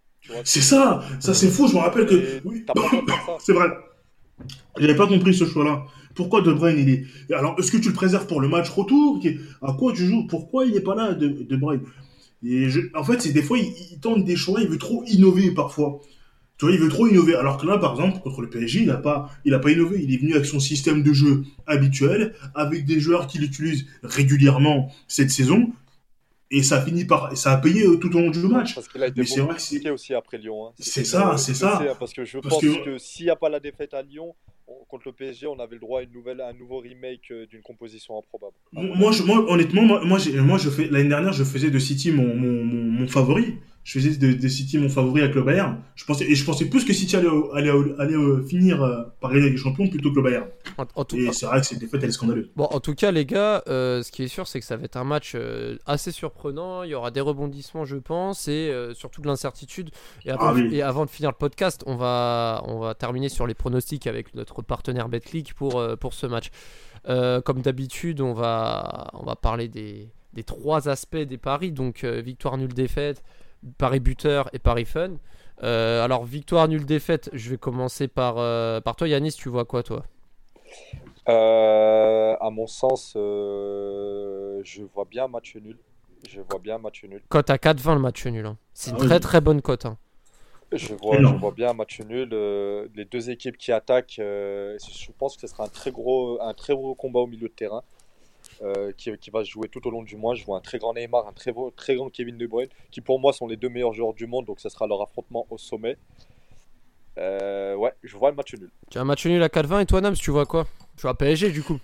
C'est 0.43 0.61
ça, 0.61 1.03
ça 1.19 1.33
c'est 1.33 1.49
fou. 1.49 1.67
Je 1.67 1.75
me 1.75 1.79
rappelle 1.79 2.05
que. 2.05 2.41
c'est 3.39 3.53
vrai. 3.53 3.67
J'avais 4.77 4.95
pas 4.95 5.07
compris 5.07 5.33
ce 5.33 5.45
choix-là. 5.45 5.85
Pourquoi 6.15 6.41
De 6.41 6.51
Bruyne 6.53 6.79
il 6.79 6.89
est 6.89 7.33
Alors 7.33 7.55
est-ce 7.59 7.71
que 7.71 7.77
tu 7.77 7.89
le 7.89 7.93
préserves 7.93 8.27
pour 8.27 8.41
le 8.41 8.47
match 8.47 8.69
retour? 8.69 9.19
À 9.61 9.73
quoi 9.73 9.93
tu 9.93 10.05
joues? 10.05 10.27
Pourquoi 10.27 10.65
il 10.65 10.73
n'est 10.73 10.81
pas 10.81 10.95
là 10.95 11.13
De, 11.13 11.27
de 11.27 11.55
Bruyne? 11.55 11.81
Et 12.45 12.67
en 12.93 13.03
fait, 13.03 13.21
c'est 13.21 13.31
des 13.31 13.41
fois, 13.41 13.57
il, 13.57 13.99
tente 13.99 14.25
des 14.25 14.35
choix, 14.35 14.61
il 14.61 14.67
veut 14.67 14.77
trop 14.77 15.03
innover 15.07 15.51
parfois. 15.51 16.01
Tu 16.57 16.65
vois, 16.65 16.73
il 16.73 16.79
veut 16.79 16.89
trop 16.89 17.07
innover. 17.07 17.35
Alors 17.35 17.57
que 17.57 17.65
là, 17.65 17.77
par 17.77 17.93
exemple, 17.93 18.19
contre 18.19 18.41
le 18.41 18.49
PSG, 18.49 18.81
il 18.81 18.87
n'a 18.87 18.97
pas, 18.97 19.29
il 19.45 19.53
a 19.53 19.59
pas 19.59 19.71
innové. 19.71 20.01
Il 20.03 20.13
est 20.13 20.17
venu 20.17 20.33
avec 20.33 20.45
son 20.45 20.59
système 20.59 21.03
de 21.03 21.13
jeu 21.13 21.45
habituel, 21.67 22.35
avec 22.53 22.85
des 22.85 22.99
joueurs 22.99 23.27
qu'il 23.27 23.43
utilise 23.43 23.85
régulièrement 24.03 24.91
cette 25.07 25.31
saison. 25.31 25.71
Et 26.51 26.61
ça 26.61 26.77
a 26.77 26.81
fini 26.85 27.05
par, 27.05 27.35
ça 27.35 27.53
a 27.53 27.57
payé 27.57 27.83
euh, 27.83 27.95
tout 27.95 28.15
au 28.15 28.19
long 28.19 28.29
du 28.29 28.39
match. 28.39 28.75
Parce 28.75 28.87
qu'il 28.87 29.01
a 29.01 29.07
été 29.07 29.21
Mais 29.21 29.25
c'est 29.25 29.39
vrai 29.39 29.55
que 29.55 29.61
c'est 29.61 29.89
aussi 29.89 30.13
après 30.13 30.37
Lyon. 30.37 30.67
Hein. 30.67 30.71
C'est 30.77 31.05
ça, 31.05 31.35
c'est 31.37 31.55
ça. 31.55 31.81
Parce 31.97 32.13
que 32.13 32.25
je 32.25 32.37
pense 32.37 32.61
que, 32.61 32.97
s'il 32.99 33.25
n'y 33.25 33.31
a 33.31 33.35
pas 33.35 33.49
la 33.49 33.59
défaite 33.59 33.93
à 33.93 34.03
Lyon, 34.03 34.35
on- 34.67 34.85
contre 34.85 35.07
le 35.07 35.13
PSG, 35.13 35.47
on 35.47 35.59
avait 35.59 35.75
le 35.75 35.79
droit 35.81 35.99
à, 35.99 36.03
une 36.03 36.11
nouvelle, 36.11 36.41
un 36.41 36.53
nouveau 36.53 36.79
remake 36.79 37.31
euh, 37.31 37.45
d'une 37.47 37.61
composition 37.61 38.17
improbable. 38.17 38.53
Moi, 38.71 39.11
honnêtement, 39.49 39.81
moi, 39.83 40.01
moi, 40.05 40.17
je 40.57 40.69
fais 40.69 40.87
l'année 40.87 41.09
dernière, 41.09 41.33
je 41.33 41.43
faisais 41.43 41.69
de 41.71 41.79
City 41.79 42.11
mon, 42.11 42.35
mon, 42.35 42.63
mon 42.63 43.07
favori. 43.07 43.55
Je 43.83 43.99
faisais 43.99 44.15
de, 44.15 44.31
de 44.31 44.47
City 44.47 44.77
mon 44.77 44.87
favori 44.87 45.21
avec 45.21 45.35
le 45.35 45.41
Bayern. 45.43 45.77
Je 45.95 46.05
pensais 46.05 46.23
et 46.23 46.35
je 46.35 46.45
pensais 46.45 46.65
plus 46.65 46.85
que 46.85 46.93
City 46.93 47.17
allait 47.17 47.27
allait, 47.53 48.13
euh, 48.15 48.41
finir 48.43 48.81
euh, 48.81 49.03
par 49.19 49.33
gagner 49.33 49.49
les 49.49 49.57
champions 49.57 49.87
plutôt 49.89 50.09
que 50.11 50.15
le 50.15 50.21
Bayern. 50.21 50.45
En, 50.77 50.85
en 50.95 51.03
tout, 51.03 51.17
Et 51.17 51.33
c'est 51.33 51.45
vrai 51.45 51.59
que 51.59 51.65
cette 51.67 51.79
défaite 51.79 52.01
elle 52.01 52.09
est 52.09 52.13
scandaleuse. 52.13 52.49
bon, 52.55 52.63
en 52.63 52.79
tout 52.79 52.95
cas, 52.95 53.11
les 53.11 53.25
gars, 53.25 53.61
euh, 53.67 54.01
ce 54.01 54.09
qui 54.11 54.23
est 54.23 54.29
sûr, 54.29 54.47
c'est 54.47 54.61
que 54.61 54.65
ça 54.65 54.77
va 54.77 54.85
être 54.85 54.95
un 54.95 55.03
match 55.03 55.33
euh, 55.35 55.77
assez 55.85 56.11
surprenant. 56.11 56.83
Il 56.83 56.91
y 56.91 56.95
aura 56.95 57.11
des 57.11 57.19
rebondissements, 57.19 57.83
je 57.83 57.97
pense, 57.97 58.47
et 58.47 58.69
euh, 58.71 58.93
surtout 58.93 59.21
de 59.21 59.27
l'incertitude. 59.27 59.89
Et, 60.25 60.31
avant 60.31 60.47
Ah 60.47 60.53
oui. 60.53 60.69
et 60.71 60.81
avant 60.81 61.03
de 61.03 61.09
finir 61.09 61.31
le 61.31 61.37
podcast, 61.37 61.83
on 61.85 61.97
va, 61.97 62.63
on 62.65 62.79
va 62.79 62.93
terminer 62.95 63.27
sur 63.27 63.47
les 63.47 63.53
pronostics 63.53 64.07
avec 64.07 64.33
notre 64.33 64.61
partenaire 64.61 65.09
BetClick 65.09 65.53
pour, 65.55 65.83
pour 65.99 66.13
ce 66.13 66.25
match. 66.25 66.51
Comme 67.05 67.61
d'habitude, 67.61 68.21
on 68.21 68.33
va, 68.33 69.09
on 69.13 69.25
va 69.25 69.35
parler 69.35 69.67
des, 69.67 70.07
des 70.31 70.43
trois 70.43 70.87
aspects 70.87 71.17
des 71.17 71.37
paris. 71.37 71.73
Donc, 71.73 72.05
victoire, 72.05 72.57
nulle, 72.57 72.73
défaite, 72.73 73.21
pari 73.77 73.99
buteur 73.99 74.49
et 74.53 74.59
pari 74.59 74.85
fun. 74.85 75.11
Euh, 75.63 76.03
alors, 76.03 76.25
victoire, 76.25 76.67
nulle, 76.67 76.85
défaite, 76.85 77.29
je 77.33 77.49
vais 77.51 77.57
commencer 77.57 78.07
par, 78.07 78.37
euh, 78.37 78.81
par 78.81 78.95
toi, 78.95 79.07
Yanis. 79.07 79.33
Tu 79.33 79.49
vois 79.49 79.65
quoi, 79.65 79.83
toi? 79.83 80.03
Euh, 81.29 82.35
à 82.39 82.49
mon 82.49 82.67
sens, 82.67 83.13
euh, 83.15 84.59
je 84.63 84.83
vois 84.83 85.05
bien 85.05 85.25
un 85.25 85.27
match 85.29 85.55
nul. 85.55 85.77
Je 86.29 86.41
vois 86.41 86.59
bien 86.59 86.75
un 86.75 86.79
match 86.79 87.03
nul. 87.05 87.21
Cote 87.29 87.49
à 87.49 87.57
4-20 87.57 87.95
le 87.95 88.01
match 88.01 88.25
nul. 88.25 88.45
hein. 88.45 88.57
C'est 88.73 88.91
une 88.91 88.97
Ah 88.97 88.99
oui. 89.01 89.07
très 89.07 89.19
très 89.19 89.41
bonne 89.41 89.61
cote. 89.61 89.85
hein. 89.85 89.97
Je 90.71 90.95
vois, 90.95 91.15
je 91.15 91.19
Énorme. 91.19 91.39
vois 91.39 91.51
bien 91.51 91.69
un 91.69 91.73
match 91.73 92.01
nul. 92.01 92.29
euh, 92.33 92.87
les 92.95 93.05
deux 93.05 93.29
équipes 93.29 93.57
qui 93.57 93.71
attaquent, 93.71 94.17
euh, 94.19 94.77
je 94.79 95.11
pense 95.17 95.35
que 95.35 95.41
ce 95.41 95.47
sera 95.47 95.65
un 95.65 95.69
très 95.69 95.91
gros, 95.91 96.41
un 96.41 96.53
très 96.53 96.73
gros 96.73 96.95
combat 96.95 97.19
au 97.19 97.27
milieu 97.27 97.47
de 97.47 97.53
terrain 97.53 97.83
euh, 98.61 98.91
qui, 98.97 99.11
qui 99.17 99.29
va 99.31 99.43
se 99.43 99.49
jouer 99.49 99.67
tout 99.69 99.85
au 99.87 99.91
long 99.91 100.03
du 100.03 100.15
mois. 100.15 100.35
Je 100.35 100.45
vois 100.45 100.57
un 100.57 100.61
très 100.61 100.77
grand 100.77 100.93
Neymar, 100.93 101.27
un 101.27 101.33
très, 101.33 101.51
beau- 101.51 101.71
très 101.75 101.95
grand 101.95 102.09
Kevin 102.09 102.37
De 102.37 102.45
Bruyne, 102.47 102.69
qui 102.91 103.01
pour 103.01 103.19
moi 103.19 103.33
sont 103.33 103.47
les 103.47 103.57
deux 103.57 103.69
meilleurs 103.69 103.93
joueurs 103.93 104.13
du 104.13 104.27
monde, 104.27 104.45
donc 104.45 104.59
ce 104.59 104.69
sera 104.69 104.87
leur 104.87 105.01
affrontement 105.01 105.45
au 105.49 105.57
sommet. 105.57 105.97
Euh, 107.17 107.75
ouais, 107.75 107.93
je 108.03 108.17
vois 108.17 108.29
le 108.31 108.35
match 108.35 108.53
nul. 108.55 108.69
Tu 108.89 108.97
as 108.97 109.01
un 109.01 109.05
match 109.05 109.25
nul 109.25 109.41
à 109.43 109.47
4-20 109.49 109.81
et 109.81 109.85
toi, 109.85 110.01
Nams, 110.01 110.15
tu 110.15 110.31
vois 110.31 110.45
quoi? 110.45 110.65
Tu 110.97 111.03
vois 111.03 111.13
PSG 111.17 111.51
du 111.51 111.61
coup. 111.63 111.79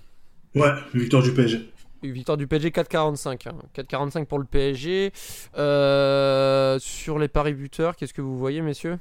Ouais, 0.56 0.72
victoire 0.94 1.22
du 1.24 1.34
PSG. 1.34 1.70
Victoire 2.02 2.38
du 2.38 2.48
PSG 2.48 2.70
4-45. 2.72 3.48
hein. 3.48 3.56
4-45 3.76 4.26
pour 4.26 4.40
le 4.40 4.46
PSG. 4.46 5.12
Euh, 5.58 6.80
sur 6.80 7.20
les 7.20 7.28
paris 7.28 7.54
buteurs, 7.54 7.96
qu'est-ce 7.96 8.14
que 8.14 8.22
vous 8.22 8.38
voyez, 8.40 8.62
messieurs? 8.62 8.98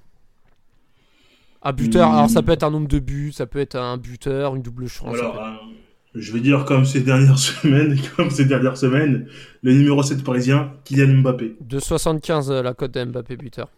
Un 1.63 1.73
buteur, 1.73 2.09
Hmm. 2.11 2.15
alors 2.15 2.31
ça 2.31 2.43
peut 2.43 2.53
être 2.53 2.63
un 2.63 2.71
nombre 2.71 2.89
de 2.89 2.99
buts, 2.99 3.33
ça 3.33 3.47
peut 3.47 3.59
être 3.61 3.75
un 3.77 3.97
buteur, 3.97 4.55
une 4.55 4.63
double 4.63 4.87
chance. 4.89 5.17
ça 5.17 5.21
Alors, 5.23 5.33
peut 5.33 5.39
être- 5.39 5.78
je 6.21 6.33
vais 6.33 6.41
dire 6.41 6.65
comme 6.65 6.85
ces 6.85 7.01
dernières 7.01 7.39
semaines, 7.51 7.99
comme 8.17 8.31
ces 8.31 8.45
dernières 8.45 8.77
semaines, 8.77 9.29
le 9.63 9.73
numéro 9.73 10.03
7 10.03 10.23
parisien, 10.25 10.75
Kylian 10.85 11.21
Mbappé. 11.23 11.57
2,75 11.67 12.51
euh, 12.51 12.63
la 12.63 12.75
cote 12.75 12.93
de 12.93 13.05
Mbappé 13.05 13.37
buteur. 13.37 13.71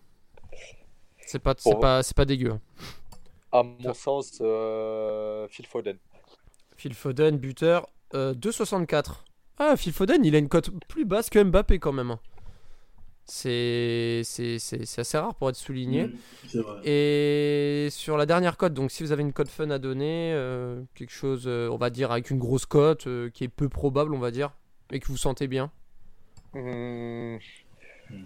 C'est 1.27 1.39
pas, 1.39 1.55
c'est 1.57 1.79
pas, 1.81 2.03
c'est 2.03 2.17
pas 2.17 2.25
dégueu. 2.25 2.51
hein. 2.53 2.61
À 3.53 3.63
mon 3.63 3.95
sens, 3.95 4.39
euh, 4.41 5.47
Phil 5.49 5.67
Foden. 5.67 5.97
Phil 6.77 6.95
Foden, 6.95 7.37
buteur, 7.37 7.87
euh, 8.15 8.35
2,64. 8.35 9.25
Ah, 9.59 9.77
Phil 9.77 9.93
Foden, 9.93 10.25
il 10.25 10.35
a 10.35 10.39
une 10.39 10.49
cote 10.49 10.71
plus 10.89 11.05
basse 11.05 11.31
que 11.31 11.43
Mbappé 11.43 11.79
quand 11.79 11.93
même. 11.93 12.17
C'est 13.33 14.23
c'est- 14.25 14.59
c'est- 14.59 14.85
c'est 14.85 15.01
assez 15.03 15.17
rare 15.17 15.35
pour 15.37 15.49
être 15.49 15.55
souligné. 15.57 16.09
Mm. 16.09 16.61
Et 16.85 17.89
sur 17.91 18.17
la 18.17 18.27
dernière 18.27 18.57
cote, 18.57 18.75
donc 18.75 18.91
si 18.91 19.05
vous 19.05 19.13
avez 19.13 19.23
une 19.23 19.33
cote 19.33 19.49
fun 19.49 19.71
à 19.71 19.79
donner, 19.79 20.33
euh, 20.35 20.83
quelque 20.97 21.13
chose, 21.13 21.45
euh, 21.47 21.69
on 21.71 21.77
va 21.77 21.91
dire, 21.91 22.11
avec 22.11 22.31
une 22.31 22.39
grosse 22.39 22.67
cote, 22.67 23.07
euh, 23.07 23.31
qui 23.31 23.45
est 23.45 23.49
peu 23.49 23.69
probable, 23.69 24.15
on 24.15 24.19
va 24.19 24.31
dire, 24.33 24.51
et 24.91 24.99
que 24.99 25.07
vous 25.07 25.17
sentez 25.17 25.47
bien. 25.47 25.71
Hmm, 26.55 27.37
Mm. 28.11 28.25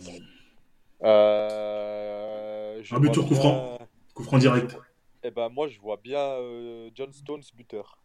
euh, 1.05 2.81
je 2.83 2.95
Un 2.95 3.01
but 3.01 3.13
sur 3.13 3.25
coup 3.25 3.31
bien- 3.35 3.39
franc. 3.41 3.79
Coup 4.15 4.23
franc 4.25 4.39
direct. 4.39 4.77
Eh 5.23 5.31
ben 5.31 5.49
moi 5.49 5.69
je 5.69 5.79
vois 5.81 5.97
bien 6.03 6.19
euh, 6.21 6.91
John 6.95 7.13
Stones 7.13 7.43
buteur. 7.57 7.99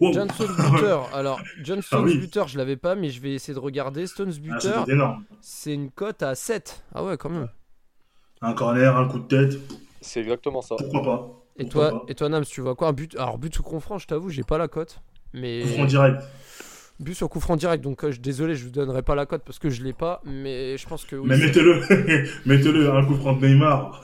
Wow. 0.00 0.12
John 0.12 0.30
Stones 0.30 0.56
buteur. 0.72 1.10
Alors, 1.14 1.40
John 1.62 1.80
Stones 1.82 2.00
Ah 2.02 2.04
oui. 2.06 2.18
buteur, 2.18 2.48
je 2.48 2.58
l'avais 2.58 2.76
pas, 2.76 2.94
mais 2.94 3.10
je 3.10 3.20
vais 3.20 3.34
essayer 3.34 3.54
de 3.54 3.58
regarder. 3.58 4.06
Stones 4.06 4.32
Ah, 4.64 4.84
énorme. 4.88 5.24
c'est 5.40 5.74
une 5.74 5.90
cote 5.90 6.22
à 6.22 6.34
7. 6.34 6.82
Ah 6.94 7.04
ouais, 7.04 7.16
quand 7.16 7.28
même. 7.30 7.48
Un 8.40 8.52
corner, 8.54 8.96
un 8.96 9.06
coup 9.06 9.20
de 9.20 9.26
tête, 9.28 9.58
C'est 10.00 10.20
exactement 10.20 10.62
ça. 10.62 10.74
pourquoi 10.76 11.02
pas. 11.02 11.28
Et 11.58 11.64
Pourquoi 11.64 11.90
toi, 11.90 12.00
pas. 12.00 12.04
et 12.08 12.14
toi, 12.14 12.28
Nams, 12.30 12.44
tu 12.44 12.60
vois 12.62 12.74
quoi 12.74 12.88
Un 12.88 12.92
but 12.92 13.14
Alors, 13.16 13.38
but 13.38 13.54
sous 13.54 13.62
coup 13.62 13.78
franc, 13.78 13.98
je 13.98 14.06
t'avoue, 14.06 14.30
j'ai 14.30 14.42
pas 14.42 14.58
la 14.58 14.66
cote. 14.68 15.00
Mais 15.34 15.62
Coup 15.62 15.68
franc 15.68 15.84
direct. 15.84 16.22
but 16.98 17.14
sur 17.14 17.28
coup 17.28 17.40
franc 17.40 17.56
direct, 17.56 17.84
donc 17.84 18.02
euh, 18.04 18.10
je- 18.10 18.20
désolé, 18.20 18.54
je 18.54 18.64
vous 18.64 18.70
donnerai 18.70 19.02
pas 19.02 19.14
la 19.14 19.26
cote 19.26 19.42
parce 19.44 19.58
que 19.58 19.70
je 19.70 19.82
l'ai 19.84 19.92
pas, 19.92 20.20
mais 20.24 20.76
je 20.78 20.86
pense 20.88 21.04
que 21.04 21.14
oui. 21.16 21.26
Mais 21.28 21.36
mettez-le, 21.36 21.80
mettez-le, 22.46 22.90
un 22.92 23.04
coup 23.04 23.14
franc 23.14 23.34
de 23.34 23.46
Neymar. 23.46 24.02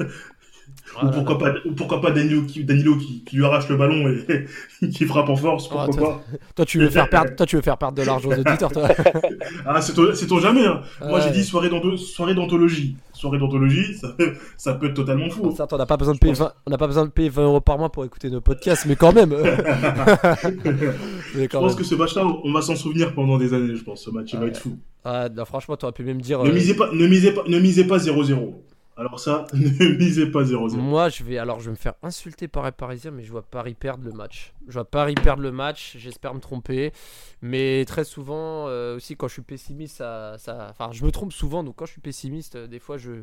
Ou 1.02 1.10
pourquoi 1.10 1.38
pas, 1.38 1.54
ou 1.64 1.72
pourquoi 1.72 2.00
pas 2.00 2.10
Danilo 2.10 2.42
qui, 2.42 2.64
Danilo 2.64 2.96
qui, 2.96 3.22
qui 3.24 3.36
lui 3.36 3.44
arrache 3.44 3.68
le 3.68 3.76
ballon 3.76 4.08
et 4.08 4.88
qui 4.90 5.04
frappe 5.04 5.28
en 5.28 5.36
force, 5.36 5.68
pourquoi 5.68 5.86
Ah, 5.92 5.96
toi- 5.96 6.08
pas. 6.30 6.38
Toi, 6.56 6.64
tu 6.64 6.78
veux 6.78 6.90
faire 6.90 7.08
perdre, 7.08 7.36
toi, 7.36 7.46
tu 7.46 7.56
veux 7.56 7.62
faire 7.62 7.78
perdre 7.78 7.96
de 7.96 8.02
l'argent 8.02 8.28
aux 8.30 8.32
auditeurs, 8.40 8.72
toi. 8.72 8.88
Ah, 9.66 9.80
c'est 9.80 9.94
ton, 9.94 10.38
jamais, 10.40 10.66
hein. 10.66 10.80
Moi, 11.00 11.18
Ouais. 11.18 11.24
j'ai 11.24 11.30
dit 11.30 11.44
soirée 11.44 11.68
d'anthologie. 11.68 12.96
Soirée 13.12 13.38
d'anthologie, 13.38 13.94
ça, 13.94 14.14
ça 14.56 14.74
peut 14.74 14.86
être 14.86 14.94
totalement 14.94 15.28
fou. 15.30 15.52
Certes, 15.56 15.72
on 15.72 15.78
n'a 15.78 15.86
pas 15.86 15.96
besoin 15.96 16.14
de 16.14 16.18
payer 16.18 16.32
20, 16.34 16.52
on 16.66 16.76
pas 16.76 16.86
besoin 16.86 17.04
de 17.04 17.10
payer 17.10 17.28
20 17.28 17.42
euros 17.44 17.60
par 17.60 17.78
mois 17.78 17.90
pour 17.90 18.04
écouter 18.04 18.30
nos 18.30 18.40
podcasts, 18.40 18.86
mais 18.86 18.96
quand 18.96 19.12
même. 19.12 19.34
Mais 21.34 21.42
Je 21.42 21.46
pense 21.48 21.72
même. 21.72 21.76
que 21.76 21.84
ce 21.84 21.94
match-là, 21.94 22.24
on 22.44 22.52
va 22.52 22.62
s'en 22.62 22.76
souvenir 22.76 23.14
pendant 23.14 23.38
des 23.38 23.52
années, 23.54 23.74
je 23.76 23.82
pense. 23.84 24.02
Ce 24.04 24.10
match, 24.10 24.30
il 24.32 24.38
va 24.38 24.44
Ouais. 24.44 24.50
être 24.50 24.58
fou. 24.58 24.76
Ah, 25.04 25.28
non, 25.28 25.44
franchement, 25.44 25.76
t'aurais 25.76 25.92
pu 25.92 26.02
même 26.04 26.20
dire. 26.20 26.42
Ne 26.42 26.50
euh, 26.50 26.52
misez 26.52 26.74
pas, 26.74 26.90
ne 26.92 27.06
misez 27.06 27.32
pas, 27.32 27.42
ne 27.46 27.58
misez 27.58 27.84
pas 27.84 27.98
0-0. 27.98 28.54
Alors 28.98 29.20
ça, 29.20 29.46
ne 29.52 29.96
misez 29.96 30.26
pas 30.26 30.42
0-0. 30.42 30.76
Moi, 30.76 31.08
je 31.08 31.22
vais 31.22 31.38
alors 31.38 31.60
je 31.60 31.66
vais 31.66 31.70
me 31.70 31.76
faire 31.76 31.94
insulter 32.02 32.48
par 32.48 32.64
les 32.64 32.72
Parisiens, 32.72 33.12
mais 33.12 33.22
je 33.22 33.30
vois 33.30 33.42
Paris 33.42 33.74
perdre 33.74 34.02
le 34.04 34.10
match. 34.10 34.52
Je 34.66 34.72
vois 34.72 34.84
Paris 34.84 35.14
perdre 35.14 35.40
le 35.40 35.52
match. 35.52 35.94
J'espère 35.96 36.34
me 36.34 36.40
tromper, 36.40 36.92
mais 37.40 37.84
très 37.84 38.02
souvent 38.02 38.66
euh, 38.66 38.96
aussi 38.96 39.16
quand 39.16 39.28
je 39.28 39.34
suis 39.34 39.42
pessimiste, 39.42 39.98
ça, 39.98 40.34
ça, 40.38 40.66
enfin, 40.70 40.90
je 40.90 41.04
me 41.04 41.12
trompe 41.12 41.32
souvent. 41.32 41.62
Donc 41.62 41.76
quand 41.76 41.86
je 41.86 41.92
suis 41.92 42.00
pessimiste, 42.00 42.56
euh, 42.56 42.66
des 42.66 42.80
fois 42.80 42.98
je, 42.98 43.22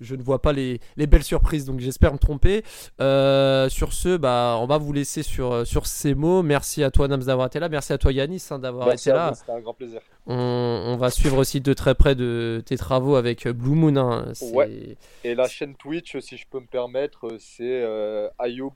je 0.00 0.16
ne 0.16 0.22
vois 0.24 0.42
pas 0.42 0.52
les, 0.52 0.80
les 0.96 1.06
belles 1.06 1.22
surprises. 1.22 1.66
Donc 1.66 1.78
j'espère 1.78 2.12
me 2.12 2.18
tromper. 2.18 2.64
Euh, 3.00 3.68
sur 3.68 3.92
ce, 3.92 4.16
bah, 4.16 4.56
on 4.58 4.66
va 4.66 4.78
vous 4.78 4.92
laisser 4.92 5.22
sur 5.22 5.64
sur 5.64 5.86
ces 5.86 6.16
mots. 6.16 6.42
Merci 6.42 6.82
à 6.82 6.90
toi 6.90 7.06
Nams 7.06 7.22
d'avoir 7.22 7.46
été 7.46 7.60
là. 7.60 7.68
Merci 7.68 7.92
à 7.92 7.98
toi 7.98 8.10
Yanis 8.10 8.42
hein, 8.50 8.58
d'avoir 8.58 8.90
été 8.90 9.10
là. 9.10 9.32
c'était 9.36 9.52
un 9.52 9.60
grand 9.60 9.74
plaisir. 9.74 10.00
On, 10.26 10.34
on 10.34 10.96
va 10.96 11.10
suivre 11.10 11.38
aussi 11.38 11.60
de 11.60 11.72
très 11.74 11.94
près 11.96 12.14
de 12.14 12.62
tes 12.64 12.76
travaux 12.76 13.16
avec 13.16 13.48
Blue 13.48 13.74
Moon. 13.74 13.96
hein. 13.96 14.32
Ouais. 14.52 14.96
Et 15.24 15.34
la 15.34 15.48
chaîne 15.48 15.74
Twitch, 15.74 16.16
si 16.20 16.36
je 16.36 16.46
peux 16.48 16.60
me 16.60 16.66
permettre, 16.66 17.26
c'est 17.40 17.82
euh, 17.82 18.28
Ayoub 18.38 18.72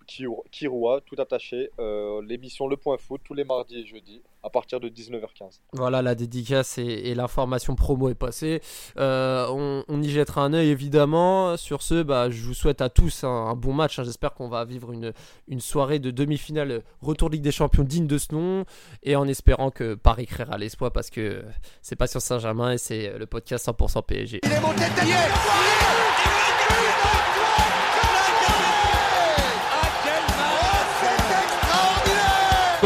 Kiroua, 0.51 1.01
tout 1.07 1.15
attaché. 1.21 1.71
euh, 1.79 2.21
L'émission 2.27 2.67
Le 2.67 2.77
Point 2.77 2.97
Foot 2.99 3.21
tous 3.25 3.35
les 3.35 3.45
mardis 3.45 3.79
et 3.81 3.87
jeudis 3.87 4.23
à 4.47 4.51
partir 4.51 4.79
de 4.79 4.89
19h15. 4.89 5.59
Voilà, 5.73 6.03
la 6.03 6.15
dédicace 6.15 6.79
et, 6.79 6.85
et 6.85 7.15
l'information 7.17 7.75
promo 7.75 8.09
est 8.09 8.15
passée. 8.15 8.61
Euh, 8.97 9.47
on, 9.51 9.83
on 9.89 10.01
y 10.03 10.09
jettera 10.09 10.43
un 10.43 10.53
œil 10.53 10.69
évidemment. 10.69 11.57
Sur 11.57 11.83
ce, 11.83 12.03
bah, 12.05 12.31
je 12.31 12.41
vous 12.45 12.55
souhaite 12.55 12.81
à 12.81 12.89
tous 12.89 13.25
un, 13.25 13.29
un 13.29 13.55
bon 13.57 13.73
match. 13.73 13.99
hein. 13.99 14.05
J'espère 14.05 14.35
qu'on 14.35 14.49
va 14.49 14.65
vivre 14.65 14.93
une, 14.93 15.13
une 15.49 15.61
soirée 15.61 15.99
de 15.99 16.13
demi-finale 16.13 16.83
retour 17.03 17.29
Ligue 17.29 17.43
des 17.43 17.51
Champions 17.51 17.83
digne 17.83 18.07
de 18.07 18.19
ce 18.19 18.33
nom. 18.33 18.65
Et 19.03 19.17
en 19.17 19.27
espérant 19.27 19.71
que 19.73 19.95
Paris 19.95 20.27
créera 20.27 20.57
l'espoir 20.59 20.93
parce 20.93 21.11
que 21.11 21.43
c'est 21.83 21.97
pas 21.97 22.07
sur 22.07 22.21
Saint-Germain 22.23 22.73
et 22.73 22.79
c'est 22.79 23.19
le 23.19 23.27
podcast 23.27 23.67
100% 23.67 24.03
PSG. 24.05 24.41
Il 24.45 24.53
est 24.53 24.61
monté 24.61 24.85
de 24.85 26.46